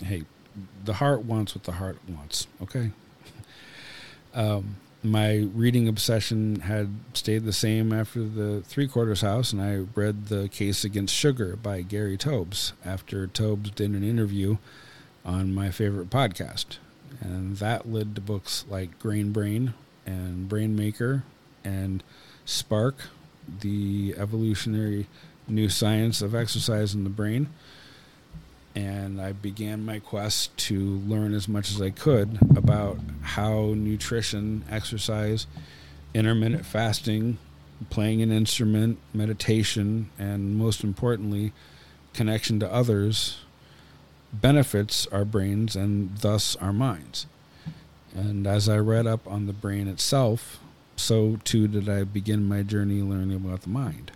Hey, 0.02 0.24
the 0.84 0.94
heart 0.94 1.24
wants 1.24 1.54
what 1.54 1.64
the 1.64 1.72
heart 1.72 1.98
wants. 2.08 2.46
Okay. 2.60 2.90
Um, 4.34 4.76
my 5.02 5.48
reading 5.54 5.88
obsession 5.88 6.60
had 6.60 6.88
stayed 7.12 7.44
the 7.44 7.52
same 7.52 7.92
after 7.92 8.22
the 8.22 8.62
Three 8.62 8.86
Quarters 8.86 9.22
House, 9.22 9.52
and 9.52 9.60
I 9.60 9.84
read 9.98 10.26
The 10.26 10.48
Case 10.48 10.84
Against 10.84 11.14
Sugar 11.14 11.56
by 11.56 11.82
Gary 11.82 12.16
Taubes 12.16 12.72
after 12.84 13.26
Taubes 13.26 13.74
did 13.74 13.90
an 13.90 14.04
interview 14.04 14.58
on 15.24 15.54
my 15.54 15.70
favorite 15.70 16.08
podcast. 16.08 16.78
And 17.20 17.56
that 17.56 17.90
led 17.90 18.14
to 18.14 18.20
books 18.20 18.64
like 18.68 18.98
Grain 18.98 19.32
Brain 19.32 19.74
and 20.06 20.48
Brain 20.48 20.76
Maker 20.76 21.24
and 21.64 22.02
Spark, 22.44 23.08
the 23.60 24.14
evolutionary 24.16 25.06
new 25.48 25.68
science 25.68 26.22
of 26.22 26.34
exercise 26.34 26.94
in 26.94 27.04
the 27.04 27.10
brain 27.10 27.48
and 28.74 29.20
I 29.20 29.32
began 29.32 29.84
my 29.84 29.98
quest 29.98 30.56
to 30.68 30.80
learn 30.80 31.34
as 31.34 31.48
much 31.48 31.70
as 31.70 31.80
I 31.80 31.90
could 31.90 32.38
about 32.56 32.98
how 33.22 33.74
nutrition, 33.76 34.64
exercise, 34.70 35.46
intermittent 36.14 36.64
fasting, 36.64 37.38
playing 37.90 38.22
an 38.22 38.32
instrument, 38.32 38.98
meditation, 39.12 40.10
and 40.18 40.56
most 40.56 40.84
importantly, 40.84 41.52
connection 42.14 42.60
to 42.60 42.72
others 42.72 43.40
benefits 44.32 45.06
our 45.08 45.24
brains 45.24 45.76
and 45.76 46.16
thus 46.18 46.56
our 46.56 46.72
minds. 46.72 47.26
And 48.14 48.46
as 48.46 48.68
I 48.68 48.78
read 48.78 49.06
up 49.06 49.26
on 49.26 49.46
the 49.46 49.52
brain 49.52 49.88
itself, 49.88 50.60
so 50.96 51.38
too 51.44 51.68
did 51.68 51.88
I 51.88 52.04
begin 52.04 52.48
my 52.48 52.62
journey 52.62 53.02
learning 53.02 53.36
about 53.36 53.62
the 53.62 53.70
mind 53.70 54.12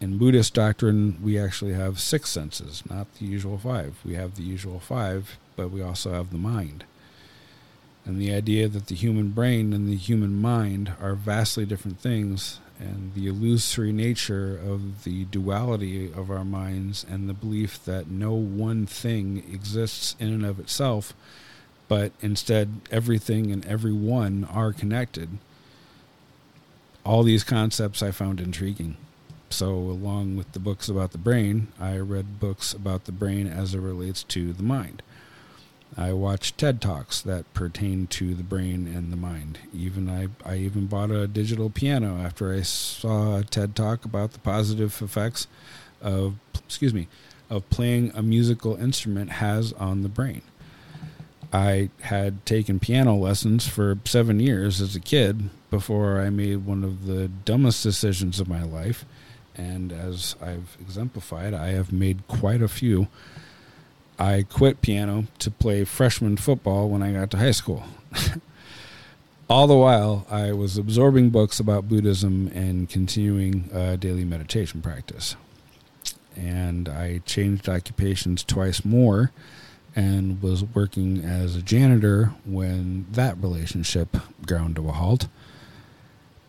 in 0.00 0.16
Buddhist 0.16 0.54
doctrine, 0.54 1.18
we 1.22 1.38
actually 1.38 1.74
have 1.74 2.00
six 2.00 2.30
senses, 2.30 2.82
not 2.88 3.12
the 3.14 3.26
usual 3.26 3.58
five. 3.58 3.96
We 4.04 4.14
have 4.14 4.36
the 4.36 4.42
usual 4.42 4.80
five, 4.80 5.36
but 5.56 5.70
we 5.70 5.82
also 5.82 6.12
have 6.12 6.30
the 6.30 6.38
mind. 6.38 6.84
And 8.06 8.18
the 8.18 8.32
idea 8.32 8.66
that 8.68 8.86
the 8.86 8.94
human 8.94 9.30
brain 9.30 9.74
and 9.74 9.86
the 9.86 9.96
human 9.96 10.34
mind 10.40 10.94
are 11.00 11.14
vastly 11.14 11.66
different 11.66 12.00
things, 12.00 12.60
and 12.78 13.12
the 13.14 13.26
illusory 13.26 13.92
nature 13.92 14.58
of 14.58 15.04
the 15.04 15.26
duality 15.26 16.10
of 16.10 16.30
our 16.30 16.46
minds, 16.46 17.04
and 17.08 17.28
the 17.28 17.34
belief 17.34 17.84
that 17.84 18.08
no 18.08 18.32
one 18.32 18.86
thing 18.86 19.44
exists 19.52 20.16
in 20.18 20.28
and 20.28 20.46
of 20.46 20.58
itself, 20.58 21.12
but 21.88 22.12
instead 22.22 22.80
everything 22.90 23.52
and 23.52 23.66
everyone 23.66 24.48
are 24.50 24.72
connected. 24.72 25.28
All 27.04 27.22
these 27.22 27.44
concepts 27.44 28.02
I 28.02 28.12
found 28.12 28.40
intriguing. 28.40 28.96
So, 29.50 29.74
along 29.74 30.36
with 30.36 30.52
the 30.52 30.60
books 30.60 30.88
about 30.88 31.10
the 31.10 31.18
brain, 31.18 31.68
I 31.78 31.98
read 31.98 32.38
books 32.38 32.72
about 32.72 33.04
the 33.04 33.12
brain 33.12 33.48
as 33.48 33.74
it 33.74 33.80
relates 33.80 34.22
to 34.24 34.52
the 34.52 34.62
mind. 34.62 35.02
I 35.96 36.12
watched 36.12 36.56
TED 36.56 36.80
Talks 36.80 37.20
that 37.22 37.52
pertain 37.52 38.06
to 38.08 38.34
the 38.34 38.44
brain 38.44 38.86
and 38.86 39.12
the 39.12 39.16
mind. 39.16 39.58
Even 39.74 40.08
I, 40.08 40.28
I 40.48 40.56
even 40.58 40.86
bought 40.86 41.10
a 41.10 41.26
digital 41.26 41.68
piano 41.68 42.18
after 42.18 42.54
I 42.54 42.62
saw 42.62 43.38
a 43.38 43.44
TED 43.44 43.74
Talk 43.74 44.04
about 44.04 44.32
the 44.32 44.38
positive 44.38 45.02
effects 45.02 45.48
of, 46.00 46.36
excuse 46.54 46.94
me, 46.94 47.08
of 47.50 47.68
playing 47.70 48.12
a 48.14 48.22
musical 48.22 48.76
instrument 48.76 49.32
has 49.32 49.72
on 49.74 50.02
the 50.02 50.08
brain. 50.08 50.42
I 51.52 51.90
had 52.02 52.46
taken 52.46 52.78
piano 52.78 53.16
lessons 53.16 53.66
for 53.66 53.98
seven 54.04 54.38
years 54.38 54.80
as 54.80 54.94
a 54.94 55.00
kid 55.00 55.50
before 55.70 56.20
I 56.20 56.30
made 56.30 56.64
one 56.64 56.84
of 56.84 57.06
the 57.06 57.26
dumbest 57.26 57.82
decisions 57.82 58.38
of 58.38 58.48
my 58.48 58.62
life 58.62 59.04
and 59.56 59.92
as 59.92 60.36
I've 60.40 60.76
exemplified, 60.80 61.54
I 61.54 61.68
have 61.68 61.92
made 61.92 62.26
quite 62.28 62.62
a 62.62 62.68
few. 62.68 63.08
I 64.18 64.44
quit 64.48 64.82
piano 64.82 65.24
to 65.38 65.50
play 65.50 65.84
freshman 65.84 66.36
football 66.36 66.88
when 66.88 67.02
I 67.02 67.12
got 67.12 67.30
to 67.30 67.38
high 67.38 67.50
school. 67.52 67.84
All 69.48 69.66
the 69.66 69.76
while, 69.76 70.26
I 70.30 70.52
was 70.52 70.78
absorbing 70.78 71.30
books 71.30 71.58
about 71.58 71.88
Buddhism 71.88 72.48
and 72.54 72.88
continuing 72.88 73.68
a 73.72 73.96
daily 73.96 74.24
meditation 74.24 74.80
practice. 74.80 75.34
And 76.36 76.88
I 76.88 77.18
changed 77.26 77.68
occupations 77.68 78.44
twice 78.44 78.84
more 78.84 79.32
and 79.96 80.40
was 80.40 80.62
working 80.62 81.24
as 81.24 81.56
a 81.56 81.62
janitor 81.62 82.32
when 82.44 83.06
that 83.10 83.42
relationship 83.42 84.16
ground 84.46 84.76
to 84.76 84.88
a 84.88 84.92
halt. 84.92 85.26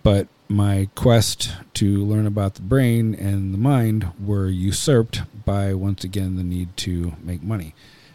But 0.04 0.28
my 0.48 0.90
quest 0.96 1.52
to 1.76 2.04
learn 2.04 2.26
about 2.26 2.56
the 2.56 2.62
brain 2.62 3.16
and 3.16 3.54
the 3.54 3.58
mind 3.58 4.12
were 4.20 4.50
usurped 4.50 5.22
by 5.46 5.74
once 5.74 6.04
again 6.04 6.36
the 6.36 6.44
need 6.44 6.76
to 6.78 7.14
make 7.24 7.42
money. 7.42 7.74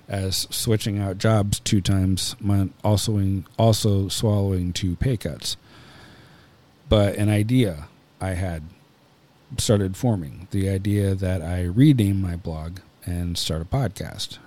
As 0.09 0.47
switching 0.51 0.99
out 0.99 1.18
jobs 1.18 1.61
two 1.61 1.80
times 1.80 2.37
meant 2.41 2.74
also 2.84 3.16
in, 3.16 3.47
also 3.59 4.09
swallowing 4.09 4.72
two 4.72 4.97
pay 4.97 5.16
cuts. 5.16 5.57
But 6.89 7.16
an 7.16 7.28
idea 7.28 7.89
i 8.20 8.30
had 8.30 8.62
started 9.59 9.97
forming 9.97 10.49
the 10.51 10.68
idea 10.68 11.14
that 11.14 11.41
i 11.41 11.62
rename 11.62 12.20
my 12.20 12.34
blog 12.34 12.80
and 13.05 13.39
start 13.39 13.62
a 13.62 13.64
podcast. 13.64 14.39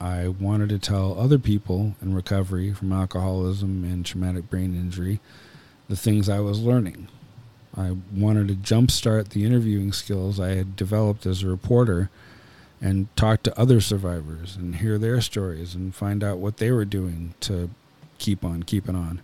I 0.00 0.28
wanted 0.28 0.70
to 0.70 0.78
tell 0.78 1.18
other 1.18 1.38
people 1.38 1.94
in 2.00 2.14
recovery 2.14 2.72
from 2.72 2.92
alcoholism 2.92 3.84
and 3.84 4.04
traumatic 4.04 4.48
brain 4.50 4.74
injury 4.74 5.20
the 5.90 5.96
things 5.96 6.28
i 6.28 6.40
was 6.40 6.60
learning 6.60 7.06
I 7.76 7.96
wanted 8.14 8.48
to 8.48 8.54
jumpstart 8.54 9.28
the 9.28 9.44
interviewing 9.44 9.92
skills 9.92 10.40
I 10.40 10.54
had 10.54 10.76
developed 10.76 11.24
as 11.24 11.42
a 11.42 11.48
reporter 11.48 12.10
and 12.80 13.14
talk 13.16 13.42
to 13.44 13.58
other 13.58 13.80
survivors 13.80 14.56
and 14.56 14.76
hear 14.76 14.98
their 14.98 15.20
stories 15.20 15.74
and 15.74 15.94
find 15.94 16.24
out 16.24 16.38
what 16.38 16.56
they 16.56 16.70
were 16.70 16.84
doing 16.84 17.34
to 17.40 17.70
keep 18.18 18.44
on 18.44 18.62
keeping 18.62 18.96
on. 18.96 19.20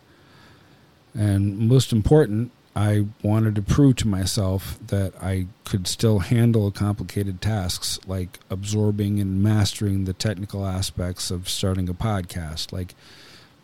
And 1.15 1.59
most 1.59 1.93
important, 1.93 2.53
I 2.77 3.07
wanted 3.23 3.55
to 3.55 3.63
prove 3.63 3.97
to 3.97 4.09
myself 4.09 4.79
that 4.87 5.15
I 5.21 5.47
could 5.65 5.89
still 5.89 6.21
handle 6.21 6.71
complicated 6.71 7.41
tasks 7.41 7.99
like 8.07 8.39
absorbing 8.51 9.19
and 9.19 9.43
mastering 9.43 10.05
the 10.05 10.13
technical 10.13 10.67
aspects 10.67 11.31
of 11.31 11.49
starting 11.49 11.89
a 11.89 11.95
podcast, 11.95 12.73
like 12.73 12.95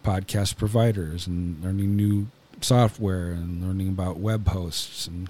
podcast 0.02 0.56
providers 0.56 1.26
and 1.26 1.62
learning 1.62 1.94
new 1.94 2.28
software 2.64 3.26
and 3.26 3.66
learning 3.66 3.88
about 3.88 4.18
web 4.18 4.48
hosts 4.48 5.06
and 5.06 5.28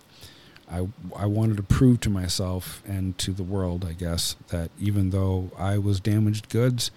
I 0.70 0.89
I 1.14 1.26
wanted 1.26 1.59
to 1.59 1.62
prove 1.62 2.01
to 2.01 2.11
myself 2.11 2.83
and 2.87 3.16
to 3.18 3.33
the 3.33 3.43
world, 3.43 3.85
I 3.85 3.93
guess, 3.93 4.37
that 4.49 4.70
even 4.80 5.11
though 5.11 5.51
I 5.59 5.76
was 5.78 6.01
damaged 6.01 6.49
goods 6.49 6.91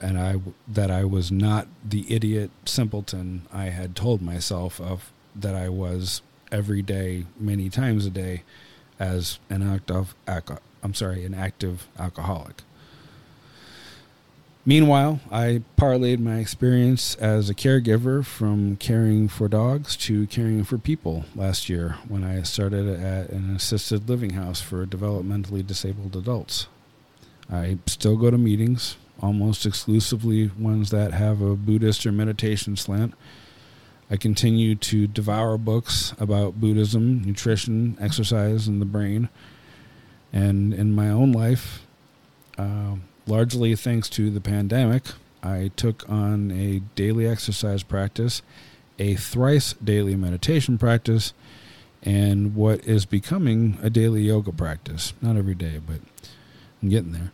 and 0.00 0.18
I 0.18 0.40
that 0.66 0.90
I 0.90 1.04
was 1.04 1.30
not 1.30 1.68
the 1.84 2.06
idiot 2.12 2.50
simpleton 2.64 3.42
I 3.52 3.64
had 3.64 3.94
told 3.94 4.22
myself 4.22 4.80
of 4.80 5.12
that 5.34 5.54
I 5.54 5.68
was 5.68 6.22
every 6.50 6.80
day, 6.80 7.26
many 7.38 7.68
times 7.68 8.06
a 8.06 8.10
day, 8.10 8.42
as 8.98 9.38
an 9.50 9.62
active, 9.62 10.14
I'm 10.82 10.94
sorry, 10.94 11.24
an 11.24 11.34
active 11.34 11.86
alcoholic. 11.98 12.62
Meanwhile, 14.68 15.20
I 15.30 15.62
parlayed 15.78 16.18
my 16.18 16.38
experience 16.38 17.14
as 17.14 17.48
a 17.48 17.54
caregiver 17.54 18.24
from 18.24 18.74
caring 18.78 19.28
for 19.28 19.46
dogs 19.46 19.96
to 19.98 20.26
caring 20.26 20.64
for 20.64 20.76
people 20.76 21.24
last 21.36 21.68
year 21.68 21.98
when 22.08 22.24
I 22.24 22.42
started 22.42 22.88
at 22.88 23.30
an 23.30 23.54
assisted 23.54 24.08
living 24.08 24.30
house 24.30 24.60
for 24.60 24.84
developmentally 24.84 25.64
disabled 25.64 26.16
adults. 26.16 26.66
I 27.48 27.78
still 27.86 28.16
go 28.16 28.28
to 28.28 28.38
meetings, 28.38 28.96
almost 29.22 29.66
exclusively 29.66 30.48
ones 30.58 30.90
that 30.90 31.12
have 31.12 31.40
a 31.40 31.54
Buddhist 31.54 32.04
or 32.04 32.10
meditation 32.10 32.74
slant. 32.74 33.14
I 34.10 34.16
continue 34.16 34.74
to 34.74 35.06
devour 35.06 35.58
books 35.58 36.12
about 36.18 36.60
Buddhism, 36.60 37.22
nutrition, 37.22 37.96
exercise, 38.00 38.66
and 38.66 38.80
the 38.80 38.84
brain. 38.84 39.28
And 40.32 40.74
in 40.74 40.92
my 40.92 41.08
own 41.08 41.30
life, 41.30 41.86
uh, 42.58 42.96
largely 43.26 43.74
thanks 43.74 44.08
to 44.10 44.30
the 44.30 44.40
pandemic, 44.40 45.04
I 45.42 45.70
took 45.76 46.08
on 46.08 46.50
a 46.50 46.80
daily 46.94 47.26
exercise 47.26 47.82
practice, 47.82 48.42
a 48.98 49.14
thrice 49.14 49.74
daily 49.74 50.16
meditation 50.16 50.78
practice, 50.78 51.32
and 52.02 52.54
what 52.54 52.84
is 52.84 53.04
becoming 53.04 53.78
a 53.82 53.90
daily 53.90 54.22
yoga 54.22 54.52
practice. 54.52 55.12
Not 55.20 55.36
every 55.36 55.54
day, 55.54 55.80
but 55.84 56.00
I'm 56.82 56.88
getting 56.88 57.12
there. 57.12 57.32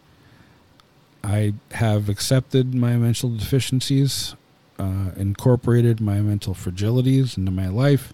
I 1.25 1.55
have 1.73 2.09
accepted 2.09 2.75
my 2.75 2.97
mental 2.97 3.31
deficiencies, 3.31 4.35
uh, 4.79 5.11
incorporated 5.17 6.01
my 6.01 6.21
mental 6.21 6.55
fragilities 6.55 7.37
into 7.39 7.51
my 7.53 7.69
life, 7.69 8.13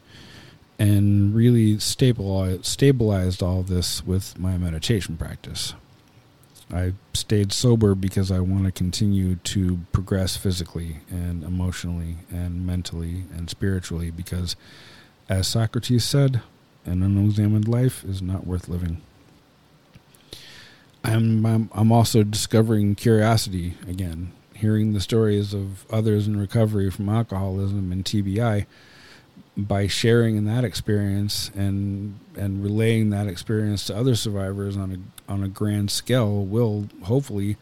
and 0.78 1.34
really 1.34 1.78
stabilized, 1.78 2.66
stabilized 2.66 3.42
all 3.42 3.62
this 3.62 4.06
with 4.06 4.38
my 4.38 4.58
meditation 4.58 5.16
practice. 5.16 5.74
I 6.72 6.92
stayed 7.14 7.52
sober 7.52 7.94
because 7.94 8.30
I 8.30 8.40
want 8.40 8.64
to 8.64 8.72
continue 8.72 9.36
to 9.36 9.78
progress 9.92 10.36
physically 10.36 10.98
and 11.10 11.42
emotionally 11.42 12.18
and 12.30 12.66
mentally 12.66 13.24
and 13.34 13.48
spiritually 13.48 14.10
because, 14.10 14.54
as 15.28 15.48
Socrates 15.48 16.04
said, 16.04 16.42
an 16.84 17.02
unexamined 17.02 17.68
life 17.68 18.04
is 18.04 18.20
not 18.20 18.46
worth 18.46 18.68
living. 18.68 19.00
I'm, 21.04 21.46
I'm, 21.46 21.70
I'm 21.72 21.92
also 21.92 22.22
discovering 22.22 22.94
curiosity 22.94 23.74
again, 23.88 24.32
hearing 24.54 24.92
the 24.92 25.00
stories 25.00 25.54
of 25.54 25.86
others 25.90 26.26
in 26.26 26.38
recovery 26.38 26.90
from 26.90 27.08
alcoholism 27.08 27.92
and 27.92 28.04
TBI 28.04 28.66
by 29.58 29.88
sharing 29.88 30.36
in 30.36 30.44
that 30.44 30.64
experience 30.64 31.50
and 31.56 32.18
and 32.36 32.62
relaying 32.62 33.10
that 33.10 33.26
experience 33.26 33.84
to 33.84 33.96
other 33.96 34.14
survivors 34.14 34.76
on 34.76 34.92
a 34.92 35.32
on 35.32 35.42
a 35.42 35.48
grand 35.48 35.90
scale 35.90 36.44
will 36.44 36.88
hopefully 37.02 37.56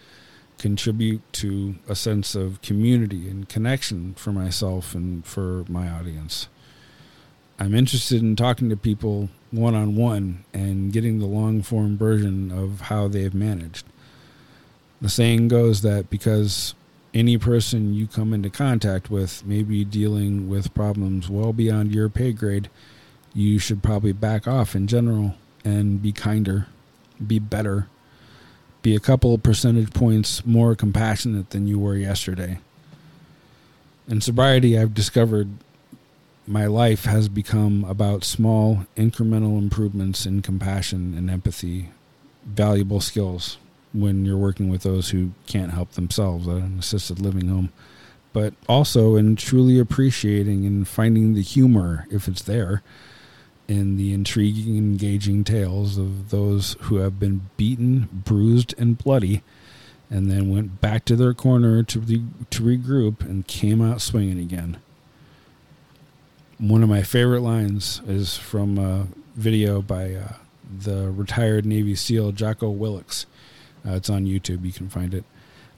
contribute 0.59 1.20
to 1.32 1.76
a 1.88 1.94
sense 1.94 2.34
of 2.34 2.61
community 2.62 3.28
and 3.28 3.49
connection 3.49 4.14
for 4.14 4.32
myself 4.32 4.94
and 4.94 5.24
for 5.26 5.64
my 5.68 5.88
audience. 5.88 6.49
I'm 7.59 7.74
interested 7.74 8.22
in 8.22 8.36
talking 8.36 8.68
to 8.68 8.76
people 8.76 9.30
one 9.51 9.74
on 9.74 9.97
one 9.97 10.44
and 10.53 10.92
getting 10.92 11.18
the 11.18 11.26
long 11.26 11.62
form 11.62 11.97
version 11.97 12.51
of 12.51 12.82
how 12.82 13.09
they've 13.09 13.34
managed. 13.34 13.86
The 15.01 15.09
saying 15.09 15.49
goes 15.49 15.82
that 15.82 16.11
because 16.11 16.74
any 17.16 17.38
person 17.38 17.94
you 17.94 18.06
come 18.06 18.34
into 18.34 18.50
contact 18.50 19.10
with 19.10 19.44
may 19.46 19.62
be 19.62 19.86
dealing 19.86 20.50
with 20.50 20.74
problems 20.74 21.30
well 21.30 21.50
beyond 21.50 21.94
your 21.94 22.10
pay 22.10 22.30
grade, 22.30 22.68
you 23.32 23.58
should 23.58 23.82
probably 23.82 24.12
back 24.12 24.46
off 24.46 24.76
in 24.76 24.86
general 24.86 25.34
and 25.64 26.02
be 26.02 26.12
kinder, 26.12 26.66
be 27.26 27.38
better, 27.38 27.88
be 28.82 28.94
a 28.94 29.00
couple 29.00 29.36
percentage 29.38 29.94
points 29.94 30.44
more 30.44 30.74
compassionate 30.74 31.50
than 31.50 31.66
you 31.66 31.78
were 31.78 31.96
yesterday. 31.96 32.58
In 34.06 34.20
sobriety, 34.20 34.78
I've 34.78 34.92
discovered 34.92 35.48
my 36.46 36.66
life 36.66 37.06
has 37.06 37.30
become 37.30 37.82
about 37.84 38.24
small, 38.24 38.84
incremental 38.94 39.58
improvements 39.58 40.26
in 40.26 40.42
compassion 40.42 41.14
and 41.16 41.30
empathy, 41.30 41.88
valuable 42.44 43.00
skills 43.00 43.56
when 44.01 44.24
you're 44.24 44.36
working 44.36 44.68
with 44.68 44.82
those 44.82 45.11
who 45.11 45.30
can't 45.47 45.72
help 45.72 45.92
themselves 45.92 46.47
at 46.49 46.57
an 46.57 46.78
assisted 46.78 47.20
living 47.20 47.49
home, 47.49 47.72
but 48.32 48.55
also 48.68 49.16
in 49.16 49.36
truly 49.36 49.78
appreciating 49.78 50.66
and 50.66 50.86
finding 50.86 51.34
the 51.34 51.42
humor, 51.42 52.07
if 52.11 52.28
it's 52.28 52.42
there, 52.42 52.82
in 53.68 53.97
the 53.97 54.12
intriguing, 54.12 54.76
engaging 54.76 55.42
tales 55.42 55.99
of 55.99 56.30
those 56.30 56.76
who 56.82 56.97
have 56.97 57.18
been 57.18 57.51
beaten, 57.57 58.09
bruised, 58.12 58.74
and 58.78 58.99
bloody. 58.99 59.42
And 60.09 60.30
then 60.30 60.51
went 60.51 60.80
back 60.80 61.05
to 61.07 61.16
their 61.16 61.34
corner 61.34 61.82
to 61.82 61.99
re- 61.99 62.22
to 62.51 62.62
regroup 62.62 63.22
and 63.22 63.44
came 63.49 63.82
out 63.82 64.01
swinging 64.01 64.38
again 64.38 64.76
one 66.59 66.82
of 66.82 66.88
my 66.88 67.03
favorite 67.03 67.42
lines 67.42 68.01
is 68.07 68.36
from 68.36 68.78
a 68.78 69.07
video 69.34 69.82
by 69.82 70.14
uh, 70.14 70.32
the 70.78 71.11
retired 71.11 71.66
Navy 71.66 71.94
SEAL 71.94 72.32
Jocko 72.32 72.72
Willink. 72.72 73.26
Uh, 73.87 73.93
it's 73.95 74.11
on 74.11 74.24
YouTube. 74.24 74.64
You 74.64 74.72
can 74.72 74.89
find 74.89 75.14
it. 75.14 75.24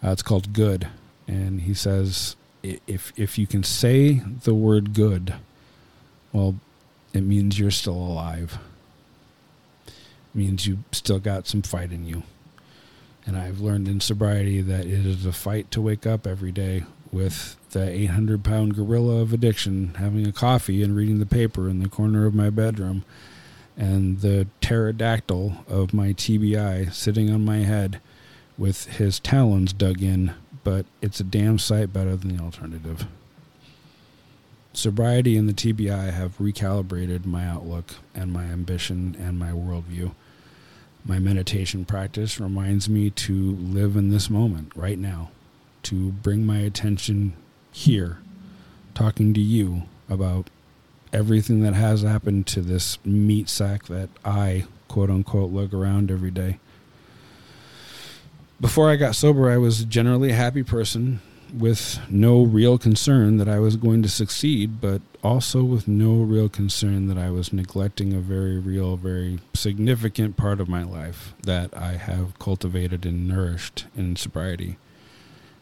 Uh, 0.03 0.11
it's 0.11 0.23
called 0.23 0.53
"Good," 0.53 0.89
and 1.27 1.63
he 1.63 1.75
says, 1.75 2.37
"If 2.63 3.13
if 3.17 3.39
you 3.39 3.47
can 3.47 3.63
say 3.63 4.23
the 4.45 4.55
word 4.55 4.95
good, 4.95 5.35
well, 6.33 6.57
it 7.13 7.23
means 7.23 7.59
you're 7.59 7.71
still 7.71 7.95
alive. 7.95 8.59
It 9.87 9.95
means 10.35 10.67
you 10.67 10.79
still 10.93 11.19
got 11.19 11.47
some 11.47 11.63
fight 11.63 11.93
in 11.93 12.07
you." 12.07 12.23
And 13.27 13.37
I've 13.37 13.61
learned 13.61 13.89
in 13.89 14.01
sobriety 14.01 14.63
that 14.63 14.87
it 14.87 15.05
is 15.05 15.27
a 15.27 15.33
fight 15.33 15.71
to 15.73 15.83
wake 15.83 16.07
up 16.07 16.27
every 16.27 16.51
day 16.51 16.85
with 17.13 17.57
the 17.71 17.87
800 17.87 18.43
pound 18.43 18.75
gorilla 18.75 19.21
of 19.21 19.33
addiction 19.33 19.95
having 19.99 20.27
a 20.27 20.33
coffee 20.33 20.83
and 20.83 20.97
reading 20.97 21.19
the 21.19 21.27
paper 21.27 21.69
in 21.69 21.81
the 21.81 21.89
corner 21.89 22.27
of 22.27 22.35
my 22.35 22.51
bedroom, 22.51 23.05
and 23.79 24.21
the 24.21 24.49
pterodactyl 24.61 25.65
of 25.69 25.95
my 25.95 26.09
TBI 26.09 26.93
sitting 26.93 27.31
on 27.31 27.45
my 27.45 27.59
head 27.59 28.01
with 28.59 28.87
his 28.87 29.21
talons 29.21 29.73
dug 29.73 30.03
in, 30.03 30.35
but 30.65 30.85
it's 31.01 31.21
a 31.21 31.25
damn 31.25 31.59
sight 31.59 31.93
better 31.93 32.17
than 32.17 32.37
the 32.37 32.43
alternative. 32.43 33.07
Sobriety 34.73 35.37
and 35.37 35.49
the 35.49 35.55
TBI 35.55 36.13
have 36.13 36.39
recalibrated 36.39 37.25
my 37.25 37.47
outlook 37.47 37.95
and 38.15 38.33
my 38.33 38.45
ambition 38.45 39.17
and 39.19 39.39
my 39.39 39.51
worldview. 39.51 40.13
My 41.05 41.21
meditation 41.21 41.85
practice 41.85 42.41
reminds 42.41 42.89
me 42.89 43.11
to 43.11 43.57
live 43.57 43.97
in 43.97 44.11
this 44.11 44.29
moment 44.29 44.73
right 44.75 44.99
now 44.99 45.31
to 45.85 46.11
bring 46.11 46.45
my 46.45 46.59
attention 46.59 47.33
here, 47.71 48.19
talking 48.95 49.33
to 49.35 49.41
you 49.41 49.85
about 50.09 50.51
everything 51.13 51.61
that 51.63 51.75
has 51.75 52.03
happened 52.03 52.47
to 52.49 52.61
this 52.61 52.99
meat 53.05 53.49
sack 53.49 53.85
that 53.85 54.09
I, 54.25 54.65
quote 54.89 55.11
unquote, 55.11 55.51
look 55.51 55.73
around 55.73 56.11
every 56.11 56.31
day. 56.31 56.59
Before 58.61 58.91
I 58.91 58.97
got 58.97 59.15
sober, 59.15 59.51
I 59.51 59.57
was 59.57 59.85
generally 59.85 60.31
a 60.31 60.35
happy 60.35 60.63
person 60.63 61.21
with 61.53 61.99
no 62.11 62.43
real 62.43 62.77
concern 62.77 63.39
that 63.39 63.49
I 63.49 63.59
was 63.59 63.77
going 63.77 64.03
to 64.03 64.09
succeed, 64.09 64.81
but 64.81 65.01
also 65.23 65.63
with 65.65 65.89
no 65.89 66.17
real 66.17 66.49
concern 66.49 67.07
that 67.07 67.17
I 67.17 67.31
was 67.31 67.53
neglecting 67.53 68.13
a 68.13 68.19
very 68.19 68.59
real, 68.59 68.97
very 68.97 69.39
significant 69.55 70.37
part 70.37 70.61
of 70.61 70.69
my 70.69 70.83
life 70.83 71.35
that 71.43 71.75
I 71.77 71.93
have 71.93 72.39
cultivated 72.39 73.07
and 73.07 73.27
nourished 73.27 73.87
in 73.97 74.17
sobriety 74.17 74.77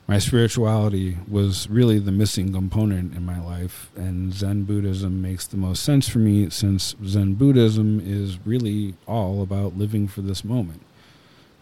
my 0.08 0.18
spirituality 0.18 1.18
was 1.26 1.68
really 1.68 1.98
the 1.98 2.12
missing 2.12 2.52
component 2.52 3.14
in 3.16 3.26
my 3.26 3.40
life, 3.40 3.90
and 3.96 4.32
Zen 4.32 4.62
Buddhism 4.62 5.20
makes 5.20 5.46
the 5.46 5.56
most 5.56 5.82
sense 5.82 6.08
for 6.08 6.20
me 6.20 6.48
since 6.48 6.94
Zen 7.04 7.34
Buddhism 7.34 8.00
is 8.04 8.38
really 8.46 8.94
all 9.06 9.42
about 9.42 9.76
living 9.76 10.06
for 10.06 10.20
this 10.20 10.44
moment, 10.44 10.82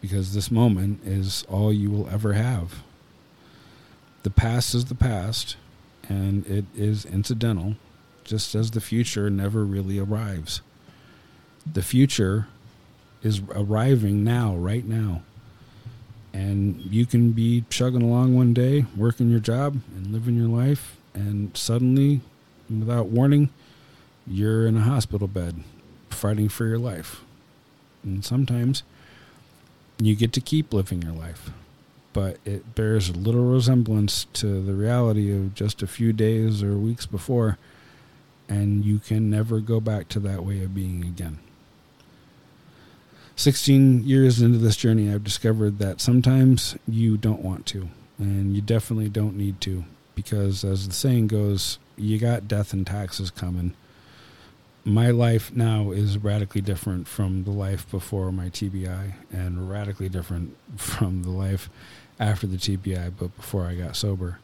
because 0.02 0.34
this 0.34 0.50
moment 0.50 1.00
is 1.06 1.44
all 1.48 1.72
you 1.72 1.90
will 1.90 2.08
ever 2.10 2.34
have. 2.34 2.82
The 4.24 4.30
past 4.30 4.74
is 4.74 4.86
the 4.86 4.94
past, 4.94 5.56
and 6.06 6.46
it 6.46 6.66
is 6.76 7.06
incidental, 7.06 7.76
just 8.24 8.54
as 8.54 8.72
the 8.72 8.80
future 8.82 9.30
never 9.30 9.64
really 9.64 9.98
arrives. 9.98 10.60
The 11.70 11.82
future 11.82 12.48
is 13.22 13.40
arriving 13.54 14.22
now, 14.22 14.54
right 14.54 14.84
now 14.84 15.22
and 16.34 16.80
you 16.80 17.06
can 17.06 17.30
be 17.30 17.64
chugging 17.70 18.02
along 18.02 18.34
one 18.34 18.52
day, 18.52 18.84
working 18.96 19.30
your 19.30 19.40
job 19.40 19.78
and 19.94 20.08
living 20.08 20.34
your 20.34 20.48
life, 20.48 20.96
and 21.14 21.56
suddenly, 21.56 22.20
without 22.68 23.06
warning, 23.06 23.50
you're 24.26 24.66
in 24.66 24.76
a 24.76 24.80
hospital 24.80 25.28
bed 25.28 25.62
fighting 26.10 26.48
for 26.48 26.66
your 26.66 26.78
life. 26.78 27.20
And 28.02 28.24
sometimes 28.24 28.82
you 29.98 30.16
get 30.16 30.32
to 30.32 30.40
keep 30.40 30.74
living 30.74 31.02
your 31.02 31.12
life, 31.12 31.50
but 32.12 32.38
it 32.44 32.74
bears 32.74 33.14
little 33.14 33.44
resemblance 33.44 34.24
to 34.32 34.60
the 34.60 34.74
reality 34.74 35.32
of 35.32 35.54
just 35.54 35.82
a 35.82 35.86
few 35.86 36.12
days 36.12 36.64
or 36.64 36.76
weeks 36.76 37.06
before, 37.06 37.58
and 38.48 38.84
you 38.84 38.98
can 38.98 39.30
never 39.30 39.60
go 39.60 39.78
back 39.78 40.08
to 40.08 40.20
that 40.20 40.44
way 40.44 40.64
of 40.64 40.74
being 40.74 41.04
again. 41.04 41.38
16 43.36 44.04
years 44.04 44.40
into 44.40 44.58
this 44.58 44.76
journey, 44.76 45.12
I've 45.12 45.24
discovered 45.24 45.78
that 45.78 46.00
sometimes 46.00 46.76
you 46.86 47.16
don't 47.16 47.42
want 47.42 47.66
to, 47.66 47.88
and 48.18 48.54
you 48.54 48.62
definitely 48.62 49.08
don't 49.08 49.36
need 49.36 49.60
to, 49.62 49.84
because 50.14 50.64
as 50.64 50.86
the 50.86 50.94
saying 50.94 51.26
goes, 51.26 51.78
you 51.96 52.18
got 52.18 52.46
death 52.46 52.72
and 52.72 52.86
taxes 52.86 53.30
coming. 53.30 53.74
My 54.84 55.10
life 55.10 55.52
now 55.54 55.90
is 55.90 56.18
radically 56.18 56.60
different 56.60 57.08
from 57.08 57.44
the 57.44 57.50
life 57.50 57.90
before 57.90 58.30
my 58.30 58.50
TBI, 58.50 59.14
and 59.32 59.68
radically 59.68 60.08
different 60.08 60.56
from 60.76 61.22
the 61.22 61.30
life 61.30 61.68
after 62.20 62.46
the 62.46 62.56
TBI, 62.56 63.12
but 63.18 63.34
before 63.36 63.64
I 63.64 63.74
got 63.74 63.96
sober. 63.96 64.38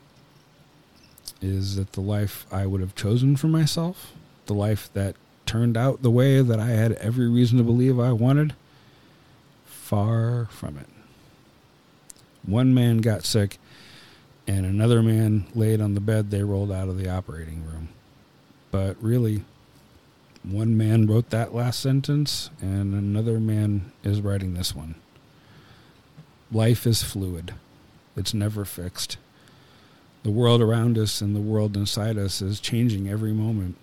is 1.40 1.76
that 1.76 1.92
the 1.92 2.00
life 2.00 2.44
I 2.52 2.66
would 2.66 2.80
have 2.80 2.94
chosen 2.94 3.36
for 3.36 3.46
myself, 3.46 4.12
the 4.46 4.54
life 4.54 4.90
that 4.94 5.14
turned 5.46 5.76
out 5.76 6.02
the 6.02 6.10
way 6.10 6.42
that 6.42 6.60
I 6.60 6.66
had 6.66 6.92
every 6.94 7.28
reason 7.28 7.58
to 7.58 7.64
believe 7.64 7.98
I 7.98 8.12
wanted, 8.12 8.54
far 9.90 10.46
from 10.52 10.78
it. 10.78 10.86
One 12.46 12.72
man 12.72 12.98
got 12.98 13.24
sick, 13.24 13.58
and 14.46 14.64
another 14.64 15.02
man 15.02 15.46
laid 15.52 15.80
on 15.80 15.94
the 15.94 16.00
bed 16.00 16.30
they 16.30 16.44
rolled 16.44 16.70
out 16.70 16.88
of 16.88 16.96
the 16.96 17.08
operating 17.08 17.64
room. 17.66 17.88
But 18.70 18.96
really, 19.02 19.42
one 20.44 20.76
man 20.76 21.08
wrote 21.08 21.30
that 21.30 21.52
last 21.52 21.80
sentence, 21.80 22.50
and 22.60 22.94
another 22.94 23.40
man 23.40 23.90
is 24.04 24.20
writing 24.20 24.54
this 24.54 24.76
one. 24.76 24.94
Life 26.52 26.86
is 26.86 27.02
fluid, 27.02 27.54
it's 28.16 28.32
never 28.32 28.64
fixed. 28.64 29.16
The 30.22 30.30
world 30.30 30.60
around 30.60 30.98
us 30.98 31.20
and 31.20 31.34
the 31.34 31.40
world 31.40 31.76
inside 31.76 32.16
us 32.16 32.40
is 32.40 32.60
changing 32.60 33.08
every 33.08 33.32
moment. 33.32 33.76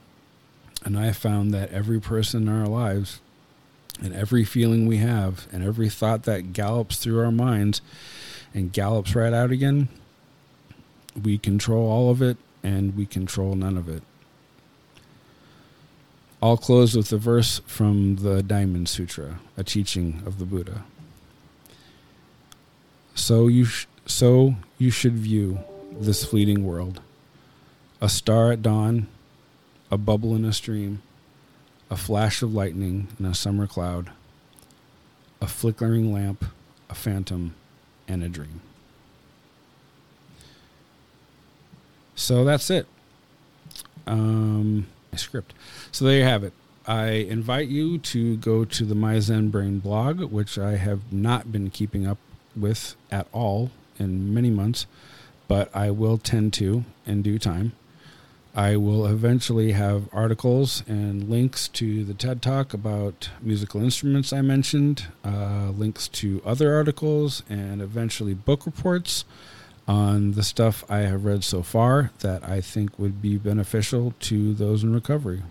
And 0.85 0.97
I 0.97 1.11
found 1.11 1.53
that 1.53 1.71
every 1.71 1.99
person 1.99 2.47
in 2.47 2.61
our 2.61 2.67
lives 2.67 3.19
and 4.01 4.13
every 4.13 4.43
feeling 4.43 4.87
we 4.87 4.97
have 4.97 5.47
and 5.51 5.63
every 5.63 5.89
thought 5.89 6.23
that 6.23 6.53
gallops 6.53 6.97
through 6.97 7.19
our 7.19 7.31
minds 7.31 7.81
and 8.53 8.71
gallops 8.73 9.15
right 9.15 9.33
out 9.33 9.51
again, 9.51 9.89
we 11.21 11.37
control 11.37 11.89
all 11.89 12.09
of 12.09 12.21
it 12.21 12.37
and 12.63 12.95
we 12.95 13.05
control 13.05 13.55
none 13.55 13.77
of 13.77 13.89
it. 13.89 14.03
I'll 16.41 16.57
close 16.57 16.95
with 16.95 17.11
a 17.11 17.17
verse 17.17 17.61
from 17.65 18.17
the 18.17 18.43
Diamond 18.43 18.87
Sutra, 18.89 19.39
a 19.57 19.63
teaching 19.63 20.21
of 20.25 20.37
the 20.37 20.45
Buddha. 20.45 20.83
So 23.15 23.47
you 23.47 23.65
sh- 23.65 23.87
so 24.05 24.55
you 24.77 24.91
should 24.91 25.15
view 25.15 25.59
this 25.91 26.23
fleeting 26.23 26.63
world. 26.63 27.01
A 27.99 28.07
star 28.07 28.51
at 28.51 28.61
dawn, 28.61 29.07
a 29.89 29.97
bubble 29.97 30.35
in 30.35 30.45
a 30.45 30.53
stream, 30.53 31.01
a 31.89 31.97
flash 31.97 32.41
of 32.41 32.53
lightning 32.53 33.07
in 33.19 33.25
a 33.25 33.33
summer 33.33 33.67
cloud, 33.67 34.11
a 35.41 35.47
flickering 35.47 36.13
lamp, 36.13 36.45
a 36.89 36.95
phantom, 36.95 37.55
and 38.07 38.23
a 38.23 38.29
dream. 38.29 38.61
So 42.15 42.43
that's 42.43 42.69
it. 42.69 42.87
Um, 44.05 44.87
script. 45.15 45.53
So 45.91 46.05
there 46.05 46.17
you 46.17 46.23
have 46.23 46.43
it. 46.43 46.53
I 46.87 47.09
invite 47.09 47.67
you 47.67 47.97
to 47.97 48.37
go 48.37 48.63
to 48.63 48.85
the 48.85 48.95
My 48.95 49.19
Zen 49.19 49.49
Brain 49.49 49.79
blog, 49.79 50.21
which 50.31 50.57
I 50.57 50.77
have 50.77 51.11
not 51.11 51.51
been 51.51 51.69
keeping 51.69 52.07
up 52.07 52.17
with 52.55 52.95
at 53.11 53.27
all 53.33 53.71
in 53.99 54.33
many 54.33 54.49
months, 54.49 54.87
but 55.47 55.69
I 55.75 55.91
will 55.91 56.17
tend 56.17 56.53
to 56.53 56.85
in 57.05 57.21
due 57.21 57.39
time. 57.39 57.73
I 58.57 58.75
will 58.75 59.05
eventually 59.05 59.73
have 59.73 60.09
articles 60.11 60.81
and 60.87 61.29
links 61.29 61.67
to 61.67 62.03
the 62.03 62.15
TED 62.15 62.41
Talk 62.41 62.73
about 62.73 63.29
musical 63.39 63.83
instruments 63.83 64.33
I 64.33 64.41
mentioned, 64.41 65.05
uh, 65.23 65.69
links 65.77 66.07
to 66.07 66.41
other 66.43 66.73
articles, 66.73 67.43
and 67.47 67.83
eventually 67.83 68.33
book 68.33 68.65
reports 68.65 69.25
on 69.87 70.31
the 70.31 70.41
stuff 70.41 70.83
I 70.89 71.01
have 71.01 71.23
read 71.23 71.43
so 71.43 71.61
far 71.61 72.09
that 72.21 72.49
I 72.49 72.59
think 72.59 72.97
would 72.97 73.21
be 73.21 73.37
beneficial 73.37 74.15
to 74.21 74.55
those 74.55 74.83
in 74.83 74.91
recovery 74.91 75.43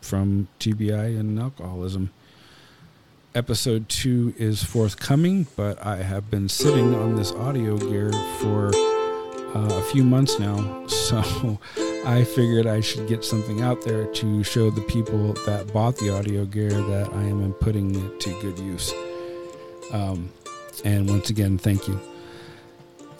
from 0.00 0.46
TBI 0.60 1.18
and 1.18 1.40
alcoholism. 1.40 2.12
Episode 3.34 3.88
2 3.88 4.34
is 4.38 4.62
forthcoming, 4.62 5.48
but 5.56 5.84
I 5.84 5.96
have 5.96 6.30
been 6.30 6.48
sitting 6.48 6.94
on 6.94 7.16
this 7.16 7.32
audio 7.32 7.76
gear 7.76 8.12
for 8.38 8.70
uh, 9.56 9.68
a 9.68 9.82
few 9.90 10.04
months 10.04 10.38
now, 10.38 10.86
so 10.86 11.58
I 12.04 12.24
figured 12.24 12.66
I 12.66 12.80
should 12.80 13.06
get 13.06 13.24
something 13.24 13.60
out 13.60 13.82
there 13.82 14.06
to 14.06 14.42
show 14.42 14.70
the 14.70 14.80
people 14.82 15.34
that 15.46 15.72
bought 15.72 15.96
the 15.96 16.14
audio 16.14 16.44
gear 16.44 16.70
that 16.70 17.12
I 17.12 17.22
am 17.22 17.52
putting 17.54 17.94
it 17.94 18.20
to 18.20 18.40
good 18.40 18.58
use. 18.58 18.92
Um, 19.92 20.30
and 20.84 21.08
once 21.08 21.30
again, 21.30 21.58
thank 21.58 21.86
you 21.86 22.00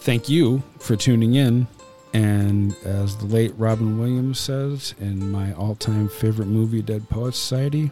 thank 0.03 0.27
you 0.27 0.61
for 0.79 0.95
tuning 0.97 1.35
in. 1.35 1.65
And 2.13 2.75
as 2.83 3.17
the 3.17 3.25
late 3.25 3.53
Robin 3.57 3.97
Williams 3.97 4.39
says 4.39 4.93
in 4.99 5.31
my 5.31 5.53
all 5.53 5.75
time 5.75 6.09
favorite 6.09 6.47
movie, 6.47 6.81
Dead 6.81 7.09
Poets 7.09 7.37
Society, 7.37 7.89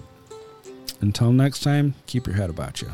until 0.99 1.31
next 1.31 1.61
time, 1.61 1.95
keep 2.05 2.27
your 2.27 2.35
head 2.35 2.49
about 2.49 2.81
you. 2.81 2.91